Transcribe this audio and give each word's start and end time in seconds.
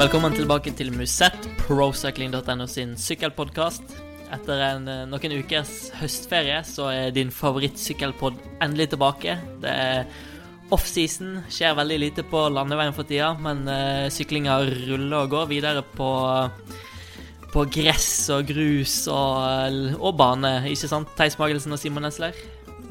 Velkommen 0.00 0.32
tilbake 0.32 0.70
til 0.72 0.94
Musett, 0.96 1.44
procycling.no 1.60 2.64
sin 2.72 2.94
sykkelpodkast. 2.96 3.90
Etter 4.32 4.62
en, 4.64 4.86
eh, 4.88 5.02
noen 5.04 5.34
ukers 5.42 5.90
høstferie 5.98 6.62
så 6.64 6.86
er 6.88 7.10
din 7.12 7.28
favorittsykkelpod 7.28 8.38
endelig 8.64 8.86
tilbake. 8.94 9.34
Det 9.60 9.68
er 9.68 10.06
offseason, 10.72 11.42
skjer 11.52 11.76
veldig 11.76 11.98
lite 12.00 12.24
på 12.24 12.46
landeveien 12.48 12.96
for 12.96 13.04
tida, 13.04 13.34
men 13.44 13.68
uh, 13.68 14.08
syklinga 14.08 14.56
ruller 14.70 15.18
og 15.18 15.34
går 15.34 15.50
videre 15.52 15.84
på, 15.84 16.08
på 17.52 17.66
gress 17.76 18.30
og 18.32 18.48
grus 18.48 19.02
og, 19.12 20.00
og 20.00 20.16
bane, 20.16 20.54
ikke 20.72 20.88
sant? 20.94 21.12
Theis 21.20 21.36
Magelsen 21.36 21.76
og 21.76 21.82
Simon 21.82 22.08
Nesler? 22.08 22.40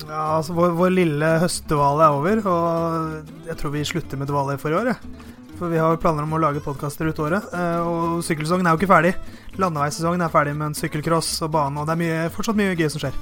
Ja, 0.06 0.38
altså 0.38 0.54
vår, 0.54 0.78
vår 0.78 0.94
lille 0.94 1.34
høstdvale 1.42 2.06
er 2.06 2.22
over, 2.22 2.46
og 2.54 3.50
jeg 3.50 3.58
tror 3.58 3.78
vi 3.80 3.88
slutter 3.96 4.22
med 4.22 4.30
dvale 4.30 4.62
for 4.62 4.78
i 4.78 4.82
år. 4.84 4.94
Ja. 4.94 5.38
For 5.60 5.68
vi 5.68 5.80
har 5.82 5.98
planer 6.00 6.24
om 6.24 6.38
å 6.38 6.40
lage 6.40 6.62
podkaster 6.64 7.10
ut 7.12 7.18
året. 7.20 7.50
Eh, 7.52 7.80
og 7.84 8.22
sykkelsesongen 8.24 8.70
er 8.70 8.76
jo 8.76 8.80
ikke 8.80 8.94
ferdig. 8.94 9.12
Landeveissesongen 9.60 10.24
er 10.24 10.32
ferdig 10.32 10.54
med 10.56 10.70
en 10.70 10.78
sykkelcross 10.78 11.34
og 11.44 11.52
bane, 11.52 11.82
og 11.82 11.90
det 11.90 11.98
er 11.98 12.00
mye, 12.00 12.22
fortsatt 12.32 12.60
mye 12.60 12.78
gøy 12.80 12.88
som 12.94 13.04
skjer. 13.04 13.18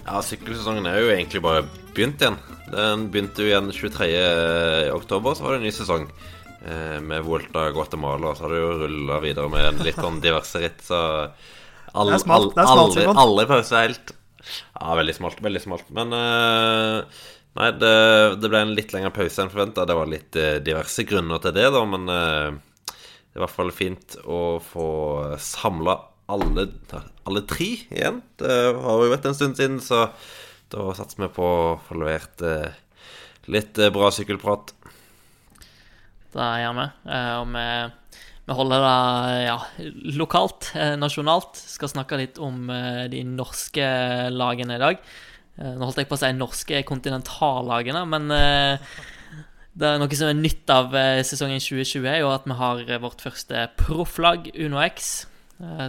Ja, 0.00 0.18
sykkelsesongen 0.26 0.88
er 0.90 0.98
jo 0.98 1.12
egentlig 1.14 1.44
bare 1.44 1.62
begynt 1.94 2.18
igjen. 2.24 2.40
Den 2.72 3.06
begynte 3.14 3.44
jo 3.44 3.52
igjen 3.52 3.70
23. 3.70 4.10
oktober, 4.96 5.38
så 5.38 5.46
var 5.46 5.54
det 5.54 5.60
en 5.60 5.68
ny 5.68 5.74
sesong. 5.76 6.10
Eh, 6.66 6.98
med 7.00 7.22
Volta 7.24 7.68
Guatemala, 7.70 8.34
så 8.34 8.48
har 8.48 8.56
det 8.56 8.60
jo 8.64 8.72
rulla 8.82 9.20
videre 9.22 9.48
med 9.52 9.84
litt 9.86 10.02
sånn 10.02 10.18
diverse 10.20 10.60
ritt, 10.60 10.82
så 10.84 10.98
all, 11.94 12.10
smalt, 12.20 12.58
alle, 12.58 13.06
alle 13.14 13.46
pause 13.48 13.80
helt 13.80 14.12
Ja, 14.74 14.92
veldig 14.98 15.14
smalt. 15.14 15.40
Veldig 15.44 15.62
smalt. 15.62 15.88
Men 15.94 16.12
uh, 16.16 17.22
Nei, 17.58 17.70
det, 17.74 17.94
det, 18.38 18.48
ble 18.48 18.60
en 18.62 18.74
litt 18.76 18.92
lengre 18.94 19.10
pause 19.14 19.42
enn 19.42 19.50
forventa. 19.50 19.86
Det 19.88 19.96
var 19.98 20.10
litt 20.10 20.38
uh, 20.38 20.58
diverse 20.62 21.04
grunner 21.08 21.42
til 21.42 21.54
det, 21.56 21.66
da, 21.74 21.82
men 21.88 22.06
uh, 22.06 22.50
det 22.90 23.34
er 23.34 23.40
i 23.40 23.42
hvert 23.42 23.56
fall 23.56 23.72
fint 23.74 24.18
å 24.22 24.60
få 24.62 24.90
samla 25.42 25.96
alle, 26.30 26.68
alle, 27.26 27.42
tre 27.50 27.72
igjen. 27.90 28.20
Det 28.38 28.58
har 28.76 29.02
jo 29.02 29.10
vært 29.10 29.26
en 29.26 29.38
stund 29.38 29.58
siden, 29.58 29.80
så 29.82 30.06
da 30.70 30.92
satser 30.94 31.24
vi 31.24 31.32
på 31.34 31.46
å 31.46 31.78
få 31.88 31.98
levert 31.98 32.44
uh, 32.46 32.70
litt 33.50 33.80
bra 33.96 34.12
sykkelprat. 34.14 34.70
Det 36.30 36.50
gjør 36.62 36.76
vi. 36.76 36.84
Og 37.40 37.48
vi 37.50 38.54
holder 38.54 38.84
det 38.84 39.40
ja, 39.48 39.56
lokalt, 40.20 40.68
nasjonalt. 41.00 41.58
Skal 41.58 41.90
snakke 41.90 42.20
litt 42.20 42.38
om 42.38 42.70
de 43.10 43.24
norske 43.26 43.88
lagene 44.30 44.78
i 44.78 44.82
dag. 44.84 45.02
Eh, 45.58 45.72
nå 45.76 45.86
holdt 45.86 46.00
jeg 46.02 46.08
på 46.10 46.16
å 46.16 46.20
si 46.20 46.30
norske 46.36 46.82
kontinentallagene, 46.88 48.02
men 48.08 48.34
eh, 48.34 48.92
det 49.80 49.88
er 49.88 50.00
noe 50.00 50.18
som 50.18 50.30
er 50.30 50.38
nytt 50.38 50.70
av 50.72 50.94
eh, 50.96 51.22
sesongen 51.26 51.62
2020, 51.62 52.06
er 52.08 52.20
jo 52.22 52.30
at 52.32 52.46
vi 52.48 52.58
har 52.60 52.84
vårt 53.02 53.24
første 53.24 53.66
profflag, 53.80 54.50
Uno 54.60 54.82
X, 54.86 55.10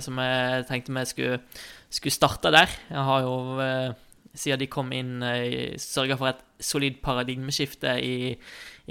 som 0.03 0.17
jeg 0.19 0.65
tenkte 0.67 0.91
vi 0.91 1.01
skulle, 1.07 1.35
skulle 1.87 2.11
starte 2.11 2.49
der. 2.51 2.73
Jeg 2.89 3.03
har 3.07 3.21
jo, 3.23 3.35
siden 4.35 4.59
de 4.59 4.67
kom 4.67 4.89
inn, 4.91 5.23
sørga 5.79 6.17
for 6.19 6.27
et 6.27 6.41
solid 6.59 6.97
paradigmeskifte 6.99 7.93
i, 8.03 8.33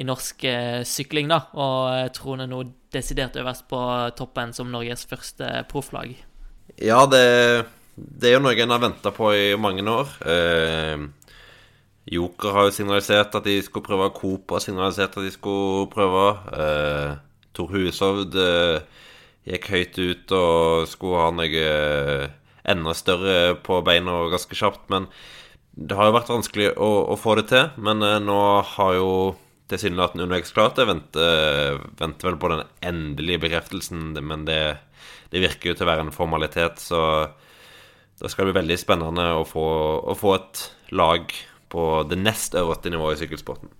i 0.00 0.06
norsk 0.08 0.46
sykling, 0.88 1.28
da, 1.28 1.42
og 1.52 2.14
troner 2.16 2.48
nå 2.48 2.62
desidert 2.96 3.36
øverst 3.36 3.68
på 3.68 3.82
toppen 4.16 4.56
som 4.56 4.72
Norges 4.72 5.04
første 5.10 5.52
profflag. 5.68 6.16
Ja, 6.80 7.04
det 7.12 7.20
det 7.96 8.30
er 8.30 8.36
jo 8.38 8.44
noe 8.44 8.58
en 8.58 8.74
har 8.74 8.82
venta 8.82 9.12
på 9.14 9.32
i 9.34 9.48
mange 9.60 9.84
år. 9.88 10.12
Eh, 10.24 11.02
Joker 12.10 12.54
har 12.56 12.68
jo 12.68 12.74
signalisert 12.74 13.34
at 13.36 13.46
de 13.46 13.58
skulle 13.62 13.86
prøve. 13.86 14.10
Coop 14.16 14.54
har 14.54 14.62
signalisert 14.64 15.16
at 15.16 15.26
de 15.26 15.32
skulle 15.34 15.90
prøve. 15.92 16.24
Eh, 16.54 17.18
Tor 17.56 17.74
Hushovd 17.74 18.38
eh, 18.40 18.80
gikk 19.50 19.68
høyt 19.74 19.98
ut 19.98 20.34
og 20.36 20.88
skulle 20.90 21.20
ha 21.20 21.34
noe 21.34 21.66
eh, 21.66 22.24
enda 22.70 22.94
større 22.96 23.58
på 23.66 23.82
beina 23.86 24.16
ganske 24.32 24.56
kjapt. 24.56 24.88
Men 24.92 25.10
det 25.76 25.96
har 25.98 26.10
jo 26.10 26.16
vært 26.16 26.32
vanskelig 26.32 26.72
å, 26.76 26.90
å 27.12 27.18
få 27.20 27.36
det 27.40 27.48
til. 27.52 27.70
Men 27.82 28.02
eh, 28.06 28.18
nå 28.22 28.40
har 28.74 28.96
jo 28.96 29.12
tilsynelatende 29.70 30.26
UnoX 30.26 30.54
klart 30.56 30.80
det. 30.80 30.88
Venter, 30.88 31.78
venter 32.00 32.30
vel 32.30 32.40
på 32.40 32.50
den 32.54 32.64
endelige 32.90 33.44
bekreftelsen, 33.44 34.10
men 34.26 34.48
det, 34.48 34.62
det 35.30 35.44
virker 35.44 35.70
jo 35.70 35.78
til 35.78 35.86
å 35.86 35.92
være 35.92 36.08
en 36.08 36.14
formalitet. 36.16 36.82
så 36.82 37.02
det 38.20 38.30
skal 38.32 38.48
bli 38.48 38.56
veldig 38.58 38.76
spennende 38.80 39.26
å 39.38 39.44
få, 39.48 39.66
å 40.04 40.16
få 40.18 40.34
et 40.36 40.64
lag 40.92 41.30
på 41.72 41.84
det 42.10 42.18
nest 42.20 42.56
øverste 42.58 42.92
nivået 42.92 43.16
i 43.16 43.24
sykkelsporten. 43.24 43.70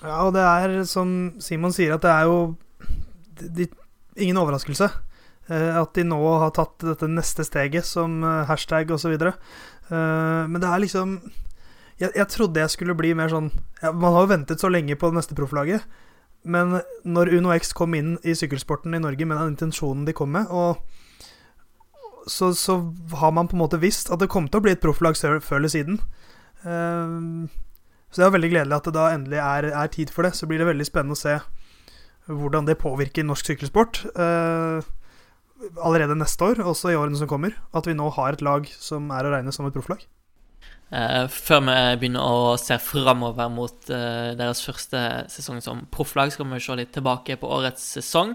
Ja, 0.00 0.22
og 0.26 0.34
det 0.36 0.44
er 0.44 0.80
som 0.88 1.36
Simon 1.42 1.74
sier, 1.76 1.94
at 1.96 2.04
det 2.04 2.12
er 2.12 2.28
jo 2.28 2.38
de, 3.40 3.66
ingen 4.20 4.40
overraskelse 4.40 4.88
eh, 4.88 5.76
at 5.80 5.94
de 5.96 6.04
nå 6.08 6.20
har 6.42 6.52
tatt 6.56 6.80
dette 6.84 7.08
neste 7.10 7.44
steget 7.46 7.88
som 7.88 8.20
eh, 8.24 8.44
hashtag 8.48 8.92
osv. 8.94 9.12
Eh, 9.16 9.32
men 9.90 10.60
det 10.60 10.68
er 10.68 10.84
liksom 10.84 11.18
jeg, 12.00 12.14
jeg, 12.14 12.28
trodde 12.32 12.62
jeg 12.62 12.72
skulle 12.72 12.96
bli 12.96 13.10
mer 13.12 13.28
sånn 13.28 13.50
ja, 13.82 13.90
Man 13.92 14.14
har 14.14 14.24
jo 14.24 14.30
ventet 14.30 14.62
så 14.62 14.70
lenge 14.72 14.96
på 14.96 15.10
det 15.10 15.20
neste 15.20 15.36
profflaget. 15.36 15.84
Men 16.48 16.78
når 17.04 17.34
UnoX 17.36 17.74
kom 17.76 17.92
inn 17.98 18.14
i 18.24 18.32
sykkelsporten 18.36 18.96
i 18.96 19.02
Norge 19.02 19.26
med 19.28 19.36
den 19.36 19.52
intensjonen 19.52 20.06
de 20.08 20.16
kom 20.16 20.32
med, 20.32 20.48
og 20.48 20.80
så, 22.26 22.54
så, 22.54 22.94
har 23.20 23.32
man 23.32 23.48
på 23.48 23.56
en 23.56 23.62
måte 23.64 23.80
visst 23.80 24.10
at 24.12 24.20
det 24.20 24.30
kom 24.32 24.48
til 24.48 24.60
å 24.60 24.64
bli 24.64 24.74
et 24.74 24.82
profflag 24.82 25.16
før 25.16 25.40
eller 25.56 25.72
siden. 25.72 26.00
Uh, 26.64 27.48
så 28.10 28.20
det 28.20 28.26
er 28.26 28.36
veldig 28.36 28.52
gledelig 28.52 28.76
at 28.76 28.88
det 28.88 28.96
da 28.96 29.08
endelig 29.14 29.40
er, 29.40 29.70
er, 29.70 29.90
tid 29.94 30.12
for 30.12 30.26
det. 30.26 30.34
Så 30.36 30.48
blir 30.50 30.60
det 30.60 30.68
veldig 30.68 30.86
spennende 30.88 31.16
å 31.16 31.20
se 31.20 31.38
hvordan 32.30 32.66
det 32.68 32.78
påvirker 32.78 33.26
norsk 33.26 33.52
sykkelsport 33.52 34.02
uh, 34.18 34.82
allerede 35.82 36.18
neste 36.18 36.46
år, 36.46 36.62
også 36.64 36.92
i 36.92 36.98
årene 36.98 37.18
som 37.18 37.30
kommer. 37.30 37.54
At 37.76 37.88
vi 37.88 37.96
nå 37.96 38.08
har 38.16 38.34
et 38.34 38.44
lag 38.44 38.66
som 38.78 39.10
er 39.14 39.26
å 39.26 39.34
regne 39.34 39.54
som 39.54 39.68
et 39.68 39.76
profflag. 39.76 40.02
Uh, 40.90 41.30
før 41.30 41.62
vi 41.68 41.78
begynner 42.02 42.26
å 42.26 42.56
se 42.58 42.74
framover 42.82 43.50
mot 43.52 43.78
deres 43.86 44.64
første 44.66 45.04
sesong 45.30 45.62
som 45.62 45.86
profflag, 45.94 46.34
skal 46.34 46.50
vi 46.50 46.60
se 46.62 46.78
litt 46.82 46.92
tilbake 46.96 47.38
på 47.38 47.54
årets 47.60 47.86
sesong. 47.98 48.34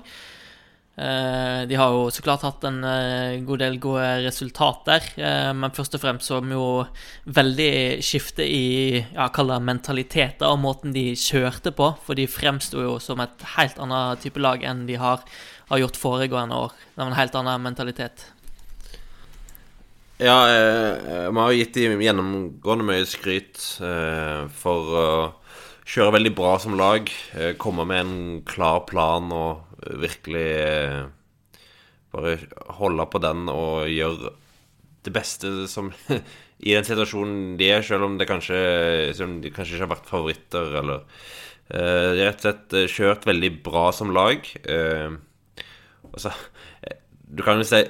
Eh, 0.96 1.62
de 1.68 1.76
har 1.76 1.92
jo 1.92 2.06
så 2.08 2.24
klart 2.24 2.46
hatt 2.48 2.64
en 2.64 2.78
eh, 2.88 3.42
god 3.44 3.60
del 3.60 3.74
gode 3.84 4.06
resultater, 4.24 5.04
eh, 5.20 5.52
men 5.52 5.74
først 5.76 5.98
og 5.98 6.04
fremst 6.06 6.30
så 6.30 6.40
jo 6.40 6.86
veldig 7.36 8.00
skifte 8.00 8.46
i 8.48 9.02
ja, 9.12 9.28
mentaliteter 9.60 10.48
og 10.48 10.62
måten 10.64 10.96
de 10.96 11.10
kjørte 11.20 11.76
på. 11.76 11.92
For 12.06 12.16
de 12.16 12.30
fremsto 12.32 12.80
jo 12.80 12.96
som 13.04 13.20
et 13.20 13.44
helt 13.58 13.82
annet 13.84 14.24
type 14.24 14.40
lag 14.40 14.64
enn 14.64 14.86
de 14.88 14.96
har, 14.96 15.20
har 15.68 15.84
gjort 15.84 16.00
foregående 16.00 16.64
år. 16.64 16.72
Det 16.72 17.04
var 17.04 17.12
en 17.12 17.20
helt 17.20 17.40
annen 17.42 17.68
mentalitet. 17.68 18.30
Ja, 20.24 20.46
vi 20.48 21.36
har 21.36 21.52
gitt 21.52 21.76
dem 21.76 22.00
gjennomgående 22.00 22.86
mye 22.88 23.04
skryt 23.04 23.60
for 24.56 24.94
å 24.96 25.08
kjøre 25.86 26.16
veldig 26.18 26.34
bra 26.36 26.56
som 26.62 26.76
lag. 26.78 27.10
Eh, 27.38 27.54
komme 27.62 27.86
med 27.86 28.02
en 28.02 28.42
klar 28.48 28.84
plan 28.90 29.30
og 29.34 29.65
virkelig 30.02 30.48
eh, 30.62 31.06
bare 32.16 32.38
holde 32.80 33.06
på 33.12 33.22
den 33.24 33.50
og 33.52 33.90
gjøre 33.92 34.34
det 35.06 35.14
beste 35.14 35.68
som 35.72 35.92
i 36.66 36.74
den 36.74 36.88
situasjonen 36.88 37.58
de 37.60 37.70
er, 37.76 37.84
selv 37.86 38.08
om 38.08 38.16
det 38.20 38.30
kanskje, 38.30 38.58
om 39.26 39.40
de 39.44 39.52
kanskje 39.54 39.76
ikke 39.76 39.86
har 39.86 39.94
vært 39.96 40.12
favoritter, 40.12 40.78
eller 40.82 41.04
uh, 41.04 42.10
De 42.16 42.24
har 42.24 42.32
rett 42.32 42.40
og 42.40 42.46
slett 42.48 42.78
eh, 42.80 42.92
kjørt 42.92 43.28
veldig 43.28 43.52
bra 43.66 43.90
som 43.96 44.14
lag. 44.16 44.48
Uh, 44.64 45.20
altså, 46.14 46.32
du 47.28 47.44
kan 47.46 47.60
jo 47.60 47.68
si 47.68 47.84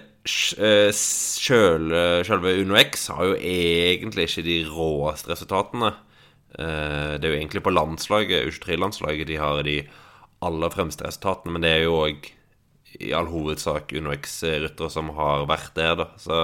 Sjølve 1.37 2.55
Uno 2.57 2.79
X 2.81 3.07
har 3.13 3.29
jo 3.29 3.35
egentlig 3.37 4.25
ikke 4.25 4.47
de 4.47 4.57
råeste 4.65 5.29
resultatene. 5.29 5.91
Det 6.55 7.21
er 7.21 7.29
jo 7.29 7.35
egentlig 7.35 7.61
på 7.61 7.73
landslaget, 7.75 8.47
U23-landslaget, 8.49 9.27
de 9.29 9.37
har 9.37 9.61
de 9.67 9.75
aller 10.45 10.73
fremste 10.73 11.07
resultatene, 11.07 11.55
men 11.55 11.65
det 11.65 11.73
er 11.73 11.85
jo 11.85 11.99
òg 12.03 12.31
i 13.01 13.11
all 13.15 13.27
hovedsak 13.27 13.91
UnoX-ryttere 13.97 14.91
som 14.91 15.11
har 15.17 15.47
vært 15.49 15.73
der, 15.77 15.95
da. 15.99 16.07
Så 16.21 16.39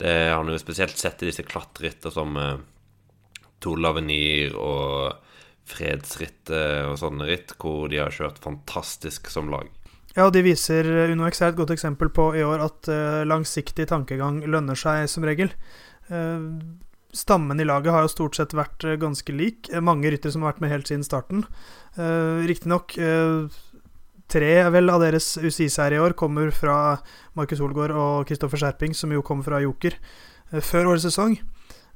det 0.00 0.14
har 0.30 0.40
han 0.40 0.50
jo 0.52 0.60
spesielt 0.60 0.96
sett 1.00 1.22
i 1.22 1.30
disse 1.30 1.44
klatreritter 1.46 2.12
som 2.12 2.36
eh, 2.40 2.58
Tour 3.64 3.80
Lavenir 3.80 4.56
og 4.60 5.22
Fredsrittet 5.66 6.86
og 6.86 6.98
sånne 7.00 7.26
ritt, 7.28 7.56
hvor 7.58 7.88
de 7.90 8.00
har 8.00 8.14
kjørt 8.14 8.38
fantastisk 8.42 9.30
som 9.32 9.50
lag. 9.50 9.66
Ja, 10.16 10.28
og 10.28 10.32
de 10.32 10.44
viser 10.46 10.86
UnoX 11.10 11.42
er 11.42 11.52
et 11.52 11.58
godt 11.58 11.74
eksempel 11.74 12.08
på 12.14 12.30
i 12.38 12.44
år 12.46 12.62
at 12.64 12.88
uh, 12.88 13.24
langsiktig 13.28 13.84
tankegang 13.90 14.38
lønner 14.48 14.78
seg 14.78 15.10
som 15.12 15.26
regel. 15.28 15.50
Stammen 17.16 17.60
i 17.60 17.66
laget 17.66 17.94
har 17.94 18.04
jo 18.04 18.12
stort 18.12 18.36
sett 18.38 18.54
vært 18.56 18.84
uh, 18.84 18.96
ganske 19.00 19.32
lik. 19.32 19.70
Mange 19.84 20.12
ryttere 20.12 20.34
som 20.34 20.44
har 20.44 20.54
vært 20.54 20.62
med 20.64 20.74
helt 20.74 20.90
siden 20.90 21.06
starten. 21.06 21.46
Uh, 21.96 22.44
Riktignok 22.48 22.96
uh, 23.00 23.48
tre 24.32 24.52
vel 24.74 24.92
av 24.92 25.02
deres 25.04 25.32
UCI-serie 25.38 26.00
i 26.00 26.02
år 26.02 26.16
kommer 26.18 26.52
fra 26.54 26.98
Markus 27.38 27.62
Holgaard 27.62 27.94
og 27.96 28.28
Kristoffer 28.28 28.60
Skjerping, 28.60 28.94
som 28.96 29.14
jo 29.14 29.24
kom 29.26 29.44
fra 29.46 29.62
Joker 29.64 29.96
uh, 29.96 30.60
før 30.60 30.92
årets 30.92 31.08
sesong. 31.08 31.38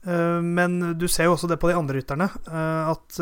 Uh, 0.09 0.41
men 0.41 0.81
du 0.97 1.09
ser 1.11 1.29
jo 1.29 1.37
også 1.37 1.51
det 1.51 1.61
på 1.61 1.69
de 1.69 1.77
andre 1.77 2.01
rytterne, 2.01 2.31
at 2.51 3.21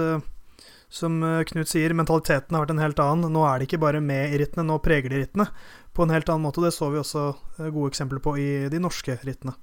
som 0.89 1.23
eh, 1.23 1.45
Knut 1.45 1.69
sier, 1.69 1.93
mentaliteten 1.97 2.57
har 2.57 2.65
vært 2.65 2.75
en 2.75 2.83
helt 2.83 3.03
annen. 3.05 3.33
Nå 3.33 3.45
er 3.47 3.61
de 3.61 3.69
ikke 3.69 3.81
bare 3.83 4.03
med 4.05 4.33
i 4.33 4.41
rittene, 4.41 4.67
nå 4.69 4.79
preger 4.85 5.13
de 5.13 5.23
rittene 5.23 5.49
på 5.97 6.05
en 6.05 6.15
helt 6.15 6.29
annen 6.33 6.47
måte. 6.49 6.65
Det 6.65 6.73
så 6.75 6.91
vi 6.93 7.01
også 7.01 7.25
eh, 7.31 7.69
gode 7.69 7.93
eksempler 7.93 8.23
på 8.25 8.37
i 8.41 8.51
de 8.73 8.83
norske 8.83 9.19
rittene. 9.25 9.57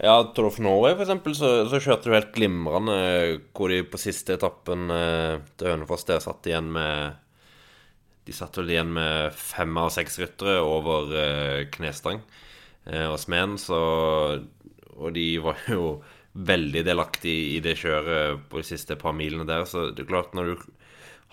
Ja, 0.00 0.22
Tour 0.34 0.46
of 0.46 0.58
Norway, 0.62 0.92
for 0.94 1.02
eksempel, 1.02 1.34
så, 1.34 1.48
så 1.66 1.80
kjørte 1.82 2.06
du 2.06 2.14
helt 2.14 2.30
glimrende 2.36 2.98
hvor 3.56 3.72
de 3.72 3.80
på 3.82 3.98
siste 3.98 4.36
etappen 4.36 4.92
eh, 4.94 5.40
til 5.58 5.72
Hønefoss 5.72 6.06
der 6.06 6.20
satt 6.22 6.46
igjen 6.46 6.68
med 6.70 7.16
De 8.28 8.34
satt 8.36 8.60
vel 8.60 8.70
igjen 8.70 8.92
med 8.94 9.32
fem 9.34 9.72
av 9.80 9.90
seks 9.90 10.20
ryttere 10.22 10.60
over 10.62 11.10
eh, 11.18 11.64
knestang 11.74 12.20
eh, 12.86 13.08
og 13.08 13.18
smeden, 13.18 13.56
så 13.58 13.80
Og 14.94 15.16
de 15.16 15.24
var 15.42 15.64
jo 15.74 15.96
veldig 16.38 16.84
delaktige 16.86 17.56
i 17.56 17.62
det 17.64 17.74
kjøret 17.80 18.44
på 18.52 18.60
de 18.62 18.68
siste 18.68 18.94
par 19.00 19.16
milene 19.18 19.48
der, 19.48 19.64
så 19.66 19.88
det 19.90 20.04
er 20.04 20.10
klart, 20.12 20.36
når 20.36 20.52
du 20.52 20.68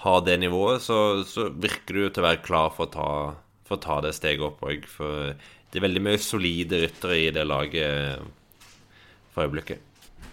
har 0.01 0.23
det 0.25 0.39
nivået, 0.41 0.81
så, 0.81 1.21
så 1.21 1.51
virker 1.53 1.93
du 1.93 2.07
til 2.07 2.23
å 2.23 2.25
være 2.25 2.41
klar 2.41 2.73
for 2.73 2.87
å 2.87 2.93
ta, 2.95 3.11
for 3.67 3.77
å 3.77 3.83
ta 3.83 3.99
det 4.01 4.15
steget 4.17 4.47
opp 4.47 4.65
òg. 4.65 4.89
For 4.89 5.35
det 5.35 5.77
er 5.77 5.85
veldig 5.85 6.03
mye 6.07 6.23
solide 6.23 6.81
ryttere 6.81 7.19
i 7.27 7.29
det 7.35 7.45
laget 7.45 8.25
for 9.35 9.45
øyeblikket. 9.45 9.83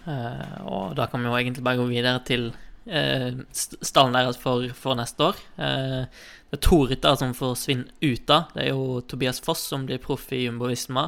Eh, 0.07 0.55
og 0.67 0.95
da 0.99 1.07
kan 1.11 1.21
vi 1.21 1.29
jo 1.29 1.35
egentlig 1.37 1.63
bare 1.63 1.79
gå 1.79 1.89
videre 1.91 2.23
til 2.27 2.49
eh, 2.87 3.31
stallen 3.53 4.15
deres 4.15 4.39
for, 4.39 4.65
for 4.77 4.99
neste 4.99 5.29
år. 5.31 5.43
Eh, 5.57 6.23
det 6.53 6.59
er 6.59 6.63
to 6.67 6.83
ryttere 6.89 7.19
som 7.19 7.35
forsvinner 7.37 7.89
ut 8.03 8.33
av. 8.33 8.51
Det 8.53 8.65
er 8.65 8.73
jo 8.73 9.01
Tobias 9.09 9.41
Foss 9.43 9.65
som 9.71 9.87
blir 9.87 10.01
proff 10.03 10.27
i 10.35 10.43
Jumbo 10.45 10.69
Visma. 10.69 11.07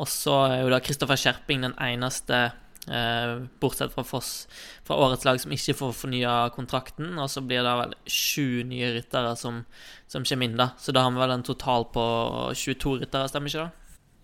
Og 0.00 0.08
så 0.08 0.36
er 0.46 0.60
jo 0.62 0.72
da 0.72 0.80
Kristoffer 0.84 1.18
Skjerping 1.18 1.64
den 1.66 1.74
eneste, 1.82 2.52
eh, 2.86 3.32
bortsett 3.60 3.92
fra 3.92 4.04
Foss, 4.06 4.46
fra 4.86 4.96
årets 4.96 5.26
lag 5.26 5.40
som 5.42 5.52
ikke 5.52 5.74
får 5.80 5.96
fornya 5.96 6.36
kontrakten. 6.54 7.18
Og 7.18 7.28
så 7.32 7.42
blir 7.42 7.66
det 7.66 7.74
vel 7.82 7.96
sju 8.06 8.62
nye 8.68 8.94
ryttere 8.94 9.34
som, 9.36 9.64
som 10.06 10.24
kommer 10.24 10.48
inn, 10.48 10.56
da. 10.60 10.70
Så 10.78 10.94
da 10.94 11.04
har 11.04 11.16
vi 11.16 11.24
vel 11.24 11.36
en 11.36 11.48
total 11.50 11.88
på 11.92 12.06
22 12.54 13.00
ryttere, 13.02 13.28
stemmer 13.28 13.52
ikke 13.52 13.66
det? 13.66 13.76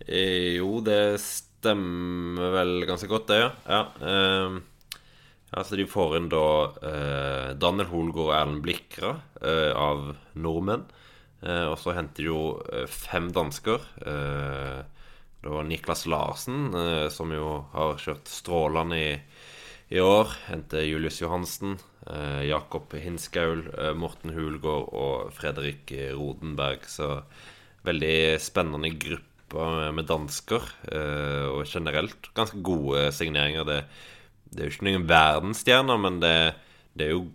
Eh, 0.07 0.55
jo, 0.61 0.79
det 0.85 1.19
stemmer 1.19 1.46
stemmer 1.67 2.53
vel 2.55 2.73
ganske 2.87 3.09
godt, 3.11 3.27
det, 3.31 3.41
ja. 3.41 3.51
ja 3.67 3.81
eh, 4.07 4.57
altså, 5.51 5.75
de 5.75 5.87
får 5.89 6.17
inn 6.17 6.29
da 6.31 6.45
uh, 6.79 7.49
Daniel 7.59 7.89
Holgaard 7.91 8.29
og 8.29 8.35
Erlend 8.37 8.63
Blikra 8.63 9.17
uh, 9.41 9.71
av 9.75 10.13
nordmenn. 10.39 10.85
Uh, 11.43 11.67
og 11.73 11.75
så 11.81 11.93
henter 11.97 12.23
de 12.23 12.29
jo 12.29 12.87
fem 12.89 13.29
dansker. 13.35 13.83
Det 15.37 15.51
var 15.53 15.67
Niklas 15.67 16.07
Larsen, 16.09 16.71
som 17.13 17.29
jo 17.31 17.59
har 17.75 17.99
kjørt 18.01 18.27
strålende 18.31 18.97
i, 18.97 19.11
i 19.93 20.01
år. 20.01 20.33
Henter 20.47 20.81
Julius 20.87 21.21
Johansen. 21.21 21.77
Jakob 22.47 22.95
Hinskaul, 22.97 23.67
Morten 23.99 24.33
Hulgaard 24.33 24.89
og 24.97 25.31
Fredrik 25.37 25.93
Rodenberg. 26.17 26.89
Så 26.89 27.19
veldig 27.85 28.17
spennende 28.43 28.91
gruppe 28.97 29.36
gruppa 29.47 29.91
med 29.91 30.07
dansker, 30.07 30.61
eh, 30.91 31.47
og 31.47 31.65
generelt 31.65 32.33
ganske 32.35 32.61
gode 32.61 33.11
signeringer. 33.11 33.63
Det, 33.65 33.83
det 34.51 34.61
er 34.61 34.67
jo 34.67 34.75
ikke 34.75 34.87
noen 34.87 35.07
verdensstjerner, 35.07 35.97
men 35.97 36.19
det, 36.19 36.55
det, 36.93 37.07
er 37.07 37.11
jo 37.13 37.31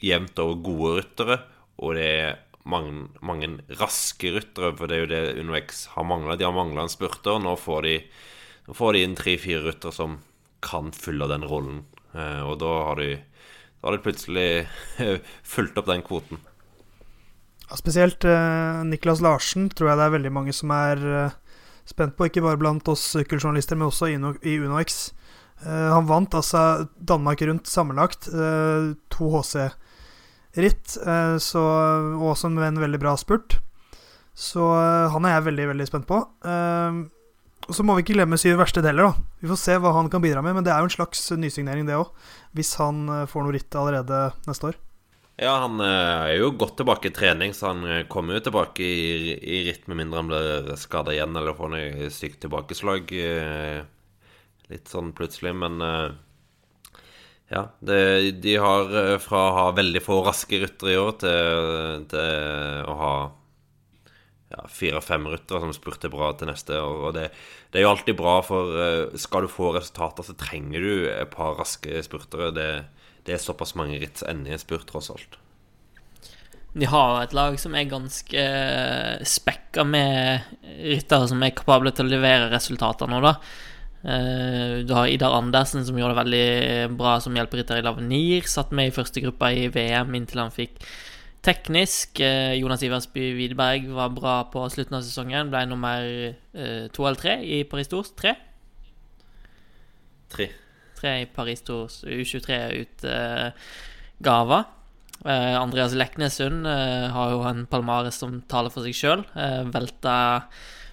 jevnt 0.00 0.38
over 0.38 0.62
gode 0.62 0.94
ryttere. 1.00 1.38
Og 1.78 1.94
det 1.94 2.06
er 2.06 2.38
mange, 2.64 3.08
mange 3.22 3.60
raske 3.78 4.32
ryttere, 4.34 4.74
for 4.76 4.86
det 4.86 4.96
er 4.96 5.02
jo 5.02 5.10
det 5.10 5.40
UnoX 5.40 5.86
har 5.94 6.04
mangla. 6.04 6.36
De 6.36 6.44
har 6.44 6.54
mangla 6.54 6.82
en 6.82 6.92
spurter. 6.92 7.38
Nå 7.38 7.56
får 7.56 7.82
de, 7.82 7.96
nå 8.68 8.74
får 8.74 8.92
de 8.92 9.02
inn 9.02 9.18
tre-fire 9.18 9.62
ryttere 9.66 9.92
som 9.92 10.20
kan 10.62 10.92
fylle 10.94 11.28
den 11.30 11.46
rollen. 11.46 11.84
Eh, 12.14 12.42
og 12.42 12.58
da 12.62 12.72
har 12.88 12.98
de, 12.98 13.16
da 13.80 13.88
har 13.88 13.96
de 13.96 14.02
plutselig 14.02 14.48
fulgt 15.54 15.78
opp 15.78 15.90
den 15.90 16.02
kvoten. 16.06 16.42
Ja, 17.68 17.78
spesielt 17.78 18.26
eh, 18.28 18.82
Niklas 18.84 19.22
Larsen 19.24 19.70
tror 19.72 19.92
jeg 19.92 19.98
det 19.98 20.06
er 20.06 20.16
veldig 20.18 20.34
mange 20.34 20.54
som 20.54 20.74
er 20.74 21.00
spent 21.88 22.16
på, 22.16 22.28
ikke 22.28 22.44
bare 22.44 22.60
blant 22.60 22.88
oss 22.90 23.04
sykkeljournalister, 23.14 23.78
men 23.78 23.90
også 23.90 24.10
i 24.12 24.56
UnoX. 24.60 25.10
Uh, 25.62 25.92
han 25.94 26.08
vant 26.08 26.34
altså 26.34 26.88
Danmark 26.98 27.42
rundt 27.46 27.70
sammenlagt 27.70 28.28
uh, 28.34 28.94
to 29.14 29.30
HC-ritt, 29.36 30.96
uh, 31.06 31.38
og 32.18 32.28
også 32.32 32.50
med 32.50 32.72
en 32.72 32.82
veldig 32.82 33.02
bra 33.02 33.16
spurt. 33.20 33.60
Så 34.32 34.64
han 35.12 35.26
er 35.28 35.34
jeg 35.34 35.44
veldig, 35.50 35.64
veldig 35.74 35.86
spent 35.90 36.06
på. 36.08 36.16
og 36.16 37.74
så 37.76 37.84
må 37.84 37.92
vi 37.98 38.00
ikke 38.00 38.14
glemme 38.16 38.38
Syv 38.40 38.56
verste 38.62 38.80
heller, 38.80 39.10
da. 39.10 39.34
Vi 39.42 39.50
får 39.50 39.58
se 39.60 39.76
hva 39.76 39.92
han 39.92 40.08
kan 40.08 40.22
bidra 40.24 40.40
med, 40.40 40.56
men 40.56 40.64
det 40.64 40.72
er 40.72 40.80
jo 40.80 40.88
en 40.88 40.94
slags 40.94 41.20
nysignering, 41.36 41.84
det 41.84 41.98
òg. 42.00 42.08
Hvis 42.56 42.72
han 42.80 43.04
får 43.28 43.44
noe 43.44 43.52
ritt 43.52 43.76
allerede 43.76 44.22
neste 44.48 44.70
år. 44.70 44.80
Ja, 45.42 45.56
han 45.64 45.80
eh, 45.82 46.20
er 46.30 46.36
jo 46.38 46.52
godt 46.54 46.76
tilbake 46.78 47.08
i 47.10 47.14
trening, 47.14 47.50
så 47.56 47.72
han 47.72 47.82
eh, 47.88 48.04
kommer 48.10 48.36
jo 48.36 48.44
tilbake 48.46 48.84
i, 48.86 49.32
i 49.34 49.62
ritt 49.66 49.88
med 49.90 49.98
mindre 49.98 50.20
han 50.20 50.28
blir 50.30 50.68
skada 50.78 51.14
igjen 51.14 51.34
eller 51.38 51.56
får 51.58 51.72
noe 51.72 52.10
stygt 52.14 52.38
tilbakeslag. 52.44 53.10
Eh, 53.10 53.80
litt 54.70 54.92
sånn 54.92 55.10
plutselig, 55.16 55.50
men 55.58 55.82
ja. 57.50 57.64
Det, 57.82 57.98
de 58.40 58.54
har 58.62 59.18
fra 59.20 59.42
å 59.48 59.56
ha 59.58 59.66
veldig 59.76 60.00
få 60.00 60.20
raske 60.24 60.62
ryttere 60.62 60.94
i 60.94 61.00
år 61.00 61.12
til, 61.20 62.06
til 62.08 62.88
å 62.88 62.94
ha 63.02 63.12
ja, 64.54 64.62
fire-fem 64.70 65.26
ryttere 65.28 65.60
som 65.66 65.74
spurter 65.76 66.12
bra 66.14 66.30
til 66.38 66.48
neste. 66.48 66.78
Og 66.80 67.10
det, 67.18 67.26
det, 67.68 67.82
er 67.82 67.88
jo 67.88 67.92
alltid 67.96 68.16
bra, 68.16 68.38
for 68.46 68.72
skal 69.20 69.44
du 69.44 69.52
få 69.52 69.74
resultater, 69.76 70.24
så 70.24 70.38
trenger 70.38 70.86
du 70.86 70.94
et 71.10 71.34
par 71.34 71.58
raske 71.58 72.00
spurtere. 72.06 72.54
Det, 72.56 72.70
det 73.26 73.36
er 73.36 73.42
såpass 73.42 73.76
mange 73.78 74.00
ritt 74.02 74.22
ender 74.26 74.52
i 74.52 74.56
en 74.56 74.62
spurt, 74.62 74.88
tross 74.88 75.10
alt. 75.12 75.38
De 76.72 76.88
har 76.88 77.18
et 77.20 77.34
lag 77.36 77.58
som 77.60 77.74
er 77.76 77.90
ganske 77.90 78.42
eh, 78.42 79.24
spekka 79.28 79.84
med 79.84 80.46
ryttere 80.80 81.28
som 81.28 81.42
er 81.44 81.52
kapable 81.56 81.92
til 81.92 82.08
å 82.08 82.12
levere 82.14 82.48
resultater 82.52 83.10
nå, 83.10 83.20
da. 83.24 83.34
Eh, 84.02 84.80
du 84.88 84.94
har 84.96 85.10
Idar 85.12 85.36
Andersen, 85.36 85.84
som 85.84 85.98
gjorde 86.00 86.16
det 86.16 86.22
veldig 86.22 86.98
bra 86.98 87.18
som 87.22 87.36
hjelperytter 87.36 87.78
i 87.82 87.84
Lavenir. 87.84 88.48
Satt 88.48 88.72
med 88.72 88.88
i 88.88 88.94
første 88.96 89.20
gruppa 89.22 89.52
i 89.52 89.68
VM 89.72 90.16
inntil 90.16 90.42
han 90.46 90.54
fikk 90.54 90.80
teknisk. 91.44 92.22
Eh, 92.24 92.56
Jonas 92.56 92.86
Iversby 92.88 93.28
Widerberg 93.36 93.92
var 93.92 94.16
bra 94.16 94.38
på 94.48 94.64
slutten 94.72 94.96
av 94.96 95.04
sesongen. 95.04 95.52
Ble 95.52 95.66
nummer 95.68 96.08
to 96.96 97.04
eller 97.04 97.20
tre 97.20 97.36
i 97.44 97.62
Paris 97.68 97.92
Tours. 97.92 98.16
Tre? 98.16 98.32
Tre 100.32 100.48
i 101.08 101.26
Paris 101.26 101.62
Tours 101.66 102.04
U23-utgava. 102.06 104.64
Eh, 105.24 105.60
Andreas 105.60 105.94
Leknessund 105.94 106.66
eh, 106.66 107.08
har 107.14 107.30
jo 107.30 107.42
en 107.46 107.66
palmares 107.70 108.18
som 108.18 108.40
taler 108.50 108.72
for 108.74 108.86
seg 108.86 108.96
sjøl. 108.96 109.22
Eh, 109.38 109.60
velta 109.70 110.14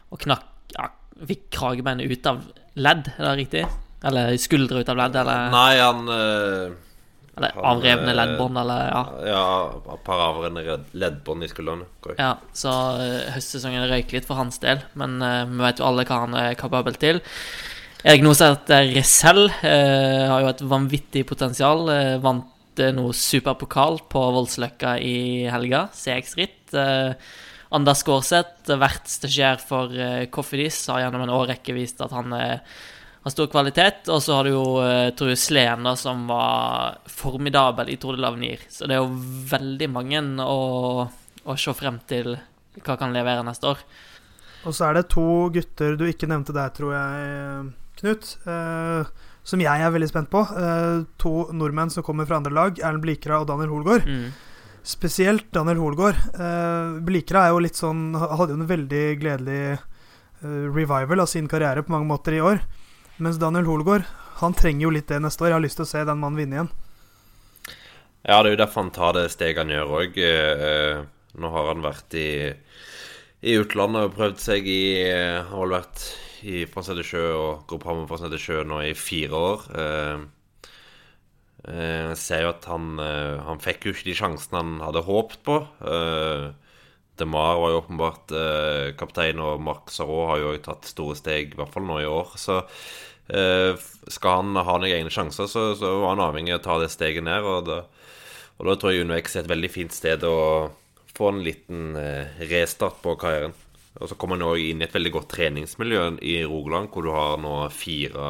og 0.10 0.22
knakk 0.22 0.76
ja, 0.76 0.92
Fikk 1.30 1.50
kragebeinet 1.52 2.12
ut 2.12 2.28
av 2.30 2.44
ledd, 2.80 3.10
er 3.18 3.26
det 3.26 3.38
riktig? 3.42 3.64
Eller 4.06 4.38
skuldre 4.40 4.84
ut 4.84 4.92
av 4.92 5.00
ledd, 5.02 5.18
eller 5.20 5.50
Nei, 5.52 5.74
han 5.82 6.12
Eller 6.14 7.58
avrevne 7.58 8.14
leddbånd, 8.16 8.60
eller 8.62 8.86
ja. 8.88 9.02
Ja, 9.28 9.42
et 9.98 10.06
par 10.06 10.22
avrevne 10.30 10.78
leddbånd 10.94 11.44
i 11.44 11.50
skuldrene. 11.52 11.90
Ja, 12.16 12.38
så 12.56 12.72
høstsesongen 13.36 13.90
røyk 13.92 14.14
litt 14.16 14.30
for 14.30 14.40
hans 14.40 14.62
del, 14.64 14.86
men 15.00 15.20
vi 15.20 15.66
vet 15.66 15.82
jo 15.82 15.90
alle 15.90 16.08
hva 16.08 16.22
han 16.24 16.38
er 16.40 16.56
kapabel 16.60 16.96
til. 17.02 17.20
Erik 18.00 18.22
Noseth 18.24 18.72
Rissell 18.94 19.50
eh, 19.50 20.24
har 20.30 20.40
jo 20.40 20.50
et 20.54 20.62
vanvittig 20.72 21.26
potensial. 21.28 21.82
Eh, 21.92 22.16
vant 22.24 22.80
eh, 22.80 22.94
noe 22.96 23.12
superpokal 23.12 24.00
på 24.08 24.22
Voldsløkka 24.38 24.94
i 25.04 25.50
helga, 25.52 25.90
CX-ritt. 25.92 26.72
Eh, 26.80 27.12
Anders 27.76 28.00
Skårseth, 28.02 28.72
vært 28.80 29.12
stasjer 29.12 29.60
for 29.60 29.92
eh, 29.92 30.30
Coffeedis, 30.32 30.78
har 30.88 31.04
gjennom 31.04 31.26
en 31.26 31.34
årrekke 31.36 31.76
vist 31.76 32.00
at 32.02 32.16
han 32.16 32.32
eh, 32.38 32.78
har 33.26 33.34
stor 33.36 33.52
kvalitet. 33.52 34.08
Og 34.08 34.24
så 34.24 34.38
har 34.38 34.48
du 34.48 34.54
jo 34.54 34.64
eh, 34.86 35.12
Trude 35.20 35.36
Sleen, 35.36 35.92
som 36.00 36.24
var 36.32 37.02
formidabel 37.12 37.92
i 37.92 37.98
Tour 38.00 38.16
de 38.16 38.24
Lavenir. 38.24 38.64
Så 38.72 38.88
det 38.88 38.96
er 38.96 39.04
jo 39.04 39.20
veldig 39.52 39.92
mange 39.92 40.24
å, 40.48 41.04
å 41.44 41.58
se 41.60 41.76
frem 41.76 42.00
til 42.08 42.32
hva 42.80 42.96
kan 42.96 43.12
levere 43.12 43.44
neste 43.44 43.74
år. 43.76 43.84
Og 44.64 44.72
så 44.72 44.88
er 44.88 45.02
det 45.02 45.10
to 45.12 45.28
gutter 45.52 46.00
du 46.00 46.08
ikke 46.08 46.32
nevnte 46.32 46.56
der, 46.56 46.72
tror 46.72 46.96
jeg. 46.96 47.70
Knut, 48.00 48.38
eh, 48.48 49.08
som 49.44 49.62
jeg 49.64 49.84
er 49.84 49.92
veldig 49.92 50.08
spent 50.10 50.30
på. 50.32 50.44
Eh, 50.56 51.02
to 51.20 51.34
nordmenn 51.56 51.92
som 51.92 52.06
kommer 52.06 52.28
fra 52.30 52.40
andre 52.40 52.54
lag, 52.56 52.80
Erlend 52.80 53.04
Blikra 53.04 53.42
og 53.42 53.50
Daniel 53.50 53.74
Holgaard. 53.74 54.08
Mm. 54.08 54.30
Spesielt 54.88 55.50
Daniel 55.52 55.82
Holgaard. 55.84 56.20
Eh, 56.32 57.00
Blikra 57.06 57.46
er 57.46 57.54
jo 57.54 57.64
litt 57.66 57.80
sånn 57.80 58.14
hadde 58.16 58.56
jo 58.56 58.62
en 58.62 58.70
veldig 58.70 59.06
gledelig 59.22 59.64
revival 60.40 61.20
av 61.20 61.28
sin 61.28 61.50
karriere 61.52 61.84
på 61.84 61.92
mange 61.92 62.08
måter 62.08 62.38
i 62.38 62.40
år. 62.40 62.62
Mens 63.20 63.36
Daniel 63.42 63.68
Holgaard 63.68 64.06
han 64.40 64.56
trenger 64.56 64.86
jo 64.86 64.94
litt 64.96 65.10
det 65.12 65.20
neste 65.20 65.44
år. 65.44 65.52
Jeg 65.52 65.58
har 65.58 65.66
lyst 65.66 65.82
til 65.82 65.84
å 65.84 65.90
se 65.90 66.04
den 66.08 66.22
mannen 66.22 66.40
vinne 66.40 66.56
igjen. 66.56 66.70
Ja, 68.24 68.38
det 68.40 68.46
er 68.46 68.54
jo 68.54 68.62
derfor 68.62 68.86
han 68.86 68.94
tar 68.96 69.18
det 69.18 69.26
steget 69.34 69.60
han 69.60 69.74
gjør 69.74 69.92
òg. 70.00 70.16
Nå 71.44 71.52
har 71.52 71.68
han 71.74 71.84
vært 71.84 72.16
i, 72.16 72.30
i 73.44 73.60
utlandet 73.60 74.08
og 74.08 74.16
prøvd 74.16 74.40
seg 74.40 74.72
i 74.72 74.82
Har 75.12 75.60
vel 75.60 75.76
vært 75.76 76.08
i 76.48 76.64
Fransetti 76.70 77.04
Sjø 77.06 77.24
og 77.36 77.64
Gruppe 77.70 77.90
Hammer 77.90 78.08
Fransetti 78.10 78.40
Sjø 78.42 78.64
nå 78.68 78.82
i 78.88 78.94
fire 78.98 79.40
år. 79.52 79.66
Eh, 79.84 80.28
Jeg 81.70 82.16
ser 82.18 82.46
jo 82.46 82.52
at 82.54 82.66
han, 82.72 82.96
han 83.44 83.60
fikk 83.60 83.86
jo 83.90 83.92
ikke 83.92 84.08
de 84.08 84.14
sjansene 84.16 84.62
han 84.62 84.78
hadde 84.80 85.02
håpet 85.04 85.42
på. 85.44 85.58
DeMar 87.20 87.60
var 87.60 87.74
jo 87.74 87.82
åpenbart 87.82 88.32
kaptein, 88.98 89.42
og 89.44 89.60
Marc 89.62 89.92
Sarraud 89.92 90.30
har 90.32 90.40
jo 90.40 90.54
tatt 90.64 90.88
store 90.88 91.18
steg, 91.20 91.52
i 91.52 91.60
hvert 91.60 91.74
fall 91.74 91.84
nå 91.84 92.00
i 92.00 92.08
år. 92.08 92.32
Så 92.40 92.62
skal 94.08 94.40
han 94.40 94.56
ha 94.56 94.78
noen 94.80 94.88
egne 94.88 95.12
sjanser, 95.12 95.52
så, 95.52 95.74
så 95.76 95.92
var 96.00 96.16
han 96.16 96.24
avhengig 96.30 96.56
av 96.56 96.62
å 96.62 96.66
ta 96.70 96.80
det 96.80 96.90
steget 96.96 97.28
ned. 97.28 97.44
Og 97.44 97.68
da, 97.68 97.82
og 98.56 98.72
da 98.72 98.78
tror 98.80 98.96
jeg 98.96 99.04
UnoX 99.04 99.36
er 99.36 99.44
et 99.44 99.52
veldig 99.52 99.74
fint 99.76 99.94
sted 100.00 100.24
å 100.24 100.38
få 101.12 101.34
en 101.34 101.44
liten 101.44 101.92
restart 102.48 103.04
på 103.04 103.20
karrieren. 103.20 103.52
Og 104.00 104.08
så 104.08 104.16
kommer 104.16 104.40
han 104.40 104.48
òg 104.48 104.62
inn 104.64 104.80
i 104.80 104.88
et 104.88 104.96
veldig 104.96 105.12
godt 105.12 105.34
treningsmiljø 105.34 106.04
i 106.24 106.38
Rogaland, 106.48 106.88
hvor 106.94 107.04
du 107.04 107.12
har 107.12 107.36
nå 107.44 107.56
fire, 107.76 108.30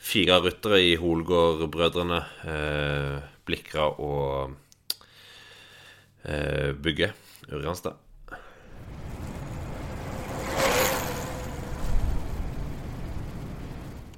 fire 0.00 0.40
ryttere 0.46 0.80
i 0.80 0.94
Holgård-brødrene, 1.00 2.22
eh, 2.48 3.18
Blikra 3.46 3.90
og 4.00 4.56
eh, 6.24 6.72
Bygge 6.72 7.12
Urianstad. 7.52 8.00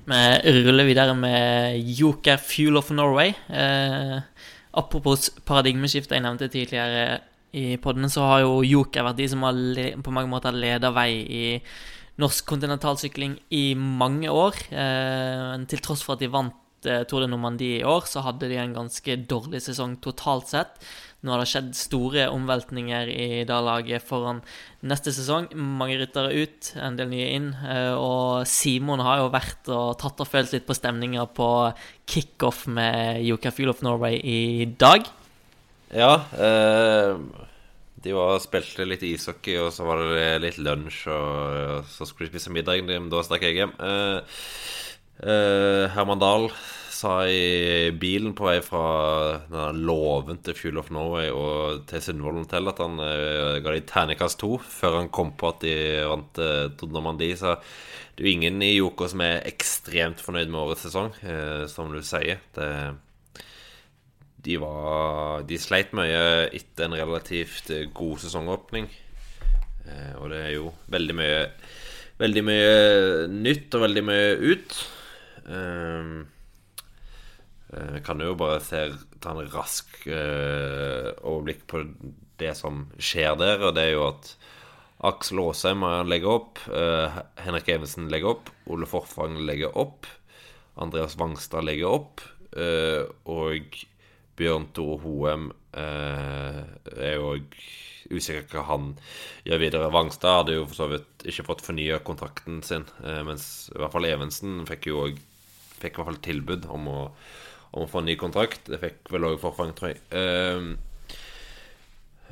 Vi 0.09 0.53
ruller 0.65 0.87
videre 0.89 1.13
med 1.19 1.83
Joker 1.99 2.39
Fuel 2.41 2.79
of 2.81 2.95
Norway. 2.95 3.35
Eh, 3.51 4.23
apropos 4.73 5.29
paradigmeskiftet 5.45 6.15
jeg 6.17 6.25
nevnte 6.25 6.49
tidligere 6.49 7.19
i 7.57 7.77
podene, 7.81 8.11
så 8.13 8.27
har 8.29 8.43
jo 8.45 8.61
Joker 8.67 9.07
vært 9.07 9.21
de 9.21 9.29
som 9.33 9.45
har 9.47 9.57
på 10.05 10.15
mange 10.15 10.31
måter 10.31 10.57
leda 10.57 10.93
vei 10.95 11.11
i 11.25 11.45
norsk 12.19 12.49
kontinentalsykling 12.51 13.37
i 13.55 13.67
mange 13.79 14.31
år. 14.31 14.57
Eh, 14.71 15.53
til 15.71 15.85
tross 15.85 16.03
for 16.05 16.17
at 16.17 16.25
de 16.25 16.31
vant 16.33 16.89
eh, 16.89 17.05
Tour 17.09 17.23
de 17.23 17.31
Normandie 17.31 17.81
i 17.81 17.85
år, 17.87 18.09
så 18.11 18.25
hadde 18.27 18.51
de 18.51 18.59
en 18.59 18.75
ganske 18.75 19.21
dårlig 19.31 19.63
sesong 19.65 19.97
totalt 20.03 20.51
sett. 20.51 20.81
Nå 21.19 21.33
har 21.33 21.43
det 21.43 21.49
skjedd 21.51 21.71
store 21.75 22.29
omveltninger 22.31 23.09
i 23.11 23.29
det 23.47 24.01
foran 24.07 24.39
neste 24.87 25.11
sesong. 25.11 25.49
Mange 25.55 25.97
ryttere 25.99 26.31
ut, 26.31 26.73
en 26.79 26.99
del 26.99 27.11
nye 27.11 27.31
inn. 27.35 27.49
Eh, 27.59 27.95
og 27.95 28.47
Simon 28.47 29.03
har 29.03 29.25
jo 29.25 29.33
vært 29.35 29.71
og 29.75 29.97
tatt 29.99 30.23
og 30.23 30.31
følt 30.31 30.55
litt 30.55 30.67
på 30.67 30.79
stemninga 30.79 31.27
på 31.35 31.49
kickoff 32.07 32.67
med 32.71 33.25
Joker 33.27 33.55
Fuel 33.55 33.75
of 33.75 33.83
Norway 33.83 34.19
i 34.23 34.69
dag. 34.79 35.07
Ja. 35.95 36.13
Eh, 36.33 37.19
de 38.03 38.15
var 38.15 38.39
spilte 38.43 38.87
litt 38.87 39.03
ishockey, 39.07 39.57
og 39.59 39.73
så 39.75 39.87
var 39.89 40.03
det 40.13 40.27
litt 40.45 40.59
lunsj, 40.63 41.07
og 41.11 41.89
så 41.91 42.07
skulle 42.07 42.29
de 42.29 42.37
spise 42.37 42.53
middag. 42.55 42.85
Da 43.11 43.23
stakk 43.27 43.47
jeg 43.47 43.59
hjem. 43.59 43.73
Eh, 43.83 44.43
eh, 45.25 45.87
Herman 45.95 46.23
Dahl 46.23 46.51
sa 46.99 47.13
i 47.31 47.91
bilen 47.95 48.35
på 48.35 48.47
vei 48.49 48.59
fra 48.65 48.85
denne 49.47 49.71
låven 49.87 50.41
til 50.43 50.57
Fuel 50.59 50.81
of 50.81 50.91
Norway 50.95 51.31
og 51.31 51.85
til 51.91 52.03
Sundvolden 52.03 52.47
Hotel 52.47 52.71
at 52.73 52.81
han 52.83 52.99
uh, 52.99 53.59
ga 53.63 53.75
de 53.75 53.85
terningkast 53.87 54.41
to 54.41 54.57
før 54.59 54.97
han 54.97 55.13
kom 55.15 55.31
på 55.39 55.53
at 55.53 55.63
de 55.63 55.75
vant 56.11 56.41
uh, 56.43 56.65
Tour 56.75 56.91
Normandie. 56.95 57.39
Så 57.39 57.55
det 58.17 58.25
er 58.25 58.27
jo 58.27 58.35
ingen 58.35 58.65
i 58.67 58.73
Joko 58.75 59.07
som 59.11 59.23
er 59.23 59.47
ekstremt 59.47 60.23
fornøyd 60.25 60.51
med 60.51 60.63
årets 60.65 60.89
sesong, 60.89 61.13
uh, 61.23 61.69
som 61.71 61.93
du 61.95 62.03
sier. 62.03 62.43
Det 62.59 62.71
de 64.49 64.57
var 64.63 65.45
De 65.49 65.59
sleit 65.61 65.93
mye 65.97 66.49
etter 66.57 66.87
en 66.87 66.97
relativt 66.97 67.69
eh, 67.75 67.89
god 67.93 68.23
sesongåpning. 68.23 68.89
Eh, 69.89 70.15
og 70.21 70.33
det 70.33 70.41
er 70.47 70.55
jo 70.57 70.73
veldig 70.93 71.19
mye 71.19 71.43
Veldig 72.19 72.43
mye 72.43 72.71
nytt 73.31 73.75
og 73.79 73.83
veldig 73.85 74.03
mye 74.03 74.31
ut. 74.43 74.73
Eh, 75.47 76.09
jeg 77.69 78.01
kan 78.09 78.25
jo 78.25 78.33
bare 78.41 78.57
se, 78.65 78.81
ta 79.23 79.37
en 79.37 79.51
rask 79.53 80.01
overblikk 80.09 81.61
på 81.71 81.85
det 82.43 82.57
som 82.59 82.89
skjer 82.99 83.37
der. 83.39 83.63
Og 83.69 83.77
det 83.77 83.85
er 83.85 83.93
jo 83.93 84.09
at 84.09 84.33
Aksel 85.07 85.45
Aasheim 85.45 85.87
legger 86.11 86.41
opp. 86.41 86.59
Henrik 87.45 87.71
Evensen 87.71 88.11
legger 88.11 88.33
opp. 88.33 88.51
Ole 88.67 88.91
Forfang 88.91 89.39
legger 89.47 89.79
opp. 89.79 90.11
Andreas 90.75 91.15
Wangstad 91.23 91.71
legger 91.71 92.01
opp. 92.01 92.27
og 93.31 93.79
Bjørn 94.39 94.69
Tore 94.77 95.01
Hoem 95.03 95.49
eh, 95.77 96.61
er 96.95 97.17
jo 97.19 97.37
usikker 98.09 98.47
hva 98.53 98.65
han 98.71 98.93
gjør 99.47 99.63
videre. 99.63 99.91
Vangstad 99.93 100.43
hadde 100.43 100.57
jo 100.57 100.67
for 100.69 100.79
så 100.79 100.89
vidt 100.93 101.27
ikke 101.29 101.47
fått 101.51 101.65
fornya 101.67 101.99
kontrakten 102.05 102.63
sin, 102.67 102.87
eh, 103.05 103.21
mens 103.27 103.69
i 103.75 103.79
hvert 103.81 103.95
fall 103.95 104.09
Evensen 104.09 104.63
fikk 104.69 104.93
jo 104.93 105.03
òg 105.09 105.25
Fikk 105.79 105.95
i 105.95 106.01
hvert 106.01 106.09
fall 106.09 106.17
tilbud 106.27 106.65
om 106.75 106.89
å, 106.91 107.01
om 107.71 107.85
å 107.85 107.87
få 107.87 108.01
en 108.01 108.09
ny 108.11 108.17
kontrakt. 108.19 108.65
Det 108.67 108.81
fikk 108.83 109.13
vel 109.15 109.29
òg 109.29 109.37
Forfang, 109.39 109.71
tror 109.79 109.93
jeg. 109.93 110.01
Eh, 110.11 111.15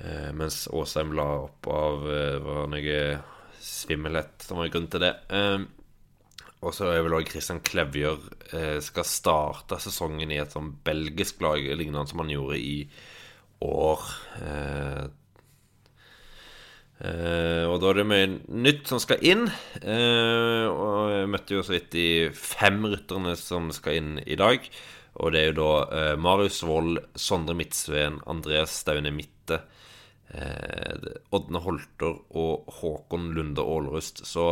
eh, 0.02 0.32
mens 0.34 0.64
Åsheim 0.75 1.12
la 1.14 1.28
opp 1.44 1.68
av 1.70 2.08
eh, 2.10 2.40
var 2.42 2.66
noe 2.72 2.96
svimmelhet 3.62 4.48
som 4.48 4.58
var 4.58 4.72
grunn 4.75 4.90
til 4.90 5.04
det. 5.06 5.12
Eh, 5.30 5.62
og 6.66 6.75
så 6.75 6.88
er 6.90 7.04
vel 7.06 7.14
òg 7.18 7.28
Christian 7.30 7.61
Klevjer 7.64 8.18
eh, 8.56 8.78
skal 8.82 9.06
starte 9.06 9.78
sesongen 9.82 10.32
i 10.35 10.40
et 10.42 10.54
sånn 10.54 10.73
belgisk 10.87 11.40
lag, 11.44 11.62
lignende 11.62 12.11
som 12.11 12.25
han 12.25 12.32
gjorde 12.32 12.58
i 12.58 12.75
år. 13.66 14.02
Eh, 14.42 15.04
eh, 17.06 17.64
og 17.70 17.78
da 17.82 17.92
er 17.92 18.00
det 18.00 18.08
mye 18.11 18.28
nytt 18.66 18.90
som 18.90 19.02
skal 19.02 19.23
inn. 19.23 19.46
Eh, 19.78 20.66
og 20.66 21.14
jeg 21.14 21.32
møtte 21.37 21.58
jo 21.58 21.64
så 21.66 21.76
vidt 21.76 21.90
de 21.94 22.08
fem 22.35 22.82
rytterne 22.88 23.37
som 23.38 23.70
skal 23.75 24.00
inn 24.00 24.12
i 24.26 24.38
dag. 24.40 24.66
Og 25.23 25.32
det 25.32 25.40
er 25.40 25.52
jo 25.52 25.58
da 25.62 25.73
eh, 25.87 26.14
Marius 26.20 26.61
Wold, 26.66 27.00
Sondre 27.16 27.56
Midtsveen, 27.56 28.20
Andreas 28.28 28.75
Staune 28.82 29.14
Mitte. 29.14 29.62
Eh, 30.35 31.12
Ådne 31.30 31.62
Holter 31.62 32.18
og 32.37 32.73
Håkon 32.80 33.30
Lunde 33.37 33.62
Ålerust. 33.62 34.26
Så 34.26 34.50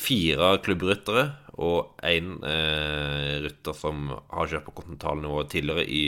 fire 0.00 0.54
klubbryttere 0.64 1.26
og 1.60 2.00
én 2.06 2.38
eh, 2.46 3.36
rytter 3.44 3.76
som 3.76 4.08
har 4.10 4.48
kjørt 4.48 4.66
på 4.68 4.74
kontinentalnivå 4.80 5.44
tidligere 5.50 5.84
i, 5.84 6.04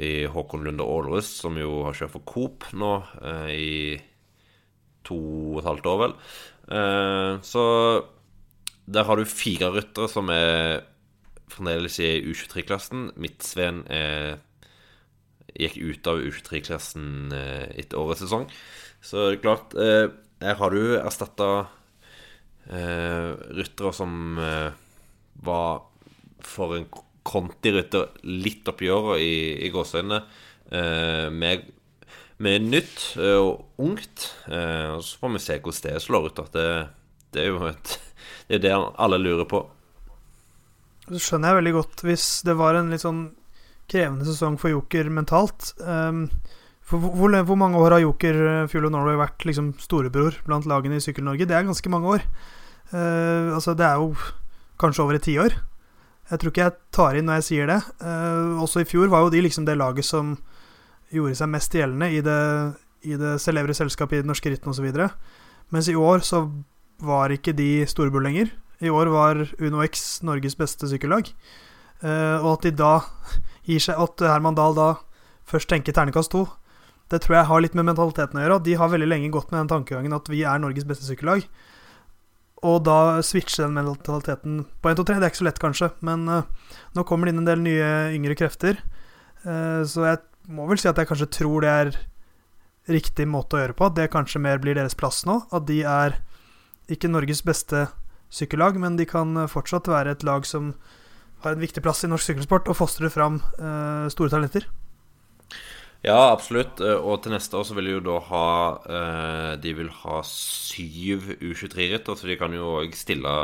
i 0.00 0.12
Håkon 0.32 0.64
Lunde 0.64 0.86
Aalrus, 0.86 1.28
som 1.42 1.58
jo 1.60 1.82
har 1.86 1.96
kjørt 1.98 2.14
for 2.14 2.26
Coop 2.28 2.68
nå 2.72 2.92
eh, 3.20 3.50
i 3.52 3.74
to 5.06 5.18
og 5.18 5.60
et 5.60 5.68
halvt 5.68 5.90
år, 5.92 6.02
vel. 6.02 6.16
Eh, 6.76 7.32
så 7.46 7.64
der 8.86 9.06
har 9.06 9.18
du 9.18 9.28
fire 9.28 9.70
ryttere 9.74 10.08
som 10.10 10.32
er 10.32 10.86
fremdeles 11.52 12.00
i 12.02 12.10
U23-klassen. 12.26 13.10
Midtsveen 13.20 13.84
gikk 15.60 15.78
ut 15.80 16.10
av 16.10 16.20
U23-klassen 16.20 17.32
eh, 17.34 17.66
etter 17.80 18.00
årets 18.00 18.24
sesong. 18.24 18.46
Så 19.04 19.22
det 19.22 19.36
er 19.36 19.42
klart 19.44 19.76
eh, 19.78 20.06
Her 20.42 20.58
har 20.60 20.74
du 20.74 20.96
erstatta 20.98 21.50
eh, 22.70 23.32
ryttere 23.58 23.92
som 23.94 24.38
eh, 24.38 24.70
var 25.46 25.82
for 26.44 26.76
en 26.76 26.88
Conti-rytter 27.26 28.20
litt 28.30 28.68
oppi 28.70 28.90
åra 28.92 29.16
i, 29.18 29.56
i 29.66 29.70
gåseøynene. 29.74 30.20
Eh, 30.70 31.26
med, 31.34 31.64
med, 32.38 32.68
nytt 32.70 33.06
og 33.22 33.82
ungt. 33.82 34.28
Og 34.46 35.02
så 35.02 35.18
får 35.18 35.34
vi 35.34 35.42
se 35.42 35.56
hvordan 35.58 35.96
det 35.96 36.04
slår 36.04 36.28
ut. 36.28 36.44
Det, 36.54 36.68
det, 37.34 37.42
er 37.42 37.50
jo 37.50 37.64
et, 37.72 37.96
det 38.46 38.60
er 38.60 38.62
det 38.68 38.76
alle 38.76 39.18
lurer 39.18 39.48
på. 39.50 39.64
Det 41.06 41.22
skjønner 41.22 41.50
jeg 41.52 41.60
veldig 41.60 41.74
godt 41.80 42.06
hvis 42.06 42.28
det 42.46 42.54
var 42.58 42.78
en 42.78 42.94
litt 42.94 43.02
sånn 43.02 43.26
krevende 43.90 44.26
sesong 44.26 44.56
for 44.58 44.72
Joker 44.72 45.10
mentalt. 45.14 45.72
Um, 45.82 46.26
for 46.86 47.02
hvor, 47.02 47.34
hvor, 47.42 47.58
mange 47.58 47.78
år 47.82 47.96
har 47.96 48.04
Joker 48.04 48.36
Fuel 48.70 48.86
of 48.86 48.92
Norway 48.94 49.18
vært 49.18 49.42
liksom 49.48 49.72
storebror 49.82 50.36
blant 50.46 50.68
lagene 50.70 51.00
i 51.00 51.02
Sykkel-Norge? 51.02 51.48
Det 51.48 51.56
er 51.56 51.66
ganske 51.66 51.90
mange 51.90 52.12
år. 52.14 52.26
Uh, 52.92 53.56
altså, 53.56 53.74
det 53.74 53.86
er 53.88 53.98
jo 53.98 54.12
kanskje 54.78 55.02
over 55.02 55.18
et 55.18 55.24
tiår. 55.26 55.56
Jeg 56.30 56.42
tror 56.42 56.52
ikke 56.52 56.62
jeg 56.62 56.76
tar 56.94 57.18
inn 57.18 57.26
når 57.26 57.40
jeg 57.40 57.46
sier 57.48 57.70
det. 57.70 57.80
Uh, 58.02 58.62
også 58.62 58.82
i 58.82 58.88
fjor 58.88 59.10
var 59.10 59.24
jo 59.24 59.32
de 59.34 59.42
liksom 59.42 59.66
det 59.66 59.74
laget 59.78 60.06
som 60.06 60.36
gjorde 61.14 61.38
seg 61.38 61.50
mest 61.50 61.74
gjeldende 61.74 62.10
i 62.14 62.22
det, 62.22 62.40
i 63.06 63.18
det 63.18 63.36
celebre 63.42 63.74
selskapet 63.74 64.18
i 64.18 64.22
det 64.24 64.30
norske 64.30 64.50
ritten 64.50 64.70
osv. 64.70 64.86
Mens 65.74 65.90
i 65.90 65.98
år 65.98 66.22
så 66.26 66.44
var 67.02 67.34
ikke 67.34 67.54
de 67.56 67.86
storebror 67.90 68.24
lenger. 68.26 68.50
I 68.82 68.92
år 68.92 69.10
var 69.10 69.42
Uno 69.58 69.82
X 69.86 70.20
Norges 70.26 70.56
beste 70.58 70.88
sykkellag. 70.90 71.30
Uh, 72.02 72.42
og 72.42 72.56
at 72.56 72.66
de 72.66 72.74
da 72.76 72.94
gir 73.64 73.80
seg 73.80 73.96
At 73.96 74.20
Herman 74.20 74.54
Dahl 74.54 74.74
da 74.76 74.88
først 75.48 75.70
tenker 75.70 75.94
ternekast 75.96 76.34
to, 76.34 76.42
det 77.12 77.20
tror 77.22 77.38
jeg 77.38 77.48
har 77.50 77.62
litt 77.62 77.76
med 77.78 77.86
mentaliteten 77.86 78.38
å 78.38 78.42
gjøre. 78.42 78.62
De 78.66 78.74
har 78.78 78.90
veldig 78.90 79.08
lenge 79.08 79.32
gått 79.34 79.52
med 79.52 79.60
den 79.60 79.70
tankegangen 79.70 80.16
at 80.16 80.30
vi 80.30 80.42
er 80.42 80.62
Norges 80.62 80.86
beste 80.88 81.06
sykkellag. 81.06 81.44
Og 82.66 82.80
da 82.86 83.20
switche 83.22 83.62
den 83.62 83.76
mentaliteten 83.76 84.64
på 84.82 84.90
1, 84.90 84.98
2, 84.98 85.04
3. 85.06 85.18
Det 85.20 85.28
er 85.28 85.32
ikke 85.32 85.42
så 85.42 85.46
lett, 85.46 85.62
kanskje, 85.62 85.90
men 86.06 86.24
uh, 86.26 86.72
nå 86.96 87.04
kommer 87.06 87.28
det 87.28 87.34
inn 87.34 87.42
en 87.44 87.48
del 87.50 87.62
nye 87.62 87.90
yngre 88.16 88.34
krefter. 88.38 88.80
Uh, 89.44 89.84
så 89.86 90.08
jeg 90.08 90.22
må 90.50 90.66
vel 90.66 90.80
si 90.80 90.90
at 90.90 90.98
jeg 90.98 91.10
kanskje 91.10 91.30
tror 91.38 91.62
det 91.62 91.74
er 91.74 91.92
riktig 92.90 93.26
måte 93.30 93.58
å 93.58 93.62
gjøre 93.62 93.76
på. 93.78 93.90
At 93.90 93.98
det 94.00 94.10
kanskje 94.14 94.42
mer 94.42 94.58
blir 94.62 94.78
deres 94.78 94.98
plass 94.98 95.22
nå. 95.28 95.44
At 95.54 95.68
de 95.70 95.82
er 95.86 96.18
ikke 96.90 97.10
Norges 97.12 97.44
beste 97.46 97.86
sykkellag, 98.34 98.80
men 98.82 98.98
de 98.98 99.06
kan 99.06 99.46
fortsatt 99.50 99.90
være 99.90 100.16
et 100.16 100.26
lag 100.26 100.46
som 100.48 100.72
har 101.44 101.54
en 101.54 101.62
viktig 101.62 101.84
plass 101.84 102.02
i 102.02 102.10
norsk 102.10 102.32
sykkelsport 102.32 102.70
og 102.72 102.78
fostrer 102.78 103.12
fram 103.12 103.38
uh, 103.60 104.10
store 104.10 104.32
talenter. 104.32 104.66
Ja, 106.04 106.32
absolutt. 106.32 106.80
Og 106.80 107.22
til 107.22 107.34
neste 107.34 107.56
år 107.58 107.64
så 107.66 107.76
vil 107.76 107.88
de 107.88 107.96
jo 107.96 108.04
da 108.04 108.18
ha 108.28 108.48
uh, 108.84 109.52
De 109.62 109.72
vil 109.78 109.88
ha 110.02 110.20
syv 110.28 111.32
U23-ritter, 111.40 112.14
så 112.14 112.28
de 112.28 112.38
kan 112.38 112.54
jo 112.54 112.76
òg 112.82 112.94
stille 112.98 113.34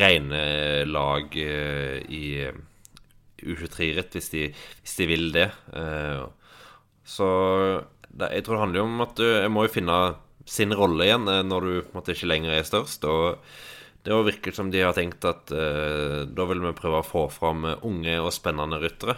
rene 0.00 0.42
lag 0.88 1.36
uh, 1.36 1.96
i 2.04 2.24
U23-ritt 3.40 4.16
hvis, 4.16 4.28
hvis, 4.34 4.96
de 4.98 5.06
vil 5.08 5.30
det. 5.32 5.46
så 7.08 7.28
jeg 8.20 8.42
tror 8.44 8.54
det 8.54 8.60
handler 8.60 8.78
jo 8.82 8.84
om 8.84 9.00
at 9.00 9.22
jeg 9.24 9.52
må 9.54 9.62
jo 9.64 9.72
finne 9.72 9.96
sin 10.44 10.74
rolle 10.76 11.06
igjen 11.06 11.24
når 11.24 11.64
du 11.64 11.70
på 11.78 11.88
en 11.88 11.96
måte 11.96 12.12
ikke 12.12 12.28
lenger 12.28 12.52
er 12.58 12.68
størst. 12.68 13.06
og 13.08 13.40
det 14.04 14.18
virker 14.28 14.52
som 14.52 14.68
de 14.68 14.82
har 14.84 14.92
tenkt 14.92 15.24
at 15.24 15.48
da 15.48 16.46
vil 16.50 16.60
vi 16.66 16.74
prøve 16.76 17.00
å 17.00 17.06
få 17.06 17.24
fram 17.32 17.64
unge 17.80 18.18
og 18.20 18.28
spennende 18.36 18.82
ryttere. 18.84 19.16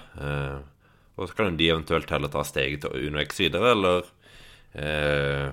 Og 1.16 1.28
så 1.28 1.37
kan 1.37 1.59
de 1.59 1.69
eventuelt 1.69 2.11
heller 2.11 2.33
ta 2.33 2.45
steget 2.47 2.85
til 2.85 3.09
UnoX 3.09 3.40
videre, 3.42 3.75
eller 3.76 4.09
eh, 4.78 5.52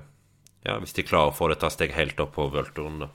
Ja, 0.66 0.76
hvis 0.80 0.96
de 0.98 1.08
klarer 1.08 1.32
å 1.32 1.36
få 1.36 1.48
det 1.50 1.62
ta 1.62 1.70
steg 1.72 1.96
helt 1.96 2.20
opp 2.20 2.34
på 2.36 2.50
Worldtouren, 2.52 3.06
da. 3.06 3.10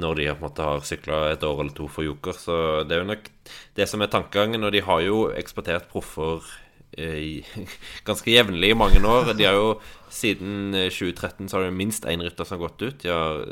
når 0.00 0.14
de 0.16 0.24
på 0.30 0.38
en 0.38 0.46
måte 0.46 0.64
har 0.64 0.86
sykla 0.88 1.18
et 1.34 1.44
år 1.44 1.60
eller 1.60 1.74
to 1.76 1.84
for 1.92 2.06
Joker. 2.06 2.32
Så 2.32 2.54
det 2.88 2.96
er 2.96 3.02
jo 3.02 3.10
nok 3.10 3.28
det 3.76 3.86
som 3.90 4.00
er 4.00 4.08
tankegangen. 4.08 4.64
Og 4.64 4.72
de 4.72 4.80
har 4.80 5.02
jo 5.04 5.18
eksportert 5.36 5.90
proffer 5.92 6.48
ganske 8.08 8.32
jevnlig 8.32 8.72
i 8.72 8.78
mange 8.80 9.04
år. 9.04 9.34
De 9.36 9.44
har 9.44 9.60
jo 9.60 9.74
Siden 10.12 10.72
2013 10.72 11.48
så 11.48 11.56
har 11.56 11.68
det 11.68 11.76
minst 11.76 12.08
én 12.08 12.24
rytter 12.24 12.48
som 12.48 12.58
har 12.58 12.66
gått 12.66 12.82
ut. 12.88 12.98
De 13.04 13.12
har 13.12 13.44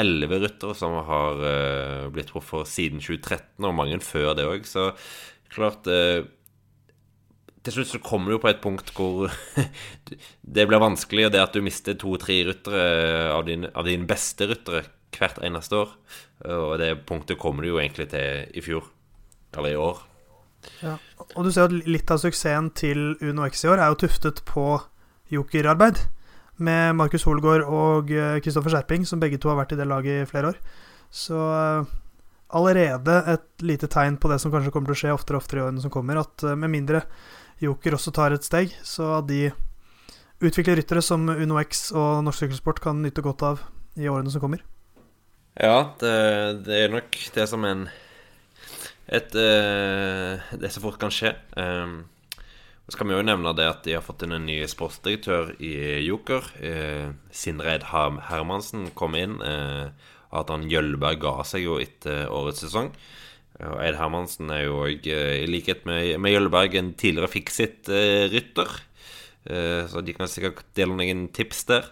elleve 0.00 0.38
ryttere 0.40 0.74
som 0.76 0.94
har 1.06 1.42
eh, 1.44 2.06
blitt 2.12 2.32
proffer 2.32 2.64
siden 2.68 3.02
2013, 3.02 3.64
og 3.66 3.76
mange 3.76 3.98
før 4.04 4.32
det 4.38 4.46
òg. 4.48 4.64
Så 4.68 4.90
klart 5.54 5.88
eh, 5.90 6.24
Til 7.62 7.76
slutt 7.76 7.90
så 7.92 8.00
kommer 8.02 8.32
du 8.32 8.40
på 8.42 8.50
et 8.50 8.62
punkt 8.62 8.90
hvor 8.96 9.30
det 10.56 10.66
blir 10.66 10.82
vanskelig, 10.82 11.28
og 11.28 11.34
det 11.34 11.42
at 11.42 11.54
du 11.54 11.62
mister 11.62 11.94
to-tre 11.94 12.40
ryttere 12.48 13.30
av, 13.30 13.44
din, 13.46 13.68
av 13.70 13.86
din 13.86 14.08
beste 14.10 14.48
ryttere 14.50 14.82
hvert 15.12 15.38
eneste 15.44 15.76
år. 15.78 15.92
Og 16.48 16.72
det 16.80 17.04
punktet 17.06 17.38
kommer 17.38 17.62
du 17.62 17.68
jo 17.68 17.78
egentlig 17.78 18.08
til 18.10 18.48
i 18.58 18.64
fjor. 18.64 18.88
Eller 19.54 19.76
i 19.76 19.78
år. 19.78 20.00
Ja, 20.82 20.96
og 21.34 21.44
du 21.44 21.52
ser 21.52 21.68
at 21.68 21.74
litt 21.86 22.10
av 22.10 22.20
suksessen 22.22 22.70
til 22.78 23.12
Uno 23.22 23.46
X 23.46 23.64
i 23.64 23.70
år 23.70 23.82
er 23.82 23.92
jo 23.92 24.00
tuftet 24.04 24.42
på 24.48 24.66
jokerarbeid 25.32 26.02
med 26.62 26.94
Markus 26.98 27.24
Holgaard 27.26 27.64
og 27.66 28.12
Kristoffer 28.44 28.70
eh, 28.70 28.76
Skjerping, 28.76 29.06
som 29.08 29.20
begge 29.22 29.40
to 29.40 29.50
har 29.50 29.58
vært 29.58 29.74
i 29.74 29.80
det 29.80 29.88
laget 29.88 30.22
i 30.22 30.28
flere 30.28 30.52
år. 30.52 30.60
Så 31.12 31.36
uh, 31.36 31.88
allerede 32.56 33.18
et 33.34 33.64
lite 33.64 33.88
tegn 33.90 34.18
på 34.20 34.30
det 34.30 34.38
som 34.42 34.52
kanskje 34.52 34.72
kommer 34.74 34.90
til 34.90 34.96
å 34.96 35.00
skje 35.02 35.14
oftere 35.16 35.38
og 35.38 35.44
oftere 35.44 35.62
i 35.62 35.64
årene 35.66 35.84
som 35.84 35.92
kommer, 35.92 36.20
at 36.22 36.44
uh, 36.46 36.54
med 36.58 36.72
mindre 36.72 37.04
Joker 37.62 37.94
også 37.94 38.12
tar 38.14 38.34
et 38.34 38.46
steg, 38.46 38.72
så 38.82 39.20
de 39.26 39.52
utvikler 40.42 40.80
ryttere 40.80 41.02
som 41.04 41.28
Uno 41.30 41.60
X 41.62 41.90
og 41.94 42.24
Norsk 42.26 42.42
Sykkelsport 42.44 42.82
kan 42.82 43.02
nyte 43.04 43.22
godt 43.22 43.44
av 43.46 43.62
i 43.94 44.08
årene 44.10 44.32
som 44.32 44.42
kommer. 44.42 44.64
Ja, 45.54 45.92
det, 46.00 46.14
det 46.66 46.80
er 46.80 46.94
nok 46.94 47.18
det 47.34 47.44
som 47.50 47.64
en 47.68 47.84
et, 49.12 49.34
uh, 49.36 50.40
Det 50.56 50.70
som 50.72 50.82
fort 50.86 50.98
kan 50.98 51.12
skje. 51.12 51.34
Um, 51.58 52.02
så 52.88 52.98
kan 52.98 53.08
vi 53.08 53.14
jo 53.14 53.24
nevne 53.24 53.54
det 53.56 53.68
at 53.68 53.84
de 53.86 53.94
har 53.96 54.02
fått 54.04 54.24
inn 54.26 54.34
en 54.36 54.44
ny 54.44 54.58
sportsdirektør 54.68 55.54
i 55.62 56.02
Joker. 56.04 56.48
Eh, 56.60 57.14
Sindreid 57.32 57.86
Hermansen 57.92 58.90
kom 58.98 59.14
inn. 59.16 59.38
Eh, 59.40 59.86
Adrian 60.32 60.68
Jølberg 60.70 61.20
ga 61.22 61.34
seg 61.46 61.66
jo 61.66 61.78
etter 61.82 62.30
årets 62.32 62.64
sesong. 62.64 62.92
Og 63.62 63.78
Eid 63.84 63.98
Hermansen 63.98 64.50
er 64.50 64.64
jo 64.64 64.80
òg, 64.86 65.06
eh, 65.06 65.42
i 65.44 65.46
likhet 65.50 65.84
med, 65.86 66.16
med 66.22 66.34
Jølberg, 66.34 66.74
en 66.78 66.92
tidligere 66.98 67.30
Fixit-rytter. 67.30 68.74
Eh, 69.44 69.82
så 69.90 70.02
de 70.02 70.14
kan 70.16 70.30
sikkert 70.30 70.64
dele 70.78 70.96
noen 70.98 71.26
tips 71.36 71.64
der. 71.68 71.90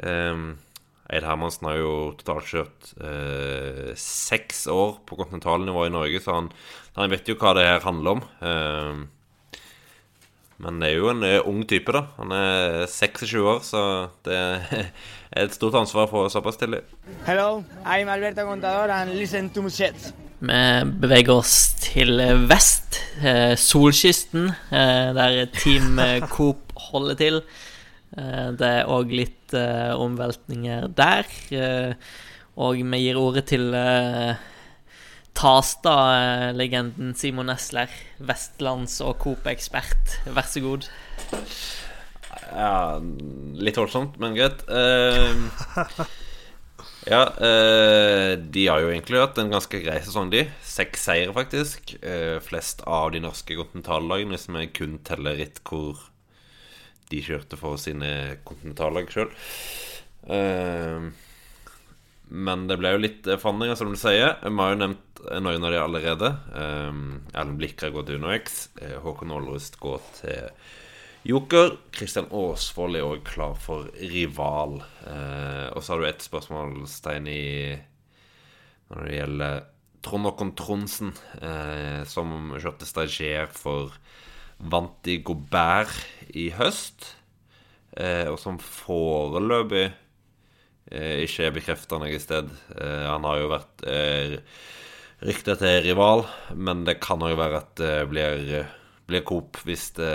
Eh, 0.00 0.44
Eid 1.10 1.26
Hermansen 1.26 1.66
har 1.66 1.80
jo 1.80 1.94
totalt 2.20 2.46
kjørt 2.52 2.92
eh, 3.02 3.90
seks 3.98 4.68
år 4.70 5.00
på 5.08 5.18
kontinentalnivå 5.18 5.88
i 5.88 5.94
Norge, 5.94 6.22
så 6.22 6.36
han, 6.38 6.52
han, 6.94 7.10
vet 7.10 7.28
jo 7.28 7.38
hva 7.40 7.56
det 7.58 7.66
her 7.66 7.82
handler 7.82 8.20
om. 8.20 8.22
Eh, 8.46 9.00
men 10.60 10.80
det 10.82 10.90
er 10.90 10.98
jo 10.98 11.10
en 11.12 11.24
uh, 11.24 11.48
ung 11.48 11.62
type, 11.68 11.92
da. 11.96 12.04
Han 12.18 12.34
er 12.36 12.84
26 12.90 13.40
år, 13.40 13.62
så 13.66 13.82
det 14.26 14.36
er 14.36 14.90
et 15.44 15.56
stort 15.56 15.78
ansvar 15.80 16.06
å 16.06 16.12
få 16.12 16.26
såpass 16.32 16.60
tidlig. 16.60 16.82
Hello, 17.28 17.62
I'm 17.84 18.12
Alberto 18.12 18.44
Contador 18.48 18.92
and 18.94 19.16
listen 19.16 19.50
to 19.54 19.64
Muschets. 19.64 20.12
Vi 20.40 20.60
beveger 21.02 21.34
oss 21.34 21.56
til 21.82 22.16
vest, 22.48 23.02
eh, 23.20 23.52
solkysten, 23.60 24.48
eh, 24.72 25.10
der 25.16 25.42
Team 25.52 26.00
Coop 26.32 26.72
holder 26.90 27.18
til. 27.20 27.42
Eh, 28.18 28.48
det 28.58 28.70
er 28.80 28.90
òg 28.90 29.12
litt 29.14 29.54
eh, 29.54 29.92
omveltninger 29.94 30.88
der. 30.98 31.28
Eh, 31.54 31.92
og 32.60 32.80
vi 32.82 33.02
gir 33.04 33.18
ordet 33.20 33.46
til 33.52 33.70
Tasta-legenden 35.38 37.14
Simon 37.16 37.48
Nesler, 37.50 37.92
vestlands- 38.18 39.00
og 39.04 39.18
Coop-ekspert. 39.22 40.18
Vær 40.26 40.48
så 40.48 40.62
god. 40.64 40.88
Ja, 42.50 42.98
litt 43.62 43.78
voldsomt, 43.78 44.18
men 44.20 44.34
greit. 44.36 44.64
Uh, 44.66 45.48
ja, 47.06 47.22
uh, 47.30 48.34
de 48.36 48.66
har 48.66 48.82
jo 48.82 48.90
egentlig 48.90 49.22
hatt 49.22 49.38
en 49.40 49.52
ganske 49.54 49.80
grei 49.84 50.00
sesong, 50.04 50.32
de. 50.34 50.44
Seks 50.66 51.06
seire, 51.08 51.32
faktisk. 51.36 51.94
Uh, 52.02 52.38
flest 52.44 52.84
av 52.90 53.12
de 53.14 53.22
norske 53.22 53.56
kontinentallagene, 53.58 54.34
hvis 54.34 54.50
vi 54.50 54.66
kun 54.76 54.98
teller 55.06 55.38
ritt 55.40 55.62
hvor 55.68 56.08
de 57.10 57.22
kjørte 57.26 57.58
for 57.58 57.78
sine 57.80 58.36
kontinentallag 58.46 59.10
sjøl. 59.10 59.32
Men 62.30 62.66
det 62.70 62.78
ble 62.80 62.94
jo 62.94 63.02
litt 63.02 63.26
forandringer, 63.42 63.78
som 63.78 63.90
du 63.90 63.98
sier. 64.00 64.36
Vi 64.42 64.52
har 64.56 64.74
jo 64.74 64.80
nevnt 64.80 65.22
noen 65.42 65.66
av 65.66 65.74
de 65.74 65.80
allerede. 65.82 66.30
Um, 66.54 67.02
Erlend 67.34 67.58
Blikra 67.60 67.90
går 67.92 68.06
til 68.06 68.20
UnoX. 68.22 68.62
Eh, 68.80 68.96
Håkon 69.02 69.34
Aalrust 69.34 69.76
går 69.82 70.00
til 70.20 70.48
Joker. 71.28 71.74
Kristian 71.92 72.30
Aasvold 72.32 72.96
er 72.96 73.04
òg 73.04 73.26
klar 73.26 73.58
for 73.60 73.90
rival. 74.00 74.78
Og 74.80 75.82
så 75.84 75.92
har 75.92 76.00
du 76.00 76.06
ett 76.08 76.24
spørsmål, 76.24 76.78
Stein, 76.88 77.28
i 77.28 77.76
når 78.90 79.06
det 79.06 79.18
gjelder 79.18 79.60
Trond 80.02 80.26
Håkon 80.26 80.54
Tronsen, 80.56 81.12
eh, 81.44 82.02
som 82.08 82.54
kjørte 82.56 82.88
stagier 82.88 83.50
for 83.52 83.94
Vanti 84.58 85.20
Gobert 85.24 86.06
i 86.34 86.50
høst. 86.56 87.16
eh, 87.96 88.28
og 88.30 88.38
som 88.38 88.56
foreløpig 88.62 89.92
ikke 90.90 91.46
er 91.46 91.54
bekrefta 91.54 91.98
noe 92.02 92.18
sted. 92.18 92.50
han 92.74 93.26
har 93.26 93.38
jo 93.38 93.50
vært 93.52 93.84
rykta 95.22 95.56
til 95.60 95.82
rival, 95.84 96.24
men 96.56 96.84
det 96.86 96.98
kan 97.02 97.22
òg 97.22 97.36
være 97.38 97.60
at 97.60 97.72
det 97.78 97.96
blir, 98.10 98.54
blir 99.06 99.24
Coop 99.28 99.60
hvis, 99.66 99.90
det, 99.98 100.12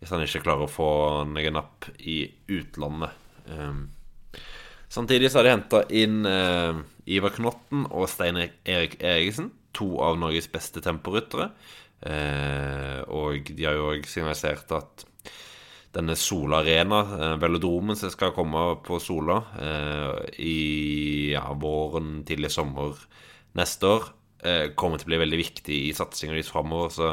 hvis 0.00 0.12
han 0.12 0.24
ikke 0.24 0.42
klarer 0.44 0.66
å 0.66 0.72
få 0.72 0.88
noe 1.30 1.54
napp 1.54 1.88
i 2.00 2.24
utlandet. 2.52 3.14
Um, 3.48 3.86
samtidig 4.92 5.30
så 5.30 5.40
har 5.40 5.48
de 5.48 5.54
henta 5.54 5.82
inn 5.94 6.20
Ivar 7.04 7.34
Knotten 7.36 7.86
og 7.90 8.08
Stein 8.10 8.40
Erik 8.40 8.98
Eriksen, 9.00 9.52
to 9.74 9.94
av 10.04 10.20
Norges 10.20 10.50
beste 10.52 10.82
temporyttere. 10.84 11.50
Og 12.04 13.48
de 13.48 13.64
har 13.64 13.78
jo 13.78 13.90
òg 13.94 14.06
signalisert 14.06 14.70
at 14.76 15.04
denne 15.94 16.16
Sola 16.18 16.60
Arena, 16.62 17.00
uh, 17.06 17.36
velodromen 17.42 17.96
som 17.98 18.10
skal 18.12 18.34
komme 18.36 18.66
på 18.84 18.98
Sola 19.02 19.38
uh, 19.54 20.18
i 20.42 21.32
ja, 21.32 21.46
våren, 21.54 22.20
tidlig 22.26 22.50
sommer 22.54 22.98
neste 23.54 23.86
år 23.86 24.12
eh, 24.44 24.70
kommer 24.76 25.00
til 25.00 25.08
å 25.08 25.12
bli 25.12 25.22
veldig 25.24 25.40
viktig 25.40 25.80
i 25.88 25.96
satsinga 25.96 26.36
deres 26.36 26.52
framover. 26.52 26.92
Så 26.94 27.10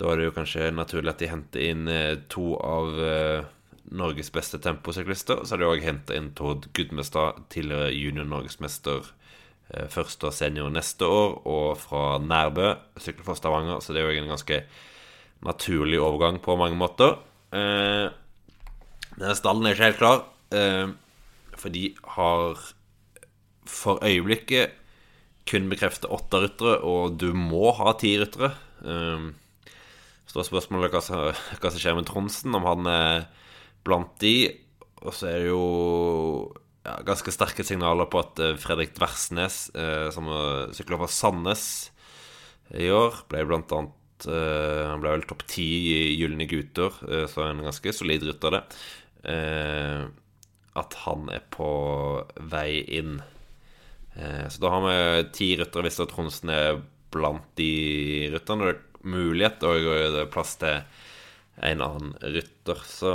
da 0.00 0.10
er 0.10 0.20
det 0.20 0.28
jo 0.28 0.36
kanskje 0.36 0.72
naturlig 0.74 1.12
at 1.12 1.22
de 1.22 1.30
henter 1.32 1.66
inn 1.66 1.92
eh, 1.92 2.14
to 2.32 2.54
av 2.60 2.96
eh, 3.02 3.52
Norges 3.96 4.32
beste 4.34 4.60
temposyklister. 4.62 5.44
Så 5.44 5.54
har 5.54 5.62
de 5.62 5.70
òg 5.70 5.84
henta 5.84 6.16
inn 6.16 6.32
Tord 6.38 6.68
Gudmestad, 6.76 7.46
tidligere 7.52 7.94
junior-norgesmester, 7.94 9.12
eh, 9.72 9.86
første 9.92 10.30
og 10.30 10.36
senior 10.36 10.72
neste 10.74 11.08
år, 11.08 11.38
og 11.46 11.70
fra 11.82 12.18
Nærbø, 12.22 12.74
sykler 13.00 13.30
for 13.30 13.38
Stavanger. 13.38 13.80
Så 13.82 13.94
det 13.94 14.02
er 14.02 14.10
jo 14.10 14.26
en 14.26 14.34
ganske 14.36 14.62
naturlig 15.46 16.00
overgang 16.02 16.40
på 16.42 16.58
mange 16.58 16.78
måter. 16.78 17.18
Eh, 17.54 18.08
men 19.16 19.36
stallen 19.38 19.66
er 19.66 19.76
ikke 19.76 19.88
helt 19.90 20.00
klar, 20.00 20.24
eh, 20.54 20.90
for 21.56 21.72
de 21.72 21.88
har 22.16 22.60
for 23.66 24.02
øyeblikket 24.04 24.74
kun 25.46 25.70
bekreftet 25.70 26.10
åtte 26.10 26.42
ryttere, 26.42 26.78
og 26.82 27.18
du 27.18 27.32
må 27.34 27.70
ha 27.78 27.92
ti 27.98 28.16
ryttere. 28.18 28.52
Um, 28.82 29.34
så 30.26 30.40
er 30.42 30.48
spørsmålet 30.48 30.90
hva 30.90 31.02
som, 31.02 31.78
skjer 31.78 31.94
med 31.94 32.06
Tronsen, 32.06 32.54
om 32.54 32.66
han 32.66 32.86
er 32.90 33.26
blant 33.86 34.18
de. 34.18 34.50
Og 35.06 35.14
så 35.14 35.30
er 35.30 35.44
det 35.44 35.52
jo 35.52 35.62
ja, 36.82 36.96
ganske 37.06 37.30
sterke 37.30 37.62
signaler 37.66 38.10
på 38.10 38.24
at 38.24 38.42
Fredrik 38.58 38.94
Dversnes, 38.98 39.68
som 40.14 40.30
sykler 40.74 40.98
fra 40.98 41.10
Sandnes 41.10 41.66
i 42.74 42.90
år, 42.90 43.22
ble 43.30 43.46
blant 43.46 43.70
annet 43.70 43.94
Han 44.24 45.02
ble 45.02 45.12
vel 45.12 45.26
topp 45.28 45.44
ti 45.50 45.66
i 45.92 45.98
Gylne 46.16 46.46
gutter, 46.48 46.94
eh, 47.10 47.26
så 47.28 47.44
en 47.50 47.64
ganske 47.66 47.92
solid 47.92 48.24
rytter, 48.24 48.56
det. 48.56 48.62
Eh, 49.28 50.06
at 50.76 50.96
han 51.04 51.28
er 51.32 51.44
på 51.52 51.68
vei 52.52 52.80
inn. 52.98 53.18
Eh, 54.16 54.46
så 54.48 54.62
da 54.62 54.72
har 54.72 54.84
vi 54.86 55.26
ti 55.36 55.50
ryttere 55.60 55.88
hvis 55.88 56.00
Tronsen 56.08 56.52
er 56.52 56.80
blant 57.14 57.48
de 57.60 58.30
rytterne. 58.32 58.70
Det 58.70 58.76
er 58.76 59.10
mulighet, 59.16 59.62
og 59.64 59.90
det 60.16 60.22
er 60.24 60.32
plass 60.32 60.56
til 60.60 60.80
en 61.64 61.84
annen 61.84 62.14
rytter. 62.20 62.82
Så 62.88 63.12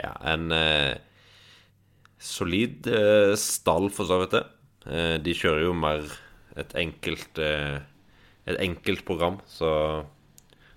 ja, 0.00 0.12
en 0.32 0.52
eh, 0.52 0.96
solid 2.20 2.88
eh, 2.90 3.34
stall, 3.40 3.90
for 3.94 4.08
så 4.08 4.20
vidt 4.22 4.36
det. 4.36 4.44
Eh, 4.86 5.16
de 5.22 5.36
kjører 5.36 5.66
jo 5.66 5.76
mer 5.76 6.04
et 6.56 6.72
enkelt 6.78 7.40
eh, 7.42 7.78
Et 8.46 8.58
enkelt 8.62 9.04
program, 9.06 9.40
så 9.50 9.68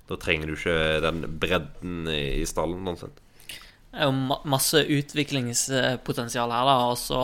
da 0.10 0.18
trenger 0.18 0.50
du 0.50 0.56
ikke 0.56 0.78
den 1.06 1.26
bredden 1.42 2.08
i, 2.10 2.42
i 2.42 2.46
stallen. 2.50 2.82
Sånn 2.88 3.04
sett. 3.04 3.26
Det 3.90 4.04
er 4.04 4.06
jo 4.06 4.38
masse 4.46 4.84
utviklingspotensial 4.86 6.52
her, 6.54 6.68
da. 6.68 6.76
Og 6.92 6.98
så 7.02 7.24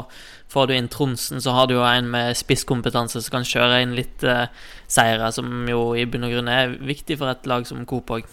får 0.50 0.70
du 0.70 0.74
inn 0.76 0.90
Tronsen, 0.90 1.42
så 1.42 1.54
har 1.54 1.70
du 1.70 1.76
jo 1.76 1.84
en 1.86 2.10
med 2.10 2.34
spisskompetanse 2.38 3.22
som 3.22 3.36
kan 3.38 3.46
kjøre 3.46 3.84
inn 3.84 3.94
litt 3.98 4.26
uh, 4.26 4.48
seire, 4.90 5.30
som 5.34 5.70
jo 5.70 5.92
i 5.98 6.08
bunn 6.10 6.26
og 6.26 6.34
grunn 6.34 6.50
er 6.50 6.74
viktig 6.82 7.20
for 7.22 7.30
et 7.30 7.46
lag 7.50 7.68
som 7.70 7.86
Coop 7.90 8.16
òg. 8.18 8.26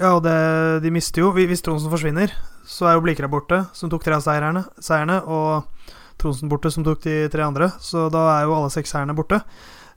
Ja, 0.00 0.16
og 0.16 0.24
det, 0.24 0.34
de 0.82 0.90
mister 0.90 1.22
jo 1.22 1.28
Hvis 1.36 1.62
Tronsen 1.62 1.92
forsvinner, 1.92 2.32
så 2.66 2.88
er 2.90 2.96
jo 2.96 3.04
Blikra 3.04 3.30
borte, 3.30 3.60
som 3.78 3.90
tok 3.92 4.02
tre 4.02 4.18
av 4.18 4.24
seierne, 4.24 4.64
seierne, 4.82 5.20
og 5.22 5.94
Tronsen 6.18 6.50
borte, 6.50 6.72
som 6.74 6.86
tok 6.86 7.04
de 7.06 7.16
tre 7.30 7.46
andre. 7.46 7.70
Så 7.78 8.08
da 8.10 8.26
er 8.32 8.48
jo 8.48 8.56
alle 8.58 8.74
seks 8.74 8.90
seierne 8.94 9.14
borte. 9.14 9.38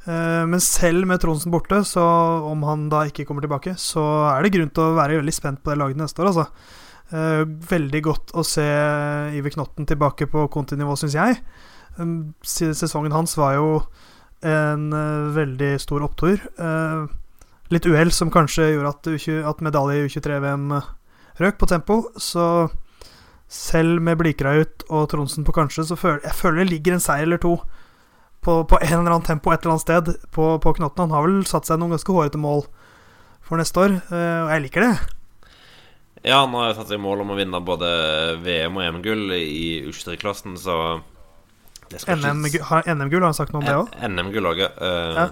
Eh, 0.07 0.43
men 0.47 0.61
selv 0.63 1.07
med 1.07 1.19
Tronsen 1.21 1.51
borte, 1.51 1.81
så 1.83 2.03
om 2.47 2.63
han 2.67 2.87
da 2.91 3.03
ikke 3.09 3.25
kommer 3.27 3.43
tilbake, 3.43 3.75
så 3.79 4.03
er 4.31 4.45
det 4.45 4.53
grunn 4.55 4.71
til 4.71 4.85
å 4.85 4.97
være 4.97 5.19
veldig 5.19 5.35
spent 5.35 5.63
på 5.63 5.73
det 5.73 5.81
laget 5.81 5.99
neste 5.99 6.23
år, 6.23 6.31
altså. 6.31 6.47
Eh, 7.07 7.43
veldig 7.71 8.01
godt 8.03 8.33
å 8.35 8.43
se 8.47 8.67
Iver 9.37 9.55
Knotten 9.55 9.87
tilbake 9.87 10.29
på 10.31 10.47
kontinivå, 10.53 10.95
syns 10.99 11.17
jeg. 11.17 11.39
Um, 11.97 12.35
sesongen 12.45 13.15
hans 13.15 13.33
var 13.39 13.55
jo 13.57 13.69
en 14.45 14.91
uh, 14.93 15.31
veldig 15.33 15.71
stor 15.81 16.03
opptur. 16.05 16.43
Litt 17.73 17.87
uhell 17.89 18.11
som 18.13 18.29
kanskje 18.31 18.67
gjorde 18.75 18.91
at, 18.93 19.07
at 19.49 19.63
medalje 19.65 20.03
i 20.03 20.03
U23-VM 20.05 20.67
røk 21.41 21.57
på 21.57 21.67
tempo. 21.71 21.97
Så 22.21 22.45
selv 23.49 24.03
med 24.05 24.19
Blikra 24.21 24.53
ut 24.61 24.85
og 24.91 25.09
Tronsen 25.09 25.47
på 25.47 25.55
kanskje, 25.57 25.87
så 25.89 25.97
føler 25.97 26.21
jeg 26.27 26.37
føler 26.37 26.61
det 26.61 26.69
ligger 26.69 26.95
en 26.95 27.03
seier 27.03 27.25
eller 27.25 27.41
to 27.41 27.57
på, 28.47 28.61
på 28.63 28.79
en 28.79 28.93
eller 29.01 29.11
annen 29.11 29.27
tempo 29.27 29.51
et 29.51 29.61
eller 29.65 29.75
annet 29.75 29.83
sted 29.83 30.31
på, 30.31 30.47
på 30.63 30.73
Knotten. 30.79 31.07
Han 31.07 31.15
har 31.15 31.27
vel 31.27 31.43
satt 31.49 31.67
seg 31.67 31.81
noen 31.81 31.97
ganske 31.97 32.15
hårete 32.15 32.39
mål 32.39 32.63
for 33.47 33.59
neste 33.59 33.83
år, 33.83 33.99
eh, 34.07 34.39
og 34.45 34.51
jeg 34.53 34.65
liker 34.65 34.85
det. 34.85 34.93
Ja, 36.23 36.41
han 36.41 36.55
har 36.55 36.73
satt 36.75 36.89
seg 36.91 36.99
mål 37.03 37.23
om 37.23 37.31
å 37.31 37.37
vinne 37.37 37.59
både 37.63 37.89
VM- 38.43 38.79
og 38.79 38.85
EM-gull 38.87 39.35
i 39.35 39.83
U23-klassen, 39.87 40.57
så 40.59 40.99
NM-gull, 41.87 42.63
har 42.67 42.83
han 42.83 43.35
sagt 43.35 43.53
noe 43.53 43.61
om 43.61 43.67
det 43.67 43.75
òg? 43.77 43.91
NM-gull 44.11 44.49
òg, 44.49 44.63
ja. 44.63 45.27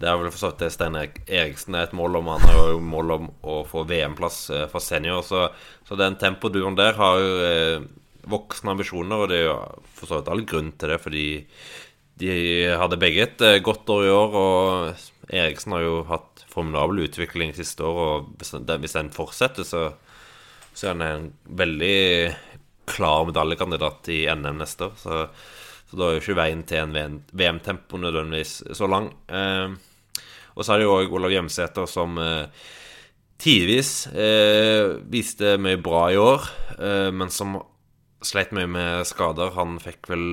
Det 0.00 0.08
har 0.08 0.16
vel 0.16 0.30
for 0.32 0.40
så 0.40 0.48
vidt 0.52 0.62
det 0.62 0.70
Stein 0.72 0.96
Eriksen 0.96 1.76
er 1.76 1.88
et 1.88 1.96
mål 1.96 2.20
om. 2.20 2.30
Han 2.32 2.44
har 2.46 2.70
jo 2.70 2.78
mål 2.84 3.14
om 3.16 3.26
å 3.44 3.60
få 3.68 3.82
VM-plass 3.88 4.38
eh, 4.54 4.66
for 4.70 4.80
senior. 4.80 5.20
Så, 5.26 5.48
så 5.84 5.98
den 5.98 6.16
tempoduren 6.20 6.78
der 6.78 6.96
har 6.96 7.20
jo 7.20 7.34
eh, 7.44 7.88
voksne 8.30 8.72
ambisjoner, 8.72 9.24
og 9.24 9.28
det 9.28 9.42
er 9.42 9.46
jo 9.50 9.58
for 9.98 10.08
så 10.08 10.20
vidt 10.20 10.30
all 10.32 10.44
grunn 10.48 10.70
til 10.78 10.94
det, 10.94 11.00
fordi 11.02 11.26
de 12.20 12.34
hadde 12.78 12.98
begge 13.00 13.24
et 13.24 13.44
eh, 13.46 13.60
godt 13.64 13.88
år 13.92 14.06
i 14.06 14.12
år, 14.14 14.36
og 14.40 15.30
Eriksen 15.30 15.76
har 15.76 15.84
jo 15.84 16.00
hatt 16.08 16.44
formidabel 16.50 17.04
utvikling 17.06 17.54
siste 17.56 17.86
år, 17.86 18.00
og 18.04 18.30
hvis 18.40 18.96
den, 18.96 19.12
fortsetter, 19.14 19.66
så, 19.66 19.86
så 20.74 20.90
er 20.90 20.96
han 20.96 21.06
en 21.06 21.30
veldig 21.60 22.00
klar 22.90 23.28
medaljekandidat 23.28 24.10
i 24.12 24.24
NM 24.34 24.58
neste 24.60 24.90
år. 24.90 24.98
Så, 24.98 25.22
så 25.90 25.98
da 25.98 26.08
er 26.08 26.16
jo 26.16 26.24
ikke 26.24 26.38
veien 26.40 26.66
til 26.66 26.98
en 26.98 27.22
VM-tempo 27.30 28.00
nødvendigvis 28.02 28.60
så 28.76 28.90
lang. 28.90 29.12
Eh, 29.30 29.78
og 30.56 30.66
så 30.66 30.74
er 30.74 30.80
det 30.80 30.88
jo 30.88 30.96
òg 30.98 31.16
Olav 31.16 31.32
Hjemsæter 31.32 31.86
som 31.88 32.18
eh, 32.20 32.62
tidvis 33.40 34.08
eh, 34.12 34.98
viste 35.10 35.56
mye 35.62 35.80
bra 35.80 36.08
i 36.12 36.18
år, 36.20 36.48
eh, 36.76 37.10
men 37.14 37.32
som 37.32 37.56
sleit 38.20 38.52
mye 38.56 38.68
med 38.68 39.06
skader. 39.08 39.54
Han 39.56 39.78
fikk 39.80 40.10
vel 40.10 40.26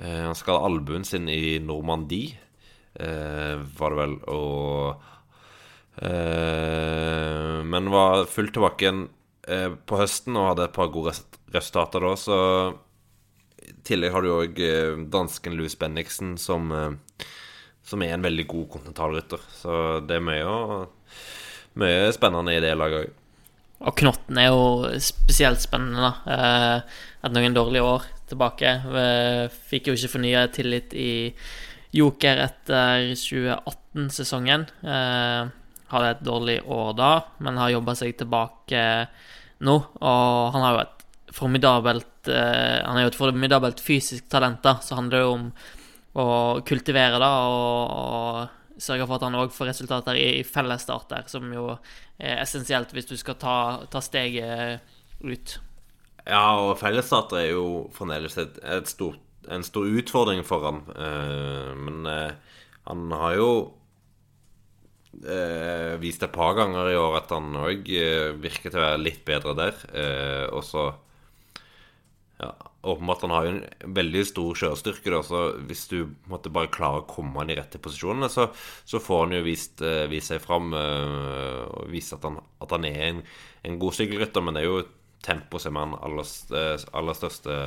Han 0.00 0.36
skada 0.38 0.64
albuen 0.64 1.04
sin 1.04 1.28
i 1.28 1.58
Normandie, 1.60 2.38
eh, 2.94 3.60
var 3.76 3.92
det 3.92 3.98
vel, 3.98 4.14
og 4.32 5.02
eh, 6.00 7.58
Men 7.68 7.90
var 7.92 8.24
fullt 8.30 8.54
tilbake 8.56 8.86
igjen 8.86 9.02
på 9.84 9.98
høsten 9.98 10.36
og 10.38 10.46
hadde 10.52 10.64
et 10.68 10.74
par 10.76 10.88
gode 10.94 11.12
resultater 11.52 12.04
da, 12.04 12.10
så 12.16 12.36
i 13.64 13.72
tillegg 13.84 14.12
har 14.14 14.22
du 14.22 14.28
òg 14.30 14.60
dansken 15.10 15.56
Louis 15.58 15.74
Bendiksen 15.80 16.36
som 16.38 16.70
som 17.90 18.02
er 18.04 18.14
en 18.14 18.24
veldig 18.24 18.46
god 18.50 18.68
kontinentalrytter. 18.76 19.42
Så 19.54 19.72
det 20.06 20.18
er 20.18 20.24
mye, 20.24 20.84
mye 21.80 22.12
spennende 22.14 22.54
i 22.54 22.62
det 22.62 22.76
laget 22.78 23.06
òg. 23.06 23.16
Og 23.80 23.96
Knotten 23.96 24.36
er 24.36 24.50
jo 24.50 24.64
spesielt 25.00 25.62
spennende, 25.62 26.10
da. 26.10 26.34
Eh, 26.34 26.98
Etter 27.20 27.36
noen 27.36 27.56
dårlige 27.56 27.84
år 27.84 28.04
tilbake. 28.30 28.74
Eh, 29.00 29.44
fikk 29.70 29.90
jo 29.90 29.96
ikke 29.96 30.12
fornya 30.14 30.44
tillit 30.54 30.94
i 30.94 31.10
Joker 31.96 32.44
etter 32.46 33.10
2018-sesongen. 33.18 34.68
Eh, 34.84 35.50
hadde 35.90 36.12
et 36.14 36.22
dårlig 36.22 36.60
år 36.70 36.94
da, 36.98 37.10
men 37.42 37.58
har 37.58 37.74
jobba 37.74 37.96
seg 37.98 38.14
tilbake 38.20 38.84
nå. 39.66 39.76
Og 39.98 40.54
han 40.54 40.66
har 40.66 40.76
jo 40.76 40.84
et 40.86 40.96
formidabelt 41.34 42.06
Han 42.20 42.98
er 42.98 43.06
jo 43.06 43.08
et 43.08 43.16
formidabelt 43.16 43.78
fysisk 43.80 44.26
talent, 44.28 44.58
da, 44.60 44.74
så 44.84 44.98
handler 44.98 45.14
det 45.14 45.20
jo 45.24 45.30
om 45.32 45.44
å 46.20 46.26
kultivere 46.68 47.16
da, 47.22 47.30
og, 47.48 47.94
og 47.96 48.80
sørge 48.82 49.06
for 49.06 49.16
at 49.16 49.26
han 49.26 49.38
òg 49.40 49.54
får 49.54 49.70
resultater 49.70 50.18
i, 50.18 50.26
i 50.40 50.46
fellesstarter, 50.46 51.24
som 51.30 51.48
jo 51.54 51.70
er 52.20 52.42
essensielt 52.42 52.92
hvis 52.92 53.08
du 53.08 53.16
skal 53.20 53.38
ta, 53.40 53.56
ta 53.92 54.02
steget 54.04 54.84
ut. 55.24 55.56
Ja, 56.30 56.44
og 56.62 56.78
fellesstater 56.78 57.40
er 57.40 57.50
jo 57.56 57.66
fremdeles 57.94 58.36
et, 58.38 58.60
et 58.62 58.86
stort, 58.90 59.18
en 59.50 59.64
stor 59.66 59.88
utfordring 59.88 60.44
for 60.46 60.62
han. 60.68 60.80
Eh, 60.94 61.70
men 61.74 62.06
eh, 62.06 62.56
han 62.86 63.10
har 63.18 63.34
jo 63.34 63.50
eh, 65.24 65.96
vist 66.02 66.22
et 66.22 66.34
par 66.34 66.54
ganger 66.58 66.92
i 66.92 66.98
år 66.98 67.18
at 67.24 67.34
han 67.34 67.56
òg 67.58 67.90
eh, 67.98 68.30
virker 68.38 68.70
til 68.70 68.78
å 68.78 68.84
være 68.84 69.00
litt 69.02 69.24
bedre 69.26 69.56
der. 69.58 69.80
Eh, 69.90 70.44
og 70.54 70.62
så 70.68 70.86
ja, 72.40 72.52
åpenbart 72.86 73.26
han 73.26 73.34
har 73.34 73.48
jo 73.48 73.56
en 73.56 73.96
veldig 73.98 74.22
stor 74.30 74.62
kjørestyrke. 74.62 75.10
Da, 75.10 75.24
så 75.26 75.42
hvis 75.66 75.84
du 75.90 75.98
måtte 76.30 76.54
bare 76.54 76.70
klare 76.70 77.02
å 77.02 77.08
komme 77.10 77.42
han 77.42 77.50
i 77.50 77.58
rette 77.58 77.82
posisjonene, 77.82 78.30
så, 78.30 78.46
så 78.86 79.02
får 79.02 79.26
han 79.26 79.36
jo 79.36 79.42
vist, 79.44 79.82
uh, 79.82 80.06
vist 80.08 80.32
seg 80.32 80.40
fram 80.40 80.70
og 80.72 81.90
vist 81.92 82.14
at 82.16 82.24
han, 82.24 82.38
at 82.64 82.72
han 82.72 82.86
er 82.88 83.02
en, 83.10 83.20
en 83.68 83.76
god 83.82 83.98
sykkelrytter. 83.98 84.46
Men 84.46 84.56
det 84.56 84.62
er 84.62 84.70
jo 84.70 84.80
tempo 85.24 85.60
som 85.60 85.76
er 85.76 85.86
hans 85.86 86.00
aller, 86.06 86.30
eh, 86.60 86.86
aller 86.96 87.18
største 87.18 87.58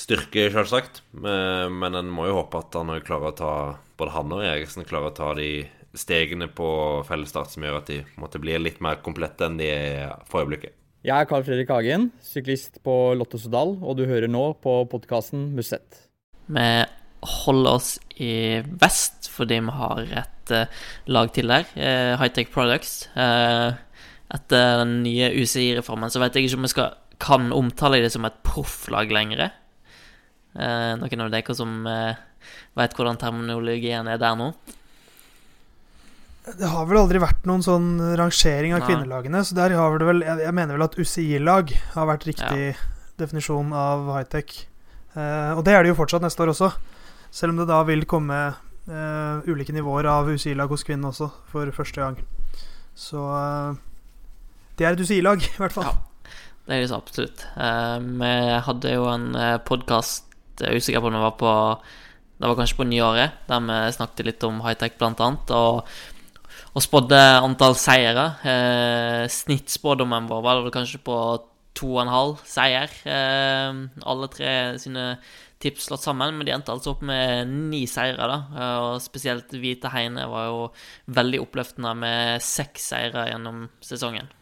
styrke, 0.00 0.48
selvsagt. 0.54 1.02
Men, 1.12 1.76
men 1.80 1.98
en 1.98 2.10
må 2.12 2.28
jo 2.28 2.38
håpe 2.40 2.62
at 2.62 2.78
han 2.78 2.92
klarer 3.04 3.32
å 3.32 3.36
ta 3.36 3.54
både 4.00 4.14
han 4.14 4.32
og 4.32 4.44
Eriksen 4.46 4.88
klarer 4.88 5.10
å 5.10 5.16
ta 5.16 5.32
de 5.36 5.50
stegene 5.98 6.46
på 6.54 6.68
fellesstart 7.08 7.50
som 7.52 7.64
gjør 7.66 7.80
at 7.80 7.90
de 7.90 7.98
måtte 8.20 8.40
bli 8.42 8.54
litt 8.60 8.78
mer 8.84 9.00
komplette 9.04 9.46
enn 9.46 9.58
de 9.58 9.66
er 9.72 10.14
for 10.30 10.44
øyeblikket. 10.44 10.76
Jeg 11.00 11.16
er 11.16 11.28
Carl 11.28 11.44
Fredrik 11.46 11.70
Hagen, 11.72 12.10
syklist 12.20 12.78
på 12.84 12.94
Lotto 13.16 13.40
Sodal, 13.40 13.78
og 13.80 13.96
du 13.96 14.04
hører 14.04 14.28
nå 14.28 14.50
på 14.60 14.82
podkasten 14.92 15.48
Musett. 15.56 16.02
Vi 16.50 16.66
holder 17.40 17.78
oss 17.78 17.94
i 18.20 18.60
vest 18.80 19.30
fordi 19.32 19.60
vi 19.64 19.74
har 19.78 20.12
et 20.22 20.52
uh, 20.52 20.84
lag 21.08 21.32
til 21.32 21.48
der, 21.48 21.64
Hightech 22.20 22.52
Products. 22.52 23.08
Etter 24.30 24.82
den 24.84 25.00
nye 25.04 25.30
UCI-reformen 25.34 26.12
så 26.12 26.22
vet 26.22 26.36
jeg 26.36 26.46
ikke 26.46 26.60
om 26.60 26.66
vi 26.68 26.72
skal, 26.72 26.98
kan 27.20 27.50
omtale 27.54 28.02
det 28.04 28.12
som 28.14 28.26
et 28.28 28.36
profflag 28.46 29.10
lenger. 29.12 29.50
noen 30.54 31.24
av 31.24 31.32
dere 31.32 31.54
som 31.54 31.82
vet 31.86 32.94
hvordan 32.96 33.18
terminologien 33.20 34.08
er 34.08 34.20
der 34.22 34.38
nå? 34.38 34.52
Det 36.58 36.70
har 36.72 36.86
vel 36.88 37.02
aldri 37.02 37.20
vært 37.20 37.44
noen 37.48 37.62
sånn 37.62 37.90
rangering 38.18 38.72
av 38.74 38.82
Nei. 38.82 38.88
kvinnelagene. 38.88 39.42
Så 39.44 39.56
der 39.58 39.74
har 39.76 39.98
det 40.00 40.08
vel 40.08 40.24
Jeg, 40.24 40.40
jeg 40.46 40.56
mener 40.56 40.78
vel 40.78 40.86
at 40.86 40.96
UCI-lag 40.96 41.74
har 41.94 42.08
vært 42.08 42.26
riktig 42.30 42.70
ja. 42.72 42.88
definisjon 43.20 43.74
av 43.76 44.08
high-tech. 44.16 44.56
Eh, 45.14 45.52
og 45.56 45.62
det 45.66 45.76
er 45.76 45.84
det 45.84 45.92
jo 45.92 45.98
fortsatt 46.00 46.24
neste 46.24 46.42
år 46.44 46.54
også. 46.54 46.72
Selv 47.30 47.54
om 47.54 47.60
det 47.60 47.68
da 47.70 47.82
vil 47.86 48.06
komme 48.08 48.40
eh, 48.48 49.50
ulike 49.50 49.74
nivåer 49.76 50.08
av 50.10 50.32
UCI-lag 50.32 50.72
hos 50.72 50.86
kvinnen 50.86 51.10
også, 51.12 51.28
for 51.52 51.70
første 51.76 52.02
gang. 52.02 52.18
Så 52.96 53.20
uh, 53.20 53.76
det 54.80 54.86
er 54.88 54.96
et 54.96 55.02
UCI-lag, 55.04 55.42
i 55.44 55.58
hvert 55.60 55.74
fall. 55.76 55.90
Ja. 55.90 56.30
det 56.64 56.76
er 56.76 56.84
det 56.84 56.88
så 56.88 57.00
absolutt. 57.00 57.42
Eh, 57.60 57.96
vi 58.22 58.30
hadde 58.64 58.94
jo 58.94 59.08
en 59.12 59.26
podkast, 59.68 60.30
jeg 60.60 60.70
er 60.70 60.80
usikker 60.80 61.02
på 61.04 61.10
om 61.10 61.16
det 61.16 61.24
var 61.24 61.36
på 61.40 61.52
Det 62.40 62.48
var 62.48 62.56
kanskje 62.56 62.78
på 62.78 62.86
nyåret, 62.88 63.36
der 63.48 63.60
vi 63.66 63.76
snakket 63.92 64.24
litt 64.24 64.44
om 64.48 64.62
high-tech, 64.64 64.96
blant 64.96 65.20
annet. 65.20 65.52
Og, 65.52 65.84
og 66.72 66.80
spådde 66.80 67.18
antall 67.44 67.76
seire. 67.76 68.24
Eh, 68.48 69.28
Snittspådommen 69.28 70.30
vår 70.30 70.40
var 70.46 70.62
vel 70.62 70.72
kanskje 70.72 71.02
på 71.04 71.18
to 71.76 71.92
og 71.98 72.00
en 72.06 72.14
halv 72.14 72.40
seier. 72.48 72.96
Eh, 73.04 73.84
alle 74.08 74.32
tre 74.32 74.56
sine 74.80 75.06
tips 75.60 75.90
slått 75.90 76.06
sammen, 76.08 76.32
men 76.32 76.48
de 76.48 76.56
endte 76.56 76.72
altså 76.72 76.94
opp 76.94 77.04
med 77.04 77.52
ni 77.68 77.84
seire. 77.84 78.16
da, 78.24 78.40
og 78.80 79.04
Spesielt 79.04 79.52
Hvite 79.52 79.92
Heine 79.92 80.24
var 80.32 80.48
jo 80.48 80.66
veldig 81.12 81.44
oppløftende 81.44 81.92
med 82.00 82.40
seks 82.40 82.88
seire 82.94 83.28
gjennom 83.28 83.66
sesongen. 83.84 84.32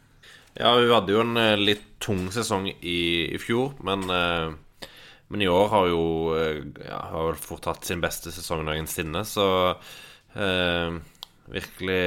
Ja, 0.59 0.73
hun 0.75 0.91
hadde 0.91 1.15
jo 1.15 1.21
en 1.23 1.39
eh, 1.39 1.55
litt 1.55 1.85
tung 2.03 2.25
sesong 2.35 2.67
i, 2.69 2.99
i 3.31 3.39
fjor, 3.39 3.77
men, 3.87 4.03
eh, 4.11 4.89
men, 5.31 5.45
i 5.45 5.51
år 5.51 5.69
har 5.71 5.87
jo 5.93 6.03
eh, 6.35 6.65
ja, 6.83 6.99
har 7.13 7.39
fort 7.39 7.69
hatt 7.71 7.87
sin 7.87 8.03
beste 8.03 8.33
sesong 8.35 8.65
noensinne, 8.67 9.23
så 9.23 9.47
eh, 10.35 10.99
virkelig 11.55 12.01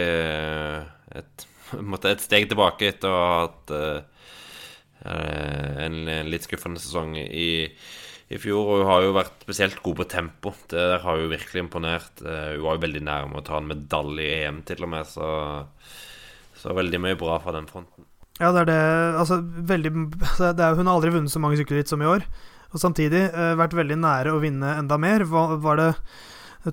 et, 1.15 1.47
et, 2.11 2.25
steg 2.25 2.49
tilbake 2.51 2.91
etter 2.91 3.07
å 3.07 3.23
ha 3.23 3.31
hatt 3.45 3.75
en, 5.01 5.97
litt 6.27 6.45
skuffende 6.45 6.83
sesong 6.83 7.15
i 7.23 7.49
i 8.31 8.37
fjor. 8.39 8.61
Og 8.63 8.77
hun 8.79 8.87
har 8.87 9.01
jo 9.03 9.15
vært 9.15 9.41
spesielt 9.43 9.81
god 9.83 9.97
på 9.99 10.05
tempo. 10.07 10.53
Det 10.71 10.79
der 10.79 11.01
har 11.03 11.17
hun 11.19 11.33
virkelig 11.33 11.65
imponert. 11.65 12.21
Hun 12.23 12.61
var 12.63 12.77
jo 12.77 12.83
veldig 12.85 13.01
nærme 13.03 13.41
å 13.41 13.43
ta 13.43 13.57
en 13.59 13.67
medalje 13.67 14.23
i 14.23 14.45
EM, 14.45 14.61
til 14.69 14.85
og 14.87 14.91
med. 14.93 15.09
Så, 15.09 15.27
så 16.61 16.77
veldig 16.77 17.01
mye 17.03 17.19
bra 17.19 17.41
fra 17.43 17.51
den 17.57 17.67
fronten. 17.67 18.07
Ja, 18.39 18.51
det 18.53 18.63
er 18.63 18.69
det. 18.69 18.81
Altså, 19.21 19.41
veldig 19.41 19.91
det 19.91 20.63
er, 20.63 20.75
Hun 20.77 20.87
har 20.87 20.95
aldri 20.95 21.13
vunnet 21.13 21.33
så 21.33 21.41
mange 21.43 21.59
sykkelritt 21.59 21.91
som 21.91 22.01
i 22.01 22.09
år. 22.09 22.25
Og 22.71 22.79
samtidig 22.79 23.25
eh, 23.27 23.55
vært 23.59 23.75
veldig 23.75 23.97
nære 23.99 24.31
å 24.31 24.41
vinne 24.41 24.77
enda 24.79 24.97
mer. 25.01 25.25
Var, 25.27 25.57
var 25.61 25.81
det 25.81 25.91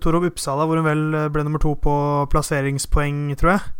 Torov 0.04 0.28
Uppsala 0.28 0.68
hvor 0.68 0.78
hun 0.78 0.86
vel 0.86 1.04
ble 1.34 1.44
nummer 1.44 1.62
to 1.62 1.74
på 1.82 1.94
plasseringspoeng, 2.30 3.32
tror 3.40 3.56
jeg. 3.56 3.72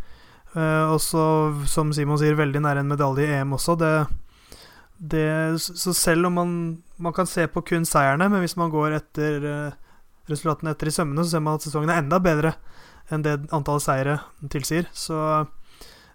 Eh, 0.56 0.86
og 0.90 0.98
så, 1.04 1.24
som 1.70 1.94
Simon 1.94 2.18
sier, 2.20 2.38
veldig 2.38 2.64
nære 2.64 2.82
en 2.82 2.90
medalje 2.90 3.28
i 3.28 3.38
EM 3.38 3.54
også. 3.58 3.78
Det 3.78 3.92
det, 4.98 5.60
så 5.60 5.92
selv 5.94 6.26
om 6.26 6.32
man, 6.32 6.82
man 6.96 7.12
kan 7.12 7.26
se 7.26 7.46
på 7.46 7.62
kun 7.62 7.86
seierne, 7.86 8.28
men 8.28 8.42
hvis 8.42 8.56
man 8.58 8.70
går 8.70 8.96
etter 8.96 9.44
uh, 9.46 9.76
resultatene 10.26 10.74
etter 10.74 10.90
i 10.90 10.94
sømmene, 10.94 11.22
så 11.22 11.36
ser 11.36 11.44
man 11.44 11.58
at 11.58 11.66
sesongen 11.66 11.92
er 11.92 12.02
enda 12.02 12.18
bedre 12.22 12.56
enn 13.14 13.22
det 13.24 13.36
antallet 13.54 13.84
seire 13.84 14.16
tilsier. 14.50 14.88
Så 14.92 15.14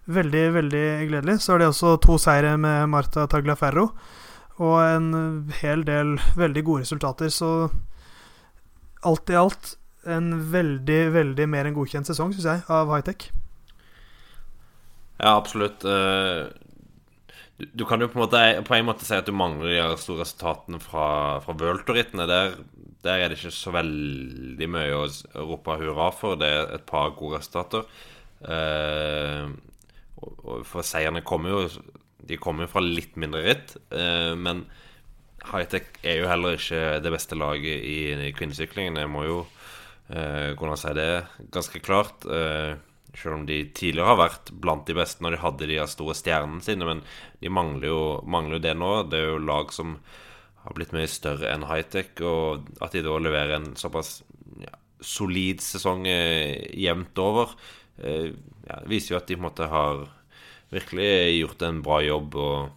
veldig, 0.06 0.44
veldig 0.58 0.84
gledelig. 1.10 1.38
Så 1.42 1.54
er 1.54 1.62
det 1.62 1.70
også 1.70 1.96
to 2.02 2.18
seire 2.20 2.56
med 2.60 2.88
Marta 2.92 3.26
Tagliaferro 3.30 3.88
og 4.62 4.76
en 4.84 5.08
hel 5.60 5.82
del 5.86 6.14
veldig 6.38 6.64
gode 6.66 6.84
resultater. 6.84 7.32
Så 7.32 7.70
alt 9.04 9.32
i 9.32 9.38
alt 9.38 9.74
en 10.04 10.34
veldig, 10.52 11.00
veldig 11.14 11.48
mer 11.48 11.68
enn 11.68 11.76
godkjent 11.76 12.10
sesong, 12.10 12.34
syns 12.34 12.50
jeg, 12.50 12.66
av 12.68 12.92
high-tech. 12.92 13.30
Ja, 15.22 15.36
absolutt. 15.38 15.86
Uh 15.86 16.52
du, 17.56 17.84
kan 17.86 18.02
jo 18.02 18.08
på 18.10 18.18
en, 18.18 18.24
måte, 18.24 18.62
på 18.66 18.74
en 18.74 18.86
måte 18.88 19.06
si 19.06 19.14
at 19.14 19.28
du 19.28 19.34
mangler 19.36 19.76
de 19.76 19.98
store 20.00 20.24
resultatene 20.24 20.80
fra, 20.82 21.06
fra 21.44 21.54
World-rittene. 21.54 22.26
Der, 22.26 22.56
der, 23.04 23.20
er 23.20 23.30
det 23.30 23.38
ikke 23.38 23.54
så 23.54 23.74
veldig 23.74 24.68
mye 24.74 24.96
å 24.98 25.04
rope 25.46 25.76
hurra 25.78 26.10
for. 26.16 26.38
Det 26.40 26.50
er 26.50 26.74
et 26.74 26.86
par 26.88 27.14
gode 27.18 27.38
resultater. 27.38 27.86
Eh, 30.64 30.68
for 30.68 30.86
seierne 30.86 31.24
kommer 31.26 31.54
jo 31.54 31.68
De 32.24 32.38
kommer 32.40 32.64
jo 32.64 32.72
fra 32.72 32.80
litt 32.80 33.18
mindre 33.20 33.42
ritt. 33.44 33.76
Eh, 33.92 34.32
men 34.34 34.64
Hightech 35.44 35.98
er 36.02 36.22
jo 36.22 36.30
heller 36.30 36.56
ikke 36.56 37.02
det 37.04 37.12
beste 37.12 37.36
laget 37.36 37.84
i, 37.84 37.98
i 38.16 38.32
kvinnesyklingen. 38.32 38.96
Jeg 38.96 39.10
må 39.12 39.26
jo 39.26 39.42
eh, 40.08 40.54
kunne 40.56 40.78
si 40.80 40.92
det 40.96 41.26
ganske 41.52 41.82
klart. 41.84 42.24
Eh, 42.24 42.80
selv 43.14 43.36
om 43.36 43.44
de 43.46 43.60
tidligere 43.76 44.08
har 44.08 44.18
vært 44.18 44.50
blant 44.58 44.88
de 44.88 44.96
beste 44.96 45.22
når 45.22 45.36
de 45.36 45.42
hadde 45.44 45.68
de 45.70 45.78
store 45.90 46.16
stjernene 46.16 46.64
sine. 46.64 46.88
Men 46.88 47.04
de 47.42 47.52
mangler 47.52 47.90
jo, 47.90 48.00
mangler 48.24 48.58
jo 48.58 48.64
det 48.64 48.74
nå. 48.80 48.92
Det 49.10 49.20
er 49.20 49.28
jo 49.34 49.44
lag 49.44 49.74
som 49.76 49.98
har 50.64 50.78
blitt 50.78 50.96
mye 50.96 51.10
større 51.10 51.52
enn 51.52 51.68
high-tech. 51.68 52.16
Og 52.24 52.64
at 52.80 52.96
de 52.96 53.04
da 53.04 53.20
leverer 53.20 53.58
en 53.58 53.72
såpass 53.78 54.16
ja, 54.64 54.72
solid 55.04 55.62
sesong 55.64 56.08
eh, 56.08 56.72
jevnt 56.80 57.20
over, 57.20 57.54
eh, 58.00 58.32
ja, 58.64 58.80
viser 58.88 59.14
jo 59.14 59.20
at 59.20 59.28
de 59.28 59.36
på 59.36 59.44
en 59.44 59.48
måte 59.50 59.68
har 59.70 60.06
virkelig 60.74 61.10
gjort 61.40 61.62
en 61.66 61.82
bra 61.84 62.00
jobb. 62.04 62.34
og 62.34 62.72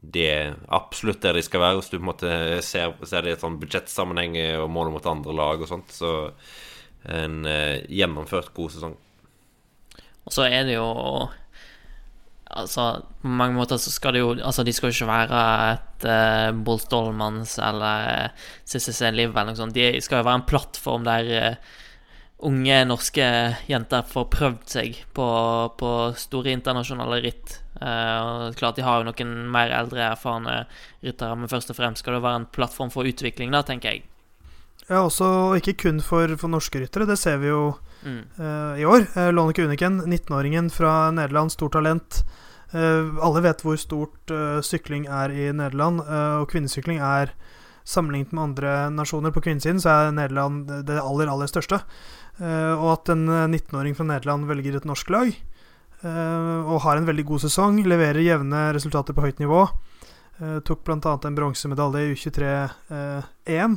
det 0.00 0.26
er 0.32 0.54
absolutt 0.72 1.20
der 1.20 1.36
de 1.36 1.42
skal 1.44 1.60
være. 1.60 1.80
Hvis 1.80 1.90
du 1.92 1.98
på 1.98 2.02
en 2.02 2.08
måte 2.08 2.32
ser, 2.64 2.94
ser 3.04 3.24
det 3.24 3.34
i 3.34 3.36
et 3.36 3.42
sånn 3.44 3.58
budsjettsammenheng 3.60 4.38
og 4.62 4.70
måler 4.72 4.94
mot 4.94 5.08
andre 5.10 5.34
lag 5.36 5.60
og 5.60 5.68
sånt, 5.68 5.92
så 5.92 6.30
en 7.08 7.44
eh, 7.48 7.84
gjennomført 7.88 8.52
god 8.56 8.72
sesong. 8.74 8.96
Og 10.24 10.34
så 10.34 10.48
er 10.48 10.66
det 10.68 10.78
jo 10.78 10.88
Altså, 12.50 13.04
på 13.22 13.30
mange 13.30 13.54
måter 13.54 13.78
så 13.78 13.92
skal 13.94 14.16
det 14.16 14.24
jo 14.24 14.32
Altså, 14.34 14.64
de 14.66 14.72
skal 14.74 14.90
jo 14.90 14.96
ikke 14.96 15.06
være 15.06 15.42
et 15.70 16.06
uh, 16.10 16.62
Bolt 16.66 16.88
Dolmans 16.90 17.52
eller 17.62 18.32
CCC 18.66 19.12
Live 19.14 19.30
eller 19.30 19.52
noe 19.52 19.60
sånt. 19.60 19.76
De 19.76 20.00
skal 20.02 20.20
jo 20.20 20.26
være 20.26 20.40
en 20.42 20.48
plattform 20.50 21.06
der 21.06 21.30
uh, 21.30 21.78
unge 22.46 22.76
norske 22.88 23.26
jenter 23.68 24.06
får 24.08 24.28
prøvd 24.32 24.62
seg 24.72 25.00
på, 25.16 25.26
på 25.80 25.90
store 26.18 26.54
internasjonale 26.56 27.20
ritt. 27.24 27.58
Og 27.80 28.56
klart 28.60 28.76
de 28.76 28.84
har 28.84 29.00
jo 29.00 29.08
noen 29.08 29.34
mer 29.52 29.72
eldre, 29.72 30.10
erfarne 30.10 30.62
ryttere, 31.00 31.36
men 31.36 31.48
først 31.48 31.72
og 31.72 31.78
fremst 31.78 32.04
skal 32.04 32.18
det 32.18 32.24
være 32.24 32.42
en 32.42 32.48
plattform 32.52 32.92
for 32.92 33.08
utvikling, 33.08 33.54
da, 33.54 33.62
tenker 33.64 33.94
jeg. 33.94 34.04
Ja, 34.90 35.04
også 35.04 35.54
ikke 35.60 35.76
kun 35.84 36.00
for, 36.02 36.32
for 36.40 36.50
norske 36.50 36.80
ryttere. 36.82 37.06
Det 37.06 37.18
ser 37.18 37.38
vi 37.38 37.52
jo 37.52 37.76
mm. 38.02 38.22
uh, 38.40 38.74
i 38.80 38.86
år. 38.88 39.06
Uh, 39.14 39.28
Lonneke 39.30 39.62
Uniken, 39.62 40.00
19-åringen 40.02 40.70
fra 40.74 41.12
Nederland, 41.14 41.54
stort 41.54 41.76
talent. 41.78 42.24
Uh, 42.74 43.14
alle 43.22 43.44
vet 43.46 43.62
hvor 43.62 43.78
stort 43.78 44.34
uh, 44.34 44.58
sykling 44.66 45.06
er 45.06 45.30
i 45.30 45.46
Nederland, 45.54 46.02
og 46.02 46.48
kvinnesykling 46.50 46.98
er 46.98 47.30
Sammenlignet 47.90 48.34
med 48.36 48.44
andre 48.44 48.72
nasjoner 48.94 49.32
på 49.34 49.42
kvinnesiden, 49.42 49.80
så 49.82 49.90
er 49.90 50.12
Nederland 50.14 50.68
det 50.86 51.00
aller, 51.02 51.30
aller 51.32 51.50
største. 51.50 51.80
og 52.40 52.88
at 52.94 53.10
en 53.12 53.26
19-åring 53.28 53.96
fra 53.98 54.06
Nederland 54.06 54.46
velger 54.48 54.78
et 54.78 54.86
norsk 54.88 55.10
lag, 55.12 55.32
og 56.00 56.78
har 56.86 56.96
en 56.96 57.08
veldig 57.08 57.26
god 57.28 57.42
sesong, 57.42 57.82
leverer 57.84 58.22
jevne 58.24 58.70
resultater 58.72 59.16
på 59.16 59.26
høyt 59.26 59.42
nivå, 59.42 59.66
tok 60.64 60.84
bl.a. 60.86 61.16
en 61.26 61.36
bronsemedalje 61.36 62.06
i 62.06 62.14
U23-EM. 62.14 63.76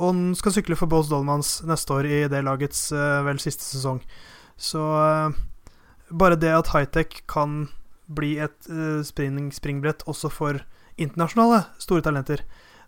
Og 0.00 0.20
skal 0.38 0.54
sykle 0.54 0.78
for 0.80 0.88
Bås 0.88 1.10
Dolmans 1.10 1.58
neste 1.68 1.92
år 1.92 2.08
i 2.08 2.22
det 2.32 2.40
lagets 2.46 2.86
vel 3.26 3.42
siste 3.42 3.66
sesong. 3.66 4.00
Så 4.56 4.80
bare 6.08 6.40
det 6.40 6.54
at 6.56 6.72
high-tech 6.72 7.20
kan 7.28 7.66
bli 8.08 8.38
et 8.40 8.70
springbrett 9.04 10.06
også 10.08 10.32
for 10.32 10.62
internasjonale 11.00 11.66
store 11.80 12.04
talenter, 12.04 12.40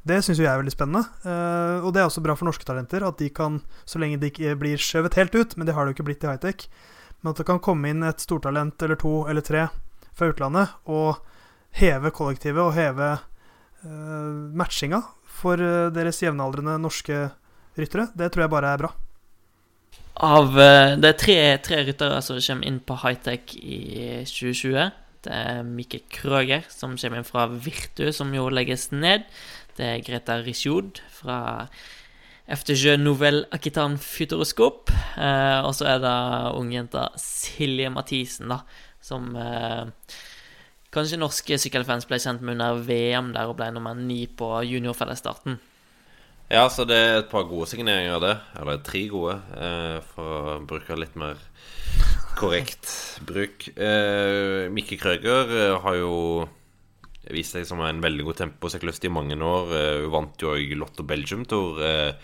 det 0.09 0.19
syns 0.25 0.41
jeg 0.41 0.51
er 0.51 0.59
veldig 0.59 0.75
spennende. 0.75 1.05
Uh, 1.23 1.85
og 1.87 1.93
det 1.95 2.03
er 2.03 2.09
også 2.09 2.25
bra 2.25 2.35
for 2.39 2.49
norske 2.49 2.67
talenter, 2.67 3.05
at 3.07 3.21
de 3.23 3.29
kan, 3.35 3.61
så 3.87 4.03
lenge 4.03 4.19
de 4.23 4.33
ikke 4.33 4.57
blir 4.59 4.81
skjøvet 4.83 5.19
helt 5.21 5.37
ut, 5.39 5.57
men 5.57 5.69
det 5.69 5.77
har 5.77 5.87
det 5.87 5.93
jo 5.93 5.99
ikke 6.01 6.09
blitt 6.11 6.27
i 6.27 6.31
high-tech, 6.33 6.67
men 7.23 7.33
at 7.33 7.43
det 7.43 7.47
kan 7.49 7.63
komme 7.63 7.93
inn 7.93 8.03
et 8.07 8.23
stortalent 8.23 8.83
eller 8.83 8.99
to 8.99 9.23
eller 9.31 9.47
tre 9.47 9.69
fra 10.13 10.29
utlandet 10.33 10.75
og 10.91 11.23
heve 11.79 12.11
kollektivet 12.13 12.61
og 12.61 12.75
heve 12.77 13.15
matchinga 13.83 15.01
for 15.43 15.61
eh, 15.61 15.91
deres 15.95 16.21
jevnaldrende 16.23 16.77
norske 16.81 17.25
ryttere. 17.79 18.09
Det 18.15 18.31
tror 18.33 18.47
jeg 18.47 18.53
bare 18.53 18.75
er 18.75 18.85
bra. 18.85 18.93
Av 20.23 20.51
Det 21.01 21.09
er 21.09 21.19
tre, 21.19 21.39
tre 21.65 21.79
ryttere 21.89 22.21
som 22.23 22.39
kommer 22.39 22.69
inn 22.69 22.83
på 22.85 22.99
high-tech 23.01 23.55
i 23.57 23.79
2020. 24.29 24.91
Det 25.23 25.33
er 25.33 25.63
Mikke 25.65 26.03
Krøger, 26.13 26.67
som 26.71 26.97
kommer 26.99 27.21
inn 27.21 27.27
fra 27.27 27.47
Virtu, 27.49 28.09
som 28.13 28.33
jo 28.35 28.49
legges 28.53 28.91
ned. 28.93 29.25
Det 29.79 29.89
er 29.89 30.05
Greta 30.05 30.39
Risjod 30.43 31.01
fra 31.13 31.39
FTJ 32.49 32.99
Nouvelle 33.01 33.47
Akitan 33.55 33.97
Futuroskop. 34.01 34.93
Eh, 35.17 35.61
og 35.65 35.73
så 35.79 35.89
er 35.95 36.03
det 36.03 36.17
ungjenta 36.59 37.09
Silje 37.21 37.91
Mathisen, 37.93 38.53
da, 38.53 38.63
som 39.03 39.33
eh, 39.39 39.89
Kanskje 40.93 41.17
norske 41.17 41.57
sykkelfans 41.57 42.05
ble 42.05 42.19
kjent 42.21 42.43
med 42.45 42.59
under 42.59 42.83
VM 42.85 43.31
der 43.33 43.49
og 43.49 43.57
ble 43.57 43.71
nummer 43.73 43.97
ni 43.97 44.27
på 44.29 44.59
juniorfellesstarten. 44.69 45.57
Ja, 46.53 46.67
så 46.69 46.85
det 46.85 46.99
er 47.01 47.15
et 47.23 47.31
par 47.31 47.47
gode 47.49 47.65
signeringer 47.71 48.19
av 48.19 48.25
det. 48.27 48.35
Eller 48.61 48.83
tre 48.85 49.07
gode, 49.09 49.39
eh, 49.57 50.03
for 50.13 50.51
å 50.53 50.59
bruke 50.69 50.99
litt 51.01 51.17
mer 51.17 51.41
korrekt 52.37 52.93
bruk. 53.25 53.71
Eh, 53.73 54.69
Mikke 54.69 54.99
Krøger 55.01 55.55
eh, 55.57 55.79
har 55.81 55.97
jo 55.97 56.13
vist 57.31 57.55
seg 57.55 57.67
som 57.69 57.83
en 57.85 58.03
veldig 58.03 58.25
god 58.27 58.41
temposyklist 58.41 59.05
i 59.07 59.13
mange 59.13 59.37
år. 59.39 59.75
Eh, 59.79 59.99
hun 60.05 60.15
vant 60.15 60.43
jo 60.43 60.55
òg 60.57 60.73
Lotto 60.79 61.07
Belgium 61.07 61.45
Tour 61.49 61.83
eh, 61.87 62.15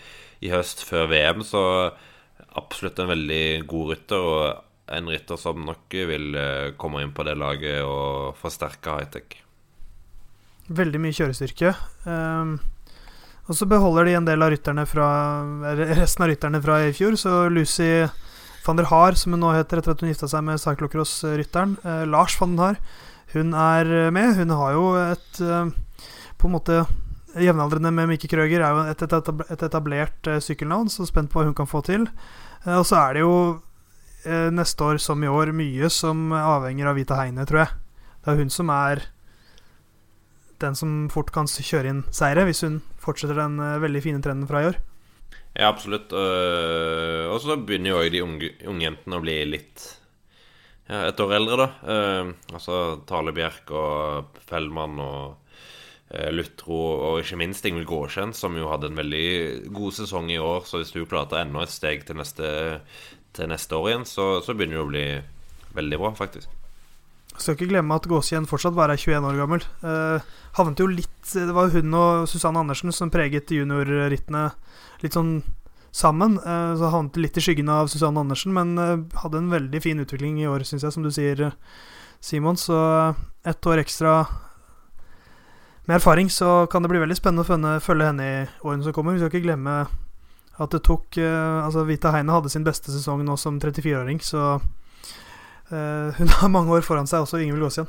i 0.43 0.51
høst 0.51 0.83
før 0.87 1.07
VM, 1.11 1.43
så 1.43 1.61
absolutt 2.59 2.99
en 2.99 3.13
veldig 3.13 3.43
god 3.69 3.93
rytter. 3.93 4.25
og 4.33 4.65
en 4.89 5.09
rytter 5.09 5.37
som 5.37 5.61
nok 5.65 5.93
vil 6.09 6.33
eh, 6.33 6.71
komme 6.79 7.03
inn 7.03 7.13
på 7.13 7.25
det 7.27 7.37
laget 7.37 7.83
og 7.85 8.35
forsterke 8.39 8.97
high-tech. 8.97 9.37
veldig 10.69 10.99
mye 11.01 11.15
kjørestyrke. 11.17 11.73
Um, 12.05 12.59
og 13.49 13.57
så 13.57 13.65
beholder 13.65 14.05
de 14.05 14.15
en 14.17 14.25
del 14.27 14.45
av 14.45 14.51
rytterne 14.53 14.85
fra 14.85 15.07
resten 15.79 16.25
av 16.25 16.29
rytterne 16.29 16.61
fra 16.61 16.75
i 16.85 16.93
fjor. 16.93 17.17
Så 17.17 17.47
Lucy 17.49 18.05
van 18.65 18.77
der 18.77 18.89
Haar, 18.91 19.17
som 19.17 19.33
hun 19.33 19.41
nå 19.41 19.53
heter 19.55 19.81
etter 19.81 19.95
at 19.95 20.03
hun 20.03 20.11
gifta 20.11 20.29
seg 20.29 20.45
med 20.45 20.61
cyclocross-rytteren, 20.61 21.77
eh, 21.83 22.05
Lars 22.09 22.37
van 22.37 22.53
den 22.53 22.63
Haar, 22.65 22.81
hun 23.33 23.53
er 23.53 24.09
med. 24.15 24.35
Hun 24.39 24.55
har 24.57 24.73
jo 24.75 24.89
et 25.01 25.41
uh, 25.43 25.69
på 26.39 26.49
en 26.49 26.55
måte 26.57 26.83
Jevnaldrende 27.39 27.91
med 27.93 28.09
Mikke 28.09 28.25
Krøger 28.31 28.63
er 28.65 28.73
jo 28.73 28.85
et, 28.89 29.03
et 29.05 29.63
etablert 29.67 30.29
uh, 30.31 30.39
sykkelnavn, 30.41 30.89
så 30.89 31.05
spent 31.05 31.29
på 31.29 31.39
hva 31.39 31.49
hun 31.49 31.57
kan 31.57 31.69
få 31.69 31.83
til. 31.85 32.07
og 32.65 32.85
så 32.85 32.97
er 32.99 33.13
det 33.13 33.21
jo 33.23 33.35
neste 34.51 34.83
år 34.83 34.97
som 34.99 35.21
i 35.23 35.29
år 35.31 35.53
mye 35.55 35.87
som 35.87 36.33
avhenger 36.35 36.89
av 36.89 36.97
Vita 36.97 37.15
Heine, 37.15 37.45
tror 37.47 37.61
jeg. 37.61 37.77
Det 38.19 38.33
er 38.33 38.41
hun 38.41 38.49
som 38.51 38.71
er 38.73 39.05
den 40.59 40.75
som 40.75 41.07
fort 41.13 41.31
kan 41.31 41.47
kjøre 41.47 41.87
inn 41.87 42.01
seire, 42.11 42.43
hvis 42.43 42.65
hun 42.65 42.81
fortsetter 42.99 43.39
den 43.39 43.55
veldig 43.79 44.01
fine 44.03 44.19
trenden 44.19 44.49
fra 44.49 44.59
i 44.59 44.67
år. 44.73 44.81
Ja, 45.55 45.69
absolutt. 45.69 46.11
Og 46.11 47.39
så 47.39 47.55
begynner 47.63 47.95
jo 47.95 48.11
de 48.11 48.25
unge, 48.25 48.51
jentene 48.83 49.21
å 49.21 49.23
bli 49.23 49.37
litt 49.53 49.87
et 50.89 51.21
år 51.21 51.35
eldre, 51.37 51.57
da. 51.61 51.67
Uh, 51.85 52.55
altså 52.55 52.79
Tale 53.09 53.33
Bjerk 53.35 53.71
og 53.75 54.41
Fellmann 54.49 54.99
og 55.03 55.37
Lutro 56.33 56.77
og 57.05 57.19
ikke 57.21 57.37
minst 57.37 57.67
Ingvild 57.69 57.85
Gårdskjen, 57.85 58.31
som 58.33 58.55
jo 58.57 58.71
hadde 58.71 58.89
en 58.89 58.97
veldig 58.97 59.69
god 59.69 59.93
sesong 59.93 60.31
i 60.33 60.39
år. 60.41 60.63
Så 60.65 60.81
hvis 60.81 60.89
du 60.95 61.03
ta 61.05 61.43
enda 61.43 61.61
et 61.61 61.69
steg 61.69 62.01
til 62.07 62.17
neste, 62.17 62.49
til 63.37 63.51
neste 63.51 63.77
år 63.77 63.91
igjen, 63.91 64.07
så, 64.09 64.31
så 64.41 64.55
begynner 64.57 64.79
det 64.79 64.87
å 64.87 64.89
bli 64.89 65.05
veldig 65.77 65.99
bra, 66.01 66.15
faktisk. 66.17 66.49
Skal 67.39 67.55
ikke 67.55 67.69
glemme 67.69 67.95
at 67.95 68.07
Gåsien 68.09 68.47
fortsatt 68.49 68.75
bare 68.75 68.97
er 68.97 69.01
21 69.01 69.27
år 69.29 69.37
gammel. 69.39 69.63
Eh, 69.85 70.27
havnet 70.57 70.81
jo 70.81 70.89
litt 70.91 71.29
Det 71.29 71.53
var 71.55 71.69
hun 71.71 71.93
og 71.95 72.27
Susanne 72.27 72.59
Andersen 72.63 72.91
som 72.95 73.11
preget 73.13 73.51
juniorrittene 73.53 74.47
litt 75.03 75.15
sånn 75.15 75.37
sammen. 75.91 76.37
Uh, 76.39 76.75
så 76.77 76.91
havnet 76.93 77.17
litt 77.19 77.37
i 77.37 77.43
skyggen 77.43 77.69
av 77.71 77.89
Susanne 77.91 78.21
Andersen, 78.21 78.53
men 78.55 78.75
uh, 78.79 79.21
hadde 79.23 79.41
en 79.41 79.51
veldig 79.53 79.81
fin 79.83 79.99
utvikling 79.99 80.41
i 80.41 80.47
år, 80.49 80.65
syns 80.67 80.85
jeg, 80.85 80.95
som 80.95 81.05
du 81.05 81.11
sier, 81.13 81.51
Simon. 82.19 82.59
Så 82.59 82.77
ett 83.47 83.65
år 83.67 83.81
ekstra 83.83 84.25
med 85.87 85.97
erfaring, 85.97 86.29
så 86.29 86.67
kan 86.69 86.83
det 86.83 86.91
bli 86.91 87.01
veldig 87.01 87.17
spennende 87.17 87.45
å 87.45 87.81
følge 87.81 88.11
henne 88.11 88.27
i 88.27 88.35
årene 88.61 88.85
som 88.85 88.93
kommer. 88.93 89.15
Vi 89.15 89.23
skal 89.23 89.31
ikke 89.31 89.47
glemme 89.47 89.79
at 90.59 90.73
det 90.75 90.83
tok 90.83 91.15
Altså, 91.15 91.85
Vita 91.87 92.11
Heine 92.11 92.35
hadde 92.35 92.51
sin 92.51 92.65
beste 92.67 92.91
sesong 92.91 93.23
nå 93.25 93.37
som 93.39 93.57
34-åring, 93.63 94.19
så 94.19 94.59
hun 95.69 96.33
har 96.35 96.51
mange 96.51 96.75
år 96.75 96.83
foran 96.83 97.07
seg, 97.07 97.23
også 97.23 97.39
Ingvild 97.39 97.63
Gåsien. 97.63 97.87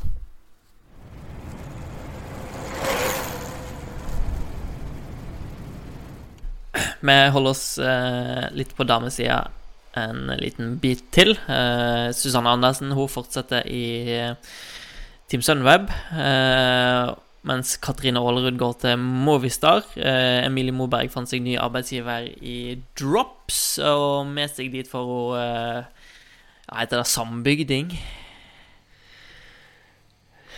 Vi 7.01 7.17
holder 7.35 7.55
oss 7.55 7.65
eh, 7.79 8.47
litt 8.57 8.75
på 8.77 8.87
damesida 8.89 9.47
en 9.99 10.29
liten 10.39 10.77
bit 10.83 11.07
til. 11.15 11.35
Eh, 11.51 12.11
Susanne 12.15 12.53
Andersen 12.53 12.93
hun 12.95 13.11
fortsetter 13.11 13.67
i 13.67 14.35
Team 15.31 15.43
Sunweb. 15.43 15.91
mens 17.43 17.77
Katrine 17.81 18.21
Aalerud 18.21 18.59
går 18.61 18.75
til 18.83 18.99
Movistar. 19.01 19.87
Emilie 19.97 20.75
Moberg 20.77 21.09
fant 21.11 21.31
seg 21.31 21.41
ny 21.41 21.55
arbeidsgiver 21.57 22.27
i 22.45 22.77
Drops, 22.99 23.79
og 23.81 24.27
med 24.29 24.53
seg 24.53 24.69
dit 24.75 24.91
for 24.91 25.15
å 25.15 25.23
eh, 25.41 26.01
heter 26.79 27.01
det 27.03 27.09
sambygding? 27.11 27.91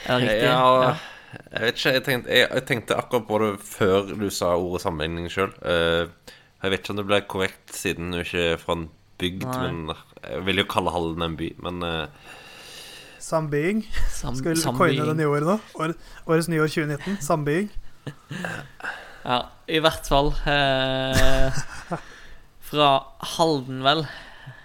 Er 0.07 0.19
det 0.19 0.29
riktig? 0.29 0.49
Ja, 0.49 0.83
Ja, 0.83 0.95
jeg 1.33 1.65
vet 1.65 1.79
ikke. 1.79 1.95
Jeg 1.97 2.05
tenkte, 2.07 2.31
jeg, 2.33 2.49
jeg 2.49 2.67
tenkte, 2.69 2.99
akkurat 2.99 3.29
på 3.29 3.41
det 3.43 3.51
før 3.67 4.13
du 4.21 4.29
sa 4.31 4.55
ordet 4.57 4.83
sammenligning 4.85 5.33
sjøl. 5.33 5.53
Uh, 5.65 5.73
eh, 5.73 6.37
jeg 6.63 6.75
vet 6.75 6.83
ikke 6.83 6.95
om 6.95 7.01
det 7.01 7.09
ble 7.09 7.21
korrekt, 7.31 7.75
siden 7.75 8.15
du 8.15 8.23
ikke 8.23 8.53
er 8.53 8.61
fra 8.61 8.79
en 8.79 8.87
bygd. 9.23 9.47
Nei. 9.49 9.59
Men 9.67 9.97
jeg 10.23 10.47
vil 10.47 10.63
jo 10.63 10.69
kalle 10.71 10.95
Halden 10.95 11.27
en 11.27 11.39
by, 11.41 11.51
men 11.67 11.87
uh, 11.87 12.33
Sambying. 13.23 13.85
Sam, 14.11 14.35
Skal 14.35 14.57
vi 14.57 14.77
coine 14.77 15.07
det 15.07 15.15
nye 15.17 15.31
året 15.31 15.47
nå? 15.47 15.57
År, 15.79 15.95
årets 16.27 16.51
nyår 16.51 16.73
2019. 16.75 17.21
Sambying. 17.23 17.71
Ja, 19.23 19.39
i 19.71 19.79
hvert 19.79 20.09
fall. 20.11 20.33
Eh, 20.51 21.61
fra 22.73 22.89
Halden, 23.37 23.85
vel. 23.87 24.03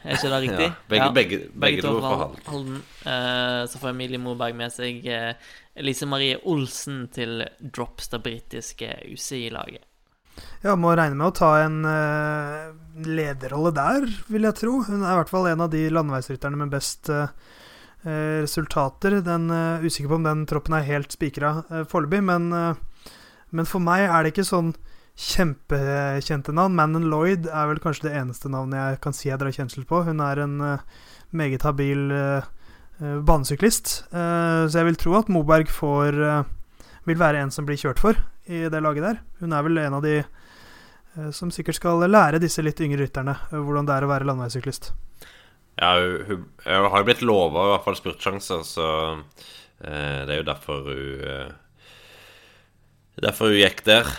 Er 0.04 0.16
ikke 0.16 0.32
det 0.32 0.42
riktig? 0.42 0.66
Ja, 0.66 0.74
begge, 0.90 1.04
ja. 1.04 1.12
begge, 1.12 1.38
begge, 1.38 1.60
begge 1.62 1.86
to 1.86 2.00
fra 2.02 2.32
Halden. 2.48 2.82
Uh, 3.06 3.68
så 3.70 3.80
får 3.82 3.92
Emilie 3.92 4.18
Moberg 4.18 4.56
med 4.58 4.74
seg 4.74 5.06
uh, 5.06 5.36
Elise 5.78 6.08
Marie 6.10 6.40
Olsen 6.50 7.06
til 7.14 7.44
Drops, 7.60 8.10
det 8.14 8.22
britiske 8.26 8.90
UCI-laget. 9.12 9.86
Ja, 10.62 10.76
må 10.78 10.92
regne 10.94 11.18
med 11.18 11.32
å 11.32 11.36
ta 11.38 11.52
en 11.64 11.80
uh, 11.86 12.74
lederrolle 13.06 13.72
der, 13.74 14.06
vil 14.30 14.46
jeg 14.46 14.58
tro. 14.60 14.76
Hun 14.86 15.02
er 15.02 15.16
i 15.16 15.22
hvert 15.22 15.32
fall 15.34 15.50
en 15.50 15.64
av 15.66 15.72
de 15.74 15.88
landeveisrytterne 15.94 16.60
med 16.60 16.74
best 16.74 17.12
resultater. 18.08 19.18
Den, 19.26 19.50
usikker 19.84 20.12
på 20.14 20.20
om 20.20 20.28
den 20.28 20.46
troppen 20.48 20.78
er 20.78 20.86
helt 20.88 21.12
spikra 21.12 21.58
uh, 21.72 21.82
foreløpig, 21.90 22.22
men, 22.30 22.46
men 23.50 23.68
for 23.68 23.84
meg 23.84 24.06
er 24.06 24.24
det 24.24 24.36
ikke 24.36 24.46
sånn 24.48 24.76
kjempekjente 25.18 26.54
navn. 26.54 26.78
Manon 26.78 27.10
Lloyd 27.10 27.48
er 27.50 27.72
vel 27.72 27.82
kanskje 27.82 28.08
det 28.08 28.18
eneste 28.20 28.52
navnet 28.54 28.78
jeg 28.78 29.00
kan 29.04 29.16
si 29.18 29.32
jeg 29.32 29.42
drar 29.42 29.56
kjensel 29.56 29.88
på. 29.90 30.04
Hun 30.06 30.22
er 30.24 30.44
en 30.44 30.60
uh, 30.62 30.86
meget 31.36 31.66
habil 31.66 32.12
uh, 32.14 32.46
banesyklist. 33.00 34.04
Uh, 34.12 34.66
så 34.66 34.82
jeg 34.82 34.90
vil 34.90 35.00
tro 35.00 35.18
at 35.20 35.32
Moberg 35.34 35.70
får 35.72 36.18
vil 37.08 37.20
være 37.20 37.40
en 37.44 37.54
som 37.54 37.68
blir 37.68 37.80
kjørt 37.80 38.02
for 38.04 38.18
i 38.52 38.66
det 38.72 38.82
laget 38.84 39.06
der. 39.06 39.20
Hun 39.40 39.54
er 39.56 39.64
vel 39.64 39.80
en 39.80 39.96
av 39.96 40.04
de 40.04 40.20
som 41.34 41.50
sikkert 41.50 41.80
skal 41.80 42.04
lære 42.04 42.38
disse 42.38 42.62
litt 42.62 42.78
yngre 42.84 43.00
rytterne 43.06 43.34
hvordan 43.50 43.88
det 43.88 43.96
er 43.96 44.06
å 44.06 44.10
være 44.12 44.28
landeveissyklist. 44.28 44.92
Ja, 45.80 45.96
hun, 45.98 46.44
hun 46.66 46.90
har 46.92 47.02
jo 47.02 47.08
blitt 47.08 47.24
lova 47.26 47.64
i 47.64 47.72
hvert 47.72 47.86
fall 47.88 47.98
spurtsjanser, 47.98 48.62
så 48.68 48.90
det 49.80 50.36
er 50.36 50.42
jo 50.42 50.50
derfor 50.50 50.84
hun 50.92 51.56
Derfor 53.24 53.50
hun 53.50 53.58
gikk 53.58 53.82
der. 53.88 54.12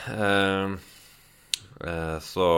Eh, 1.85 2.14
eh, 2.14 2.19
så 2.21 2.49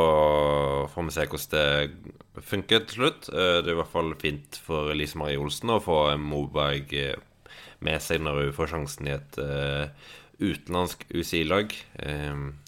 får 0.94 1.02
vi 1.02 1.14
se 1.14 1.26
hvordan 1.26 1.50
det 1.56 2.44
funker 2.46 2.86
til 2.86 3.00
slutt. 3.00 3.28
Eh, 3.32 3.58
det 3.60 3.68
er 3.68 3.74
i 3.74 3.80
hvert 3.80 3.92
fall 3.92 4.14
fint 4.20 4.60
for 4.64 4.92
Lise 4.96 5.18
Marie 5.20 5.40
Olsen 5.40 5.74
å 5.74 5.82
få 5.82 6.16
Moberg 6.20 6.94
med 7.80 8.00
seg 8.04 8.24
når 8.24 8.44
hun 8.44 8.56
får 8.56 8.74
sjansen 8.74 9.08
i 9.08 9.16
et 9.16 9.38
utenlandsk 10.40 11.04
UCI-lag. 11.12 11.72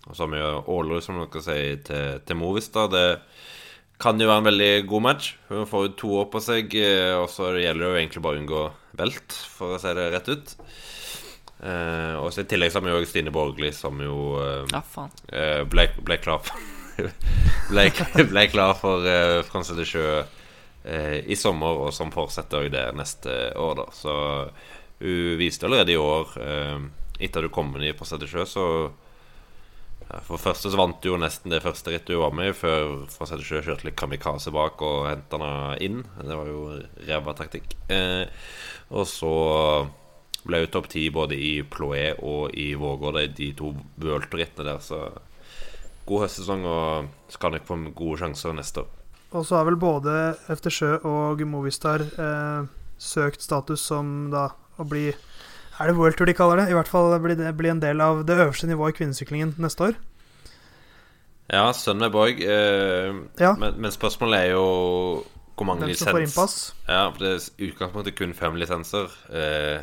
og 0.06 0.14
så 0.16 0.24
har 0.24 0.30
vi 0.32 0.40
Ålerud, 0.72 1.02
som 1.04 1.20
dere 1.20 1.42
sier, 1.44 1.76
til, 1.84 2.20
til 2.24 2.36
Movistad. 2.36 2.92
Det 2.92 3.20
kan 4.00 4.20
jo 4.20 4.28
være 4.28 4.42
en 4.42 4.48
veldig 4.48 4.86
god 4.88 5.04
match. 5.04 5.34
Hun 5.48 5.68
får 5.68 5.86
jo 5.86 5.92
to 6.00 6.14
år 6.20 6.30
på 6.32 6.40
seg, 6.40 6.76
og 7.20 7.28
så 7.32 7.52
gjelder 7.56 7.84
det 7.84 7.90
jo 7.90 8.00
egentlig 8.00 8.24
bare 8.24 8.40
å 8.40 8.42
unngå 8.42 8.64
velt, 9.00 9.36
for 9.56 9.76
å 9.76 9.80
si 9.80 9.92
det 9.96 10.08
rett 10.12 10.32
ut. 10.32 10.56
Uh, 11.62 12.18
og 12.18 12.32
så 12.34 12.42
I 12.42 12.48
tillegg 12.50 12.72
så 12.74 12.80
har 12.80 12.88
vi 12.88 12.90
jo 12.90 13.06
Stine 13.06 13.30
Borgli, 13.30 13.68
som 13.70 14.00
jo 14.02 14.34
uh, 14.34 14.64
uh, 14.66 15.60
ble, 15.70 15.84
ble, 16.02 16.16
klar 16.18 16.40
for 16.42 16.58
ble, 17.70 17.84
ble, 18.18 18.42
klar 18.50 18.74
for 18.80 19.06
uh, 19.06 19.42
Franse 19.46 19.76
de 19.78 19.86
Sjø 19.86 20.22
i 20.82 21.36
sommer, 21.38 21.76
og 21.78 21.92
som 21.94 22.08
fortsetter 22.10 22.64
jo 22.64 22.70
det 22.74 22.88
neste 22.98 23.30
år, 23.54 23.76
da. 23.78 23.84
Så 23.94 24.14
hun 24.98 25.36
viste 25.38 25.68
allerede 25.68 25.94
i 25.94 26.00
år, 26.00 26.32
etter 27.22 27.38
at 27.38 27.46
hun 27.46 27.54
kom 27.54 27.70
inn 27.78 27.84
i 27.86 27.92
Franse 27.94 28.18
de 28.18 28.26
Sjø, 28.26 28.42
så 28.50 28.64
For 30.08 30.34
det 30.34 30.42
første 30.42 30.72
så 30.72 30.80
vant 30.80 31.06
hun 31.06 31.22
nesten 31.22 31.54
det 31.54 31.62
første 31.62 31.94
rittet 31.94 32.16
hun 32.16 32.24
var 32.24 32.34
med 32.34 32.50
i, 32.50 32.56
før 32.64 33.06
Franse 33.14 33.38
de 33.38 33.46
Sjø 33.46 33.62
kjørte 33.62 33.86
litt 33.86 34.00
kamikaze 34.02 34.50
bak 34.50 34.82
og 34.82 35.06
henta 35.06 35.38
henne 35.38 35.78
inn. 35.86 36.02
Det 36.18 36.40
var 36.40 36.50
jo 36.50 36.66
ræva 37.06 37.38
taktikk. 37.38 37.78
og 38.90 39.06
så 39.06 39.32
ble 40.46 40.62
jo 40.64 40.70
topp 40.74 40.88
ti 40.92 41.06
både 41.14 41.36
i 41.38 41.52
Ploé 41.62 42.12
og 42.18 42.54
i 42.58 42.72
Vågård, 42.78 43.20
de 43.36 43.52
to 43.58 43.74
World-rittene 44.02 44.66
der. 44.66 44.82
Så 44.82 45.04
god 46.08 46.24
høstsesong, 46.26 46.66
og 46.66 47.32
skal 47.32 47.54
nok 47.54 47.66
få 47.68 47.78
gode 47.94 48.18
sjanser 48.22 48.56
neste 48.56 48.84
år. 48.84 48.90
Og 49.32 49.46
så 49.48 49.56
har 49.56 49.68
vel 49.68 49.78
både 49.80 50.34
Eftersjø 50.52 50.98
og 51.08 51.40
Movistar 51.48 52.02
eh, 52.04 52.66
søkt 53.00 53.44
status 53.44 53.84
som 53.88 54.30
da 54.32 54.50
å 54.76 54.86
bli 54.88 55.08
Er 55.12 55.88
det 55.88 55.96
World 55.96 56.18
Tour 56.18 56.28
de 56.28 56.34
kaller 56.36 56.60
det? 56.60 56.70
I 56.70 56.76
hvert 56.76 56.90
fall 56.90 57.14
bli, 57.22 57.36
det, 57.38 57.54
bli 57.56 57.70
en 57.72 57.80
del 57.80 58.02
av 58.04 58.26
det 58.28 58.36
øverste 58.36 58.68
nivået 58.68 58.92
i 58.92 58.98
kvinnesyklingen 59.00 59.54
neste 59.62 59.88
år. 59.88 59.96
Ja, 61.52 61.64
sønnen 61.74 62.06
med 62.06 62.12
Borg. 62.12 62.42
Eh, 62.44 63.14
ja. 63.40 63.54
men, 63.58 63.80
men, 63.80 63.92
spørsmålet 63.92 64.38
er 64.38 64.52
jo 64.52 64.66
hvor 65.56 65.68
mange 65.68 65.88
lisenser 65.88 66.12
Hvem 66.12 66.28
som 66.28 66.42
får 66.42 66.44
innpass? 66.44 66.74
Ja, 66.88 67.02
for 67.08 67.24
det 67.24 67.32
er 67.32 67.66
utgangspunktet 67.70 68.16
kun 68.18 68.36
fem 68.36 68.56
lisenser. 68.60 69.16
Eh, 69.32 69.82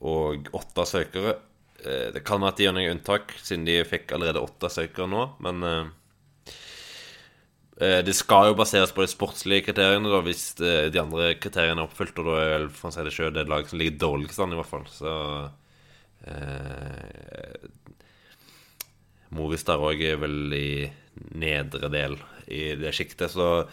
og 0.00 0.50
åtte 0.56 0.86
søkere. 0.88 1.36
Eh, 1.84 2.10
det 2.14 2.24
kan 2.26 2.42
være 2.42 2.54
at 2.54 2.60
de 2.60 2.66
gjør 2.68 2.76
noen 2.78 2.94
unntak, 2.96 3.34
siden 3.44 3.68
de 3.68 3.80
fikk 3.88 4.14
allerede 4.16 4.42
åtte 4.42 4.72
søkere 4.72 5.08
nå. 5.10 5.26
Men 5.44 5.66
eh, 5.68 6.52
eh, 7.80 8.00
det 8.06 8.16
skal 8.16 8.50
jo 8.50 8.58
baseres 8.58 8.94
på 8.96 9.04
de 9.04 9.12
sportslige 9.12 9.68
kriteriene, 9.68 10.10
da, 10.12 10.22
hvis 10.26 10.44
de 10.60 11.02
andre 11.02 11.34
kriteriene 11.40 11.82
er 11.82 11.88
oppfylt. 11.88 12.18
Og 12.22 12.32
da 12.32 12.42
er 12.44 12.68
for 12.74 12.90
å 12.90 12.94
si 12.96 13.06
det 13.06 13.14
selv, 13.16 13.34
det 13.36 13.48
laget 13.50 13.72
som 13.72 13.82
ligger 13.82 14.02
dårligst 14.06 14.44
an, 14.44 14.56
i 14.56 14.60
hvert 14.60 14.72
fall. 14.72 14.86
Så 14.92 15.14
Eh, 16.20 17.68
Movistar 19.30 19.80
òg 19.80 20.02
er 20.04 20.18
vel 20.20 20.52
i 20.56 20.70
nedre 21.38 21.90
del 21.92 22.16
i 22.50 22.74
det 22.78 22.92
sjiktet, 22.96 23.30
så 23.32 23.66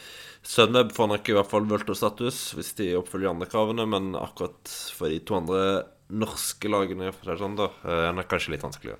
Sunweb 0.48 0.94
får 0.96 1.10
nok 1.12 1.30
i 1.30 1.36
hvert 1.36 1.50
fall 1.50 1.66
Vulto-status 1.68 2.38
hvis 2.56 2.76
de 2.78 2.92
oppfyller 3.00 3.28
de 3.28 3.32
andre 3.34 3.50
kravene, 3.52 3.88
men 3.90 4.12
akkurat 4.16 4.70
for 4.96 5.12
de 5.12 5.20
to 5.26 5.40
andre 5.40 5.62
norske 6.10 6.72
lagene 6.72 7.12
for 7.16 7.32
det 7.32 7.42
sånn 7.42 7.58
da, 7.60 7.72
eh, 7.84 8.08
er 8.10 8.16
det 8.18 8.28
kanskje 8.32 8.56
litt 8.56 8.66
vanskeligere. 8.66 9.00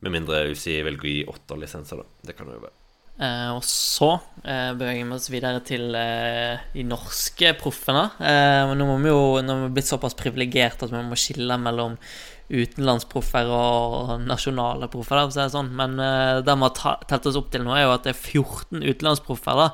Med 0.00 0.14
mindre 0.16 0.44
UCI 0.48 0.80
velger 0.86 1.06
å 1.06 1.14
gi 1.14 1.24
åtte 1.28 1.58
lisenser, 1.60 2.00
da. 2.00 2.04
Det 2.24 2.36
kan 2.36 2.48
jo 2.48 2.60
være. 2.60 2.76
Eh, 3.20 3.48
og 3.52 3.60
så 3.68 4.14
eh, 4.48 4.70
beveger 4.72 5.04
vi 5.04 5.16
oss 5.16 5.28
videre 5.28 5.60
til 5.64 5.94
eh, 5.98 6.60
de 6.72 6.84
norske 6.88 7.52
proffene. 7.60 8.06
Eh, 8.16 8.72
nå 8.72 8.86
må 8.88 8.96
vi 9.02 9.12
jo 9.12 9.40
nå 9.44 9.56
har 9.56 9.66
vi 9.66 9.74
blitt 9.76 9.90
såpass 9.90 10.16
privilegert 10.16 10.86
at 10.86 10.92
vi 10.92 11.02
må 11.04 11.18
skille 11.20 11.58
mellom 11.60 11.98
utenlandsproffer 12.50 13.50
og 13.54 14.14
nasjonale 14.24 14.88
proffer. 14.90 15.20
Å 15.20 15.34
det 15.34 15.50
sånn. 15.52 15.68
Men 15.76 16.00
eh, 16.00 16.40
det 16.46 16.56
vi 16.56 16.68
har 16.68 17.04
telt 17.10 17.28
oss 17.28 17.36
opp 17.40 17.52
til 17.52 17.66
nå, 17.66 17.76
er 17.76 17.84
jo 17.84 17.96
at 17.98 18.08
det 18.08 18.14
er 18.14 18.22
14 18.40 18.80
utenlandsproffer. 18.88 19.66
da 19.66 19.68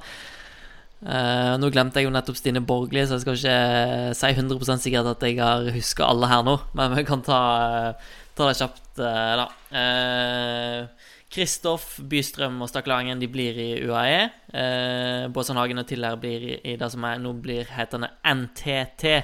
Eh, 1.07 1.54
nå 1.62 1.70
glemte 1.70 2.00
jeg 2.00 2.09
jo 2.09 2.14
nettopp 2.14 2.38
Stine 2.38 2.62
Borgli, 2.66 3.04
så 3.07 3.16
jeg 3.16 3.24
skal 3.24 3.36
ikke 3.38 4.14
si 4.18 4.30
100% 4.34 4.82
sikkert 4.82 5.11
at 5.12 5.26
jeg 5.26 5.38
har 5.38 5.68
huska 5.74 6.09
alle 6.09 6.30
her 6.30 6.46
nå, 6.46 6.57
men 6.78 6.96
vi 6.98 7.04
kan 7.07 7.22
ta, 7.26 7.40
eh, 7.66 8.14
ta 8.36 8.48
det 8.48 8.57
kjapt, 8.59 8.88
uh, 9.00 9.34
da. 9.42 9.46
Kristoff, 9.66 11.28
Kristoff, 11.36 11.86
Bystrøm 12.11 12.59
og 12.62 12.70
Stakkelangen 12.70 13.20
de 13.20 13.28
blir 13.30 13.57
i 13.61 13.70
UAE. 13.86 14.18
Uh, 14.50 15.28
Båsson 15.34 15.59
Hagen 15.61 15.82
og 15.82 15.86
Tiller 15.88 16.18
blir 16.20 16.50
i, 16.54 16.59
i 16.72 16.76
det 16.80 16.90
som 16.92 17.04
er, 17.07 17.22
nå 17.22 17.32
blir 17.42 17.70
hetende 17.76 18.11
NTT. 18.26 19.22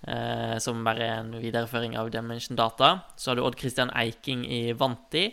Eh, 0.00 0.56
som 0.64 0.80
bare 0.84 1.04
er 1.04 1.18
en 1.20 1.34
videreføring 1.42 1.96
av 2.00 2.08
Dimension 2.12 2.56
Data. 2.56 3.00
Så 3.16 3.30
har 3.30 3.36
du 3.36 3.44
Odd 3.44 3.58
Christian 3.60 3.92
Eiking 3.92 4.46
i 4.48 4.72
Vanti. 4.72 5.28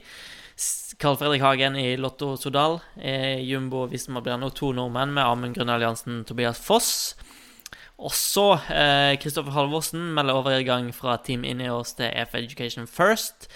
Carl 0.97 1.17
Fredrik 1.19 1.41
Hagen 1.45 1.75
i 1.77 1.97
Lotto 1.97 2.35
Sodal. 2.37 2.79
Eh, 2.97 3.39
Jumbo 3.45 3.85
Visma 3.87 4.21
blir 4.25 4.39
nå 4.41 4.49
to 4.57 4.71
nordmenn 4.73 5.13
med 5.13 5.25
Amund 5.25 5.57
Grønne 5.57 5.77
Alliansen 5.77 6.23
Tobias 6.25 6.61
Foss. 6.63 6.91
Også 7.97 8.59
Kristoffer 8.61 9.17
Kristoffer 9.21 9.55
Halvorsen 9.55 10.11
melder 10.13 10.37
overgang 10.37 10.91
fra 10.93 11.15
Team 11.17 11.45
Ineos 11.45 11.95
til 11.97 12.11
EF 12.11 12.35
Education 12.37 12.85
First. 12.85 13.49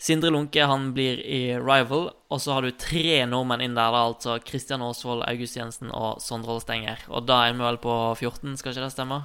Sindre 0.00 0.30
Lunke 0.32 0.64
han 0.64 0.92
blir 0.96 1.18
i 1.20 1.40
Rival, 1.60 2.06
og 2.32 2.40
så 2.40 2.54
har 2.56 2.64
du 2.64 2.70
tre 2.72 3.18
nordmenn 3.28 3.66
inn 3.66 3.74
der, 3.76 3.90
da, 3.92 4.06
altså 4.08 4.38
Kristian 4.40 4.80
Aasvold, 4.86 5.26
August 5.28 5.58
Jensen 5.58 5.90
og 5.92 6.22
Sondre 6.24 6.56
Stenger. 6.62 7.02
Og 7.12 7.26
da 7.28 7.42
er 7.48 7.58
vi 7.58 7.66
vel 7.66 7.80
på 7.82 7.98
14, 8.14 8.56
skal 8.56 8.72
ikke 8.72 8.86
det 8.86 8.94
stemme? 8.94 9.20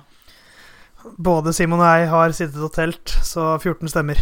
Både 1.16 1.54
Simon 1.56 1.80
og 1.80 1.88
jeg 1.94 2.12
har 2.12 2.36
sittet 2.36 2.68
og 2.68 2.74
telt, 2.76 3.16
så 3.24 3.54
14 3.62 3.94
stemmer. 3.94 4.20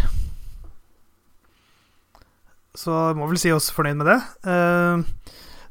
Så 2.73 2.93
må 3.17 3.27
vel 3.29 3.37
si 3.41 3.51
oss 3.53 3.69
fornøyd 3.73 3.99
med 4.01 4.09
det. 4.09 4.19
Eh, 4.49 5.03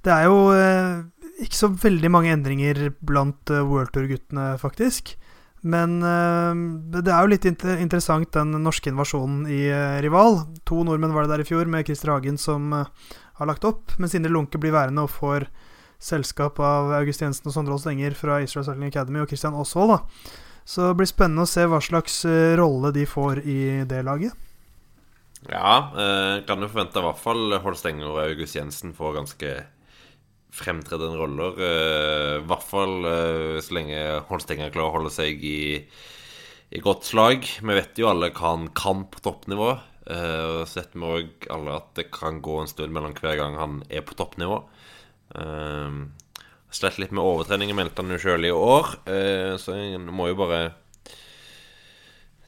Det 0.03 0.11
er 0.11 0.27
jo 0.27 0.51
eh, 0.51 1.03
ikke 1.43 1.59
så 1.59 1.69
veldig 1.71 2.11
mange 2.11 2.31
endringer 2.35 2.89
blant 3.03 3.51
eh, 3.51 3.63
World 3.67 3.93
Tour-guttene, 3.95 4.57
faktisk. 4.59 5.17
Men 5.63 6.01
det 6.03 7.07
er 7.07 7.21
jo 7.23 7.31
litt 7.31 7.45
inter 7.47 7.79
interessant, 7.79 8.33
den 8.35 8.51
norske 8.65 8.91
invasjonen 8.91 9.45
i 9.47 9.69
Rival. 10.03 10.41
To 10.67 10.81
nordmenn 10.83 11.15
var 11.15 11.23
det 11.23 11.37
der 11.37 11.45
i 11.45 11.47
fjor, 11.47 11.71
med 11.71 11.87
Christer 11.87 12.11
Hagen 12.11 12.35
som 12.35 12.73
har 12.75 13.47
lagt 13.47 13.63
opp. 13.63 13.95
Men 13.95 14.11
Sindre 14.11 14.33
Lunke 14.35 14.59
blir 14.59 14.75
værende 14.75 15.05
og 15.07 15.13
får 15.15 15.47
selskap 16.03 16.59
av 16.59 16.91
August 16.99 17.23
Jensen 17.23 17.47
og 17.47 17.55
Sondre 17.55 17.77
Aas 17.77 17.87
Stenger 17.87 18.19
fra 18.19 18.41
Israel 18.43 18.67
Cycling 18.67 18.91
Academy 18.91 19.23
og 19.23 19.31
Christian 19.31 19.55
da. 19.55 20.01
Så 20.67 20.89
det 20.89 20.99
blir 20.99 21.13
spennende 21.15 21.47
å 21.47 21.53
se 21.55 21.71
hva 21.71 21.79
slags 21.79 22.25
rolle 22.59 22.91
de 22.99 23.07
får 23.07 23.47
i 23.47 23.61
det 23.87 24.03
laget. 24.03 24.35
Ja, 25.51 25.91
eh, 25.99 26.45
kan 26.47 26.63
jo 26.63 26.69
forvente 26.71 27.01
i 27.01 27.05
hvert 27.07 27.19
fall 27.21 27.57
Holstenger 27.65 28.11
og 28.13 28.21
August 28.23 28.55
Jensen 28.57 28.93
får 28.95 29.17
ganske 29.19 29.55
fremtredende 30.55 31.19
roller. 31.19 31.57
Eh, 31.59 32.35
I 32.39 32.47
hvert 32.47 32.67
fall 32.69 33.07
eh, 33.09 33.59
så 33.65 33.75
lenge 33.79 34.03
Holstenger 34.29 34.71
klarer 34.75 34.93
å 34.93 34.97
holde 35.01 35.13
seg 35.15 35.43
i, 35.43 35.83
i 36.71 36.83
godt 36.85 37.09
slag. 37.09 37.49
Vi 37.59 37.79
vet 37.79 37.99
jo 37.99 38.11
alle 38.13 38.31
hva 38.31 38.53
han 38.55 38.69
kan 38.77 39.07
på 39.11 39.23
toppnivå. 39.25 39.73
Eh, 40.07 40.63
så 40.69 40.81
vet 40.83 40.95
vi 40.95 41.11
òg 41.11 41.51
alle 41.55 41.79
at 41.81 41.91
det 41.99 42.11
kan 42.15 42.39
gå 42.45 42.61
en 42.63 42.71
stund 42.71 42.95
mellom 42.95 43.17
hver 43.19 43.39
gang 43.41 43.59
han 43.59 43.81
er 43.91 44.07
på 44.07 44.19
toppnivå. 44.19 44.63
Eh, 45.43 46.03
Slett 46.73 46.97
litt 46.97 47.11
med 47.13 47.21
overtrening, 47.21 47.75
meldte 47.77 48.01
han 48.01 48.15
jo 48.15 48.17
sjøl 48.23 48.47
i 48.49 48.53
år, 48.57 48.87
eh, 49.05 49.59
så 49.61 49.75
en 49.77 50.07
må 50.09 50.31
jo 50.31 50.39
bare 50.39 50.61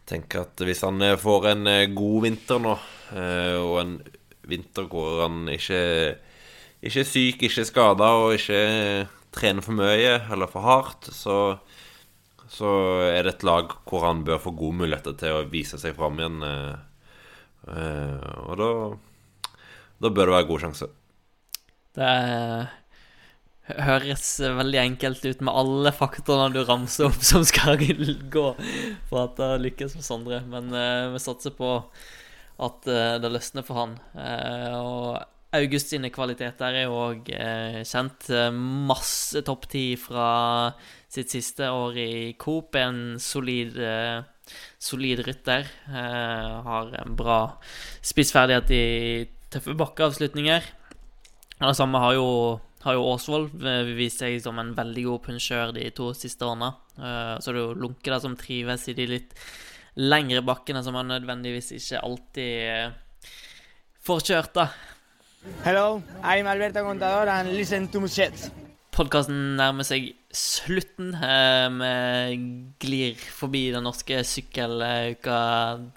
tenke 0.09 0.43
at 0.45 0.65
hvis 0.65 0.85
han 0.85 1.01
eh, 1.05 1.19
får 1.21 1.51
en 1.53 1.71
eh, 1.71 1.91
god 1.95 2.25
vinter 2.27 2.61
nå, 2.63 2.75
eh, 3.17 3.57
og 3.61 3.79
en 3.83 3.95
vinter 4.49 4.89
hvor 4.91 5.25
han 5.25 5.49
ikke, 5.53 5.81
ikke 6.85 7.01
er 7.05 7.09
syk, 7.09 7.47
ikke 7.47 7.63
er 7.63 7.69
skada 7.69 8.11
og 8.21 8.37
ikke 8.37 8.61
trener 9.35 9.65
for 9.65 9.77
mye 9.79 10.19
eller 10.31 10.51
for 10.51 10.67
hardt, 10.67 11.09
så, 11.17 11.39
så 12.53 12.75
er 13.09 13.25
det 13.25 13.39
et 13.39 13.47
lag 13.49 13.73
hvor 13.89 14.05
han 14.07 14.23
bør 14.27 14.43
få 14.45 14.55
gode 14.57 14.85
muligheter 14.85 15.17
til 15.19 15.41
å 15.41 15.49
vise 15.51 15.81
seg 15.81 15.97
fram 15.97 16.21
igjen. 16.21 16.45
Og 17.65 18.55
da, 18.61 18.69
da 20.05 20.13
bør 20.13 20.29
det 20.29 20.37
være 20.37 20.49
god 20.53 20.63
sjanse. 20.67 20.91
Det 21.97 22.13
høres 23.65 24.27
veldig 24.43 24.81
enkelt 24.81 25.25
ut 25.25 25.45
med 25.45 25.57
alle 25.57 25.93
faktorene 25.97 26.53
du 26.53 26.65
ramser 26.69 27.09
opp 27.09 27.23
som 27.25 27.45
skal 27.49 27.81
gå 28.37 28.49
for 29.09 29.23
at 29.23 29.39
det 29.41 29.63
lykkes 29.65 29.97
for 29.97 30.05
Sondre, 30.05 30.43
men 30.49 30.69
uh, 30.75 31.13
vi 31.15 31.23
satser 31.23 31.55
på 31.57 31.77
at 32.65 32.91
uh, 32.91 33.17
det 33.23 33.31
løsner 33.33 33.65
for 33.67 33.81
han. 33.81 33.97
Uh, 34.13 34.75
og 34.81 35.55
August 35.55 35.93
sine 35.95 36.11
kvaliteter 36.11 36.77
er 36.83 36.91
òg 36.91 37.29
kjent. 37.87 38.27
Masse 38.91 39.39
topp 39.47 39.69
ti 39.71 39.85
fra 39.95 40.73
sitt 41.07 41.31
siste 41.31 41.69
år 41.71 41.95
i 42.03 42.15
Coop. 42.43 42.75
En 42.75 43.21
solid, 43.23 43.79
solid 44.83 45.23
rytter. 45.29 45.69
Har 45.87 46.91
en 46.99 47.15
bra 47.15 47.39
spissferdighet 48.03 48.75
i 48.75 48.83
tøffe 49.55 49.79
bakkeavslutninger. 49.79 50.67
Det 51.61 51.77
samme 51.79 52.03
har 52.03 52.17
jo, 52.19 52.27
har 52.85 52.97
jo 52.97 53.05
Åsvold 53.11 53.63
eh, 53.65 53.93
vist 53.97 54.21
seg 54.23 54.39
som 54.45 54.59
en 54.61 54.75
veldig 54.77 55.05
god 55.11 55.23
punsjør 55.29 55.75
de 55.77 55.91
to 55.97 56.13
siste 56.17 56.45
årene. 56.47 56.73
Så 56.95 57.51
det 57.51 57.59
er 57.59 57.65
jo 57.65 57.79
Lunke 57.83 58.19
som 58.23 58.37
trives 58.39 58.85
i 58.87 58.95
de 58.95 59.07
litt 59.11 59.33
lengre 60.01 60.43
bakkene 60.43 60.83
som 60.83 60.97
han 60.99 61.11
nødvendigvis 61.13 61.73
ikke 61.77 62.03
alltid 62.03 62.53
eh, 62.71 63.31
får 64.05 64.27
kjørt, 64.29 64.53
da. 64.57 64.69
Hello, 65.65 66.03
I'm 66.25 66.49
Alberto 66.49 66.83
Contador 66.87 67.29
and 67.29 67.53
listen 67.55 67.89
to 67.93 68.01
Muset. 68.03 68.49
Podkasten 68.95 69.57
nærmer 69.59 69.87
seg 69.87 70.13
slutten. 70.35 71.15
Eh, 71.15 71.69
Vi 72.35 72.39
glir 72.83 73.23
forbi 73.39 73.69
den 73.75 73.87
norske 73.87 74.23
sykkeluka 74.27 75.39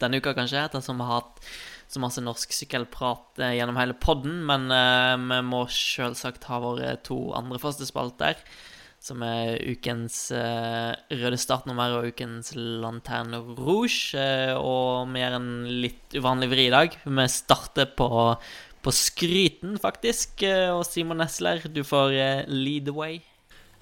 denne 0.01 0.21
uka, 0.21 0.35
kanskje, 0.37 0.65
ettersom 0.67 1.01
vi 1.01 1.09
har 1.09 1.21
hatt 1.21 1.41
så 1.87 2.01
masse 2.03 2.23
norsk 2.23 2.53
sykkelprat 2.55 3.41
eh, 3.41 3.57
gjennom 3.57 3.79
hele 3.79 3.95
podden. 3.97 4.41
Men 4.47 4.71
eh, 4.73 5.13
vi 5.21 5.41
må 5.47 5.65
selvsagt 5.71 6.47
ha 6.51 6.61
våre 6.63 6.95
to 7.07 7.19
andre 7.37 7.61
faste 7.61 7.87
spalter, 7.87 8.39
som 9.03 9.23
er 9.23 9.61
ukens 9.63 10.19
eh, 10.35 10.91
røde 11.21 11.39
startnummer 11.39 11.97
og 11.97 12.11
ukens 12.11 12.53
lanterne 12.57 13.39
rouge. 13.57 14.25
Og 14.57 15.13
vi 15.13 15.23
gjør 15.23 15.39
en 15.39 15.51
litt 15.85 16.17
uvanlig 16.17 16.51
vri 16.53 16.69
i 16.69 16.75
dag. 16.75 17.01
Vi 17.03 17.29
starter 17.31 17.93
på 17.97 18.11
på 18.87 18.91
skryten, 18.93 19.73
faktisk. 19.83 20.45
Og 20.71 20.85
Simon 20.87 21.17
Nesler, 21.19 21.65
du 21.67 21.81
får 21.83 22.13
lead 22.47 22.85
the 22.87 22.93
way. 22.95 23.17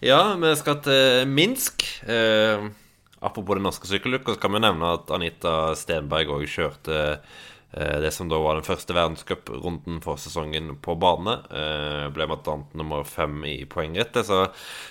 Ja, 0.03 0.35
vi 0.35 0.51
skal 0.59 0.81
til 0.83 1.29
Minsk. 1.31 1.85
Eh, 2.03 2.65
apropos 3.21 3.55
den 3.55 3.63
norske 3.63 3.87
sykkeluka, 3.87 4.35
så 4.35 4.41
kan 4.41 4.51
vi 4.53 4.59
nevne 4.59 4.91
at 4.97 5.09
Anita 5.09 5.73
Stenberg 5.79 6.33
òg 6.35 6.43
kjørte 6.51 6.97
det 7.75 8.11
som 8.15 8.29
da 8.31 8.37
var 8.39 8.55
den 8.55 8.63
første 8.63 8.95
verdenscuprunden 8.95 9.97
for 10.03 10.19
sesongen 10.21 10.77
på 10.83 10.95
bane. 10.99 11.33
Eh, 11.51 12.05
ble 12.15 12.27
bl.a. 12.29 12.55
nummer 12.77 13.03
fem 13.03 13.41
i 13.49 13.57
poengrettet, 13.67 14.29
så, 14.29 14.45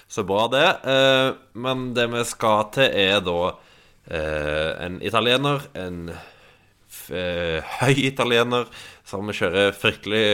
så 0.09 0.25
bra 0.29 0.45
det. 0.53 0.67
Eh, 0.93 1.31
men 1.65 1.87
det 1.97 2.11
vi 2.13 2.25
skal 2.29 2.69
til, 2.77 2.91
er 2.93 3.23
da 3.25 3.39
eh, 4.11 4.71
en 4.85 5.01
italiener, 5.01 5.65
en 5.81 6.13
eh, 6.13 7.73
høy 7.81 8.05
italiener, 8.05 8.69
som 9.09 9.33
kjører 9.33 9.73
fryktelig 9.77 10.27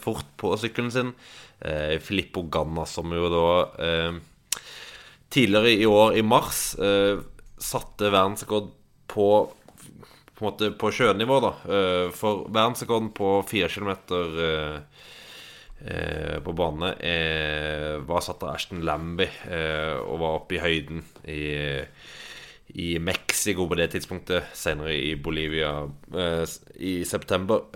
fort 0.00 0.32
på 0.40 0.54
sykkelen 0.60 0.90
sin. 0.94 1.12
Eh, 1.60 1.98
Filippo 2.00 2.46
Ganna, 2.48 2.86
som 2.88 3.12
jo 3.12 3.28
da 3.32 3.46
eh, 3.84 4.18
tidligere 5.28 5.76
i 5.76 5.86
år, 5.86 6.16
i 6.16 6.24
mars, 6.24 6.72
eh, 6.80 7.20
satte 7.58 8.12
verdensrekord 8.14 8.72
på 9.10 9.30
på 10.38 10.44
en 10.44 10.50
måte 10.52 10.70
på 10.78 10.92
sjønivå, 10.94 11.40
da. 11.42 11.52
Eh, 11.66 12.10
for 12.14 12.46
verdensrekorden 12.46 13.10
på 13.16 13.32
4 13.48 13.70
kilometer 13.74 14.38
eh, 14.44 14.76
eh, 15.82 16.36
på 16.44 16.54
bane 16.54 16.92
var 18.06 18.22
satt 18.24 18.46
av 18.46 18.54
Ashton 18.54 18.84
Lambie 18.86 19.28
og 19.98 20.22
var 20.22 20.38
oppe 20.38 20.56
i 20.56 20.62
høyden 20.62 21.02
i, 21.26 21.42
i 22.78 22.88
Mexico 23.02 23.66
på 23.68 23.78
det 23.78 23.90
tidspunktet. 23.96 24.54
Senere 24.54 24.94
i 24.94 25.12
Bolivia 25.18 25.74
i 26.78 27.02
september. 27.04 27.66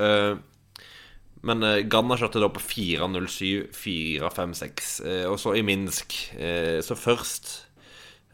Men 1.46 1.62
eh, 1.66 1.82
Ganna 1.90 2.16
kjørte 2.18 2.42
da 2.42 2.50
på 2.52 2.62
4.07, 2.62 3.72
4.56, 3.74 4.94
eh, 5.08 5.26
og 5.30 5.38
så 5.42 5.56
i 5.58 5.64
Minsk. 5.66 6.14
Så 6.86 6.96
først 6.98 7.52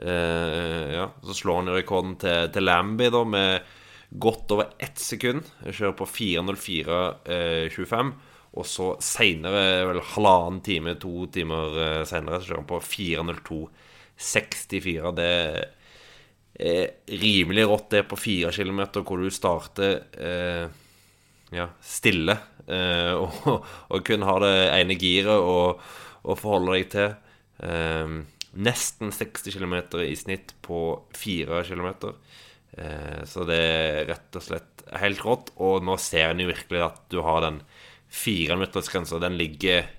eh, 0.03 0.95
Ja, 0.99 1.09
så 1.25 1.37
slår 1.37 1.63
han 1.63 1.73
rekorden 1.73 2.19
til, 2.21 2.51
til 2.53 2.69
Lambie, 2.69 3.13
da 3.15 3.25
med 3.25 3.75
godt 4.09 4.51
over 4.55 4.67
ett 4.79 4.99
sekund. 5.01 5.43
Kjører 5.65 5.93
på 5.99 6.07
4.04,25. 6.09 8.13
Og 8.59 8.67
så 8.67 8.97
seinere, 9.05 9.87
vel 9.91 10.01
halvannen 10.15 10.61
time, 10.65 10.95
to 11.01 11.27
timer 11.33 11.67
eh, 11.83 12.05
seinere, 12.09 12.41
så 12.41 12.47
kjører 12.49 12.63
han 12.63 12.73
på 12.73 12.81
4.02,64. 12.81 15.13
Det 15.19 15.33
er 16.59 16.85
rimelig 17.21 17.65
rått, 17.69 17.91
det, 17.93 18.09
på 18.11 18.17
fire 18.19 18.51
kilometer, 18.57 19.01
hvor 19.07 19.19
du 19.21 19.29
starter 19.31 19.93
eh, 20.17 20.67
ja, 21.55 21.67
stille. 21.85 22.37
Eh, 22.67 23.15
og, 23.23 23.35
og 23.93 23.99
kun 24.07 24.23
har 24.27 24.39
det 24.45 24.57
ene 24.81 24.95
giret 24.99 25.39
å 25.39 25.79
forholde 26.35 26.73
deg 26.79 26.85
til. 26.97 27.11
Eh, 27.69 28.09
nesten 28.59 29.09
60 29.15 29.55
km 29.55 29.75
i 30.03 30.17
snitt 30.19 30.55
på 30.65 31.05
4 31.15 31.63
km. 31.69 31.91
Eh, 32.79 33.23
så 33.29 33.45
det 33.49 33.59
er 33.59 34.09
rett 34.13 34.39
og 34.39 34.45
slett 34.45 34.85
helt 35.03 35.23
rått. 35.27 35.53
Og 35.61 35.85
nå 35.85 35.99
ser 36.01 36.33
en 36.33 36.43
jo 36.43 36.51
virkelig 36.51 36.85
at 36.87 37.01
du 37.13 37.21
har 37.27 37.43
den 37.45 37.63
fireminuttersgrensa. 38.09 39.21
Den 39.23 39.39
ligger 39.41 39.95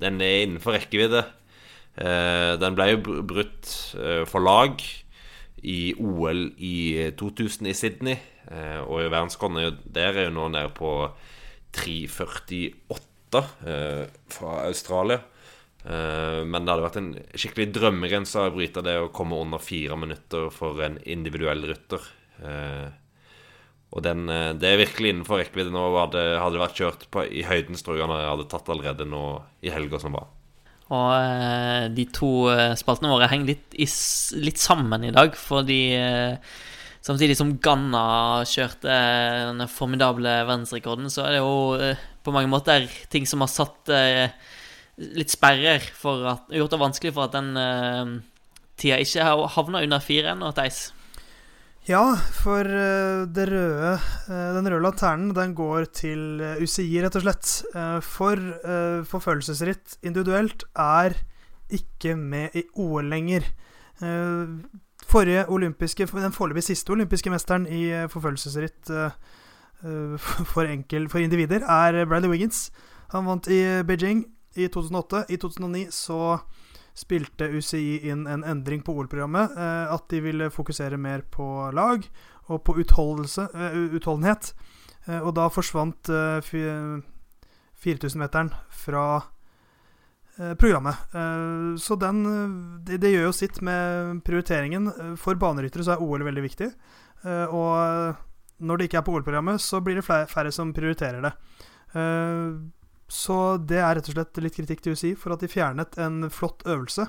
Den 0.00 0.18
er 0.20 0.42
innenfor 0.42 0.74
rekkevidde. 0.74 1.20
Eh, 1.94 2.54
den 2.58 2.74
ble 2.74 2.88
jo 2.90 3.22
brutt 3.22 3.68
eh, 3.94 4.24
for 4.26 4.42
lag 4.42 4.82
i 5.62 5.94
OL 5.94 6.48
i 6.58 7.12
2000 7.14 7.70
i 7.70 7.74
Sydney. 7.78 8.16
Og 8.84 9.06
verdensrekorden 9.06 9.56
er 9.62 9.76
der 9.86 10.18
er 10.18 10.26
jo 10.26 10.34
nå 10.34 10.48
nede 10.52 10.68
på 10.76 10.90
3.48 11.72 13.40
eh, 13.66 14.04
fra 14.30 14.58
Australia. 14.66 15.22
Eh, 15.84 16.40
men 16.48 16.64
det 16.64 16.72
hadde 16.72 16.86
vært 16.86 17.00
en 17.00 17.10
skikkelig 17.36 17.68
drømmegrense 17.76 18.40
å 18.40 18.52
bryte 18.54 18.82
det 18.84 18.96
å 19.02 19.10
komme 19.12 19.36
under 19.36 19.60
fire 19.60 19.98
minutter 20.00 20.48
for 20.54 20.80
en 20.84 20.96
individuell 21.04 21.66
rytter. 21.68 22.06
Eh, 22.40 22.86
og 23.94 24.02
den, 24.06 24.24
eh, 24.32 24.52
det 24.56 24.70
er 24.70 24.80
virkelig 24.80 25.12
innenfor 25.12 25.42
rekkevidde 25.42 25.74
nå. 25.74 25.84
Hadde, 25.98 26.24
hadde 26.40 26.62
vært 26.62 26.80
kjørt 26.80 27.04
på, 27.12 27.26
i 27.28 27.44
høyden, 27.44 27.76
tror 27.76 27.98
jeg 27.98 28.08
han 28.08 28.16
hadde 28.16 28.48
tatt 28.48 28.72
allerede 28.72 29.08
nå 29.08 29.26
i 29.62 29.74
helga 29.74 30.00
som 30.00 30.16
var. 30.16 30.32
Og 30.94 31.94
de 31.96 32.04
to 32.12 32.32
spaltene 32.76 33.08
våre 33.08 33.28
henger 33.30 33.54
litt, 33.54 33.72
i, 33.72 33.86
litt 34.44 34.60
sammen 34.60 35.06
i 35.08 35.14
dag, 35.16 35.32
fordi 35.32 35.96
samtidig 37.04 37.38
som 37.38 37.54
Ganna 37.64 38.44
kjørte 38.44 38.92
den 39.48 39.64
formidable 39.72 40.34
verdensrekorden, 40.44 41.08
så 41.10 41.24
er 41.24 41.32
det 41.32 41.40
jo 41.40 41.56
på 42.20 42.34
mange 42.36 42.52
måter 42.52 42.84
ting 43.08 43.24
som 43.26 43.40
har 43.40 43.50
satt 43.50 43.88
litt 44.98 45.32
sperrer 45.34 45.82
for 45.98 46.26
at 46.30 46.52
Gjort 46.54 46.74
det 46.74 46.82
vanskelig 46.82 47.14
for 47.16 47.26
at 47.26 47.34
den 47.34 47.54
uh, 47.58 48.12
tida 48.80 49.00
ikke 49.02 49.26
havna 49.56 49.82
under 49.82 50.02
fire 50.02 50.34
ennå, 50.34 50.52
Theis. 50.54 50.86
Ja, 51.84 52.14
for 52.32 52.64
eh, 52.64 53.26
det 53.28 53.44
røde, 53.50 53.90
eh, 54.32 54.52
den 54.56 54.68
røde 54.72 54.80
lanternen 54.86 55.34
den 55.36 55.50
går 55.52 55.84
til 55.92 56.40
eh, 56.40 56.62
UCI, 56.64 57.02
rett 57.04 57.18
og 57.20 57.26
slett. 57.26 57.50
Eh, 57.76 57.98
for 58.00 58.40
forfølgelsesritt 59.10 59.98
individuelt 60.00 60.64
er 60.80 61.18
ikke 61.68 62.16
med 62.16 62.56
i 62.56 62.64
OL 62.80 63.12
lenger. 63.12 63.44
Eh, 64.00 64.56
forrige 65.04 65.44
olympiske, 65.48 66.06
Den 66.06 66.32
foreløpig 66.32 66.62
siste 66.62 66.90
olympiske 66.90 67.30
mesteren 67.30 67.66
i 67.66 67.90
eh, 67.90 68.08
forfølgelsesritt 68.08 68.90
eh, 68.90 69.10
eh, 69.84 70.16
for, 70.52 70.64
enkel, 70.64 71.08
for 71.08 71.18
individer 71.18 71.60
er 71.68 72.06
Bradley 72.06 72.30
Wiggins. 72.30 72.70
Han 73.12 73.26
vant 73.26 73.46
i 73.48 73.82
Beijing 73.86 74.24
i 74.54 74.68
2008. 74.68 75.24
I 75.28 75.38
2009 75.42 75.86
så 75.94 76.20
spilte 76.94 77.48
UCI 77.50 78.08
inn 78.10 78.26
en 78.30 78.44
endring 78.46 78.82
på 78.86 78.94
OL-programmet. 78.94 79.56
Eh, 79.58 79.92
at 79.94 80.06
de 80.10 80.22
ville 80.22 80.50
fokusere 80.54 80.98
mer 81.00 81.26
på 81.34 81.70
lag 81.74 82.06
og 82.52 82.62
på 82.64 82.76
eh, 82.78 83.78
utholdenhet. 83.96 84.54
Eh, 85.06 85.20
og 85.20 85.34
da 85.36 85.48
forsvant 85.52 86.08
eh, 86.08 86.52
4000-meteren 87.84 88.52
fra 88.70 89.06
programmet. 90.58 90.96
Så 91.78 91.94
den 91.94 92.24
det, 92.82 92.96
det 93.04 93.12
gjør 93.12 93.28
jo 93.28 93.34
sitt 93.36 93.60
med 93.62 94.18
prioriteringen. 94.26 94.88
For 95.14 95.38
baneryttere 95.38 95.84
så 95.86 95.92
er 95.94 96.02
OL 96.02 96.24
veldig 96.26 96.42
viktig. 96.42 96.66
Og 97.54 98.16
når 98.58 98.80
det 98.80 98.88
ikke 98.88 98.98
er 98.98 99.04
på 99.06 99.14
OL-programmet, 99.14 99.62
så 99.62 99.78
blir 99.78 100.00
det 100.00 100.02
færre 100.08 100.50
som 100.50 100.72
prioriterer 100.74 101.22
det. 101.22 101.32
Eh, 103.14 103.18
så 103.18 103.56
det 103.58 103.80
er 103.80 103.96
rett 103.96 104.08
og 104.08 104.16
slett 104.16 104.42
litt 104.42 104.56
kritikk 104.56 104.82
til 104.82 104.94
UCI 104.94 105.14
for 105.16 105.34
at 105.34 105.40
de 105.40 105.48
fjernet 105.48 105.98
en 105.98 106.30
flott 106.30 106.64
øvelse. 106.66 107.08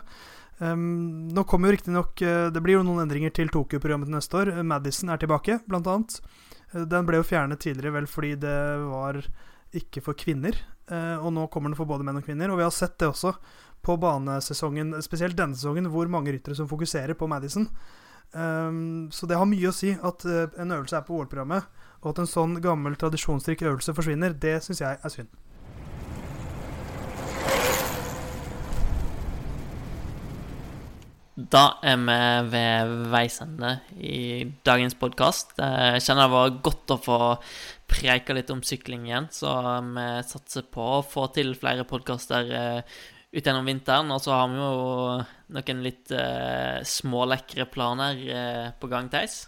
Um, 0.60 1.28
nå 1.36 1.44
kommer 1.44 1.68
jo 1.68 1.76
riktignok 1.76 2.22
uh, 2.24 2.48
Det 2.48 2.62
blir 2.64 2.78
jo 2.78 2.84
noen 2.88 3.02
endringer 3.04 3.34
til 3.36 3.50
Tokyo-programmet 3.52 4.08
neste 4.08 4.38
år. 4.40 4.54
Madison 4.64 5.12
er 5.12 5.20
tilbake, 5.20 5.60
blant 5.68 5.88
annet. 5.88 6.16
Uh, 6.72 6.86
den 6.88 7.06
ble 7.06 7.20
jo 7.20 7.28
fjernet 7.28 7.60
tidligere 7.60 7.98
vel 7.98 8.08
fordi 8.08 8.38
det 8.40 8.56
var 8.86 9.20
ikke 9.76 10.04
for 10.06 10.16
kvinner. 10.16 10.56
Uh, 10.88 11.20
og 11.20 11.34
nå 11.36 11.50
kommer 11.52 11.74
den 11.74 11.80
for 11.80 11.90
både 11.90 12.08
menn 12.08 12.22
og 12.22 12.28
kvinner. 12.28 12.54
Og 12.54 12.62
vi 12.62 12.68
har 12.68 12.72
sett 12.72 12.96
det 13.02 13.12
også 13.12 13.36
på 13.86 13.98
banesesongen, 14.02 14.96
spesielt 15.04 15.36
denne 15.38 15.58
sesongen, 15.58 15.92
hvor 15.92 16.08
mange 16.10 16.32
ryttere 16.34 16.56
som 16.58 16.70
fokuserer 16.72 17.20
på 17.20 17.28
Madison. 17.28 17.68
Um, 18.32 19.12
så 19.14 19.28
det 19.28 19.36
har 19.38 19.50
mye 19.50 19.70
å 19.70 19.76
si 19.76 19.92
at 19.94 20.24
en 20.26 20.72
øvelse 20.72 20.98
er 20.98 21.04
på 21.06 21.20
OL-programmet, 21.20 21.68
og 22.02 22.14
at 22.14 22.24
en 22.24 22.32
sånn 22.32 22.58
gammel, 22.64 22.96
tradisjonsrik 23.00 23.62
øvelse 23.68 23.94
forsvinner. 23.98 24.34
Det 24.40 24.58
syns 24.64 24.82
jeg 24.82 25.04
er 25.04 25.14
synd. 25.14 25.30
Da 31.36 31.66
er 31.84 31.98
vi 32.00 32.18
ved 32.48 32.92
veis 33.12 33.42
ende 33.44 33.74
i 34.00 34.46
dagens 34.64 34.96
podkast. 34.96 35.50
Jeg 35.60 36.04
kjenner 36.06 36.30
det 36.30 36.32
var 36.32 36.54
godt 36.64 36.94
å 36.96 36.98
få 37.04 37.18
preika 37.92 38.32
litt 38.38 38.54
om 38.54 38.62
sykling 38.64 39.04
igjen, 39.10 39.28
så 39.36 39.52
vi 39.84 40.06
satser 40.30 40.64
på 40.72 40.86
å 40.94 41.04
få 41.04 41.28
til 41.36 41.52
flere 41.60 41.84
podkaster 41.90 42.48
ut 43.36 43.42
gjennom 43.44 43.68
vinteren. 43.68 44.16
Og 44.16 44.24
så 44.24 44.32
har 44.32 44.48
vi 44.48 44.62
jo 44.62 45.20
noen 45.60 45.84
litt 45.84 46.16
eh, 46.16 46.80
smålekre 46.88 47.68
planer 47.68 48.24
eh, 48.24 48.72
på 48.80 48.88
gang, 48.88 49.12
Theis. 49.12 49.42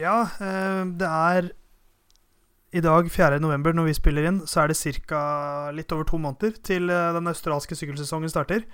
Ja, 0.00 0.22
eh, 0.40 0.82
det 0.96 1.12
er 1.12 1.52
i 2.76 2.80
dag, 2.80 3.06
4. 3.12 3.38
november, 3.40 3.72
når 3.76 3.90
vi 3.90 3.94
spiller 3.96 4.26
inn, 4.28 4.42
så 4.48 4.64
er 4.64 4.72
det 4.72 4.96
ca. 5.06 5.20
litt 5.72 5.92
over 5.94 6.08
to 6.08 6.18
måneder 6.20 6.56
til 6.64 6.90
eh, 6.90 7.12
den 7.16 7.28
australske 7.30 7.76
sykkelsesongen 7.78 8.32
starter. 8.32 8.64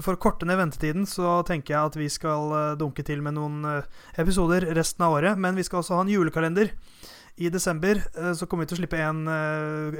For 0.00 0.16
å 0.16 0.20
korte 0.20 0.46
ned 0.48 0.56
ventetiden 0.56 1.04
så 1.08 1.42
tenker 1.44 1.74
jeg 1.74 1.90
at 1.90 1.96
vi 2.00 2.08
skal 2.12 2.54
eh, 2.56 2.74
dunke 2.80 3.04
til 3.04 3.20
med 3.24 3.36
noen 3.36 3.60
eh, 3.68 3.88
episoder 4.22 4.64
resten 4.78 5.04
av 5.04 5.18
året. 5.18 5.40
Men 5.40 5.58
vi 5.58 5.64
skal 5.66 5.82
også 5.82 5.98
ha 5.98 6.06
en 6.06 6.12
julekalender. 6.12 6.72
I 7.42 7.50
desember 7.52 8.00
eh, 8.00 8.32
så 8.38 8.48
kommer 8.48 8.64
vi 8.64 8.72
til 8.72 8.78
å 8.78 8.82
slippe 8.82 9.02
en 9.04 9.26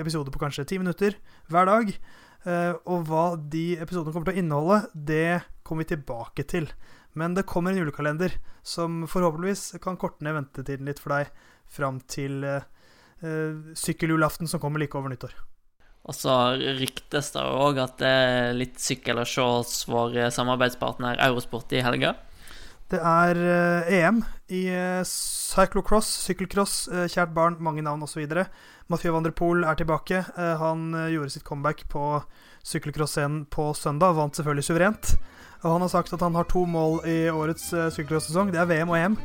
episode 0.00 0.32
på 0.32 0.40
kanskje 0.40 0.66
ti 0.72 0.80
minutter 0.80 1.18
hver 1.52 1.68
dag. 1.68 1.94
Og 2.42 3.04
hva 3.06 3.36
de 3.36 3.76
episodene 3.78 4.10
kommer 4.10 4.26
til 4.26 4.34
å 4.34 4.40
inneholde, 4.40 4.78
det 4.96 5.42
kommer 5.62 5.84
vi 5.84 5.92
tilbake 5.92 6.42
til. 6.50 6.66
Men 7.14 7.36
det 7.36 7.46
kommer 7.46 7.70
en 7.70 7.78
julekalender 7.78 8.34
som 8.66 9.04
forhåpentligvis 9.06 9.76
kan 9.84 10.00
korte 10.00 10.26
ned 10.26 10.34
ventetiden 10.40 10.90
litt 10.90 10.98
for 10.98 11.14
deg 11.14 11.30
fram 11.70 12.00
til 12.10 12.42
sykkeljulaften 13.78 14.50
som 14.50 14.58
kommer 14.58 14.82
like 14.82 14.98
over 14.98 15.12
nyttår. 15.12 15.36
Og 16.02 16.16
så 16.18 16.34
ryktes 16.80 17.30
det 17.34 17.42
òg 17.46 17.78
at 17.78 18.00
det 18.02 18.10
er 18.10 18.56
litt 18.58 18.80
sykkel 18.82 19.22
å 19.22 19.28
se 19.28 19.44
hos 19.46 19.84
vår 19.86 20.18
samarbeidspartner 20.34 21.20
Eurosport 21.28 21.70
i 21.76 21.84
helga. 21.84 22.16
Det 22.92 22.98
er 23.00 23.38
eh, 23.40 23.92
EM 24.02 24.18
i 24.52 24.66
eh, 24.68 25.00
cyclocross, 25.08 26.10
sykkelcross, 26.26 26.74
eh, 26.92 27.06
kjært 27.08 27.32
barn, 27.32 27.56
mange 27.64 27.84
navn 27.84 28.04
osv. 28.04 28.26
Mathieu 28.92 29.14
van 29.14 29.24
der 29.24 29.32
Poel 29.32 29.64
er 29.64 29.78
tilbake. 29.78 30.18
Han 30.36 30.90
gjorde 31.08 31.32
sitt 31.32 31.46
comeback 31.48 31.86
på 31.88 32.18
sykkelcross-scenen 32.68 33.46
på 33.48 33.70
søndag. 33.78 34.18
Vant 34.18 34.36
selvfølgelig 34.36 34.66
suverent. 34.66 35.14
Og 35.62 35.70
han 35.70 35.86
har 35.86 35.92
sagt 35.94 36.12
at 36.12 36.20
han 36.20 36.36
har 36.36 36.50
to 36.50 36.66
mål 36.68 36.98
i 37.08 37.30
årets 37.32 37.70
sykkelcross-sesong. 37.70 38.52
Det 38.52 38.60
er 38.60 38.68
VM 38.68 38.92
og 38.92 38.98
EM. 38.98 39.16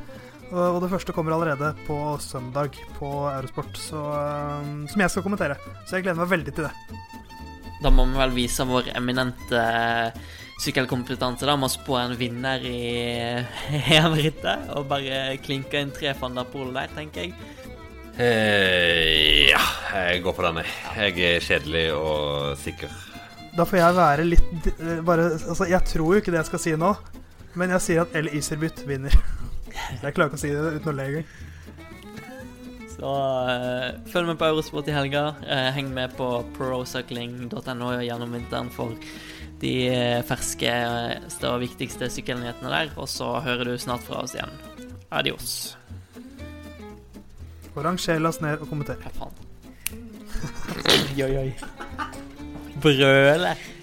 Og, 0.48 0.80
det 0.84 0.92
første 0.94 1.14
kommer 1.16 1.36
allerede 1.36 1.74
på 1.88 1.98
søndag 2.24 2.78
på 2.96 3.10
Eurosport, 3.28 3.76
så, 3.82 4.04
eh, 4.16 4.74
som 4.88 5.04
jeg 5.04 5.12
skal 5.12 5.26
kommentere. 5.26 5.58
Så 5.86 5.98
jeg 5.98 6.08
gleder 6.08 6.22
meg 6.24 6.32
veldig 6.32 6.56
til 6.56 6.70
det. 6.70 6.74
Da 7.84 7.92
må 7.94 8.08
vi 8.10 8.18
vel 8.18 8.34
vise 8.34 8.66
vår 8.66 8.94
eminente 8.98 9.60
eh, 9.60 10.22
sykkelkompetanse 10.64 11.46
da, 11.46 11.56
med 11.60 11.70
å 11.70 11.74
spå 11.76 12.00
en 12.00 12.16
vinner 12.18 12.64
i 12.66 12.80
EM-rittet. 13.98 14.72
Og 14.78 14.88
bare 14.90 15.38
klinke 15.44 15.84
inn 15.84 15.94
tre 15.94 16.16
van 16.18 16.40
der 16.40 16.48
Poel 16.50 16.74
der, 16.76 16.90
tenker 16.96 17.28
jeg. 17.28 17.36
Eh, 18.18 19.52
ja, 19.52 19.62
jeg 19.94 20.24
går 20.26 20.34
for 20.34 20.48
den, 20.48 20.64
jeg. 20.64 21.14
Jeg 21.20 21.36
er 21.36 21.46
kjedelig 21.46 21.86
og 21.94 22.56
sikker. 22.64 22.96
Da 23.58 23.66
får 23.66 23.80
jeg 23.82 23.98
være 23.98 24.26
litt 24.26 24.72
eh, 24.74 25.00
bare, 25.06 25.32
altså, 25.38 25.66
Jeg 25.70 25.82
tror 25.90 26.16
jo 26.16 26.22
ikke 26.22 26.34
det 26.34 26.42
jeg 26.42 26.50
skal 26.50 26.62
si 26.64 26.74
nå, 26.78 26.94
men 27.58 27.74
jeg 27.76 27.86
sier 27.86 28.06
at 28.06 28.18
El 28.18 28.32
Iserbyt 28.38 28.86
vinner. 28.90 29.14
Jeg 30.04 30.14
klarer 30.16 30.30
ikke 30.30 30.40
å 30.40 30.42
si 30.42 30.52
det 30.54 30.76
uten 30.80 30.92
å 30.92 30.98
le 30.98 31.08
engang. 31.12 31.32
Så 32.98 33.10
uh, 33.14 33.94
følg 34.10 34.32
med 34.32 34.40
på 34.40 34.48
Eurosport 34.50 34.88
i 34.90 34.96
helga. 34.96 35.28
Uh, 35.46 35.70
heng 35.76 35.92
med 35.94 36.16
på 36.18 36.28
procycling.no 36.58 37.92
gjennom 38.02 38.34
vinteren 38.34 38.72
for 38.74 38.96
de 39.62 39.74
eh, 39.90 40.20
ferskeste 40.26 41.50
og 41.50 41.64
viktigste 41.64 42.10
sykkelnyhetene 42.14 42.74
der. 42.74 42.92
Og 43.02 43.10
så 43.10 43.40
hører 43.46 43.72
du 43.72 43.78
snart 43.82 44.06
fra 44.06 44.22
oss 44.22 44.36
igjen. 44.38 44.54
Adios. 45.10 45.78
Og 47.74 47.82
ranger, 47.86 48.22
last 48.22 48.44
ned 48.46 48.62
og 48.62 48.70
kommenter. 48.70 49.02
Hva 49.02 49.14
faen? 49.18 49.34
Oi, 51.26 51.34
oi. 51.42 51.50
Brøler. 52.82 53.77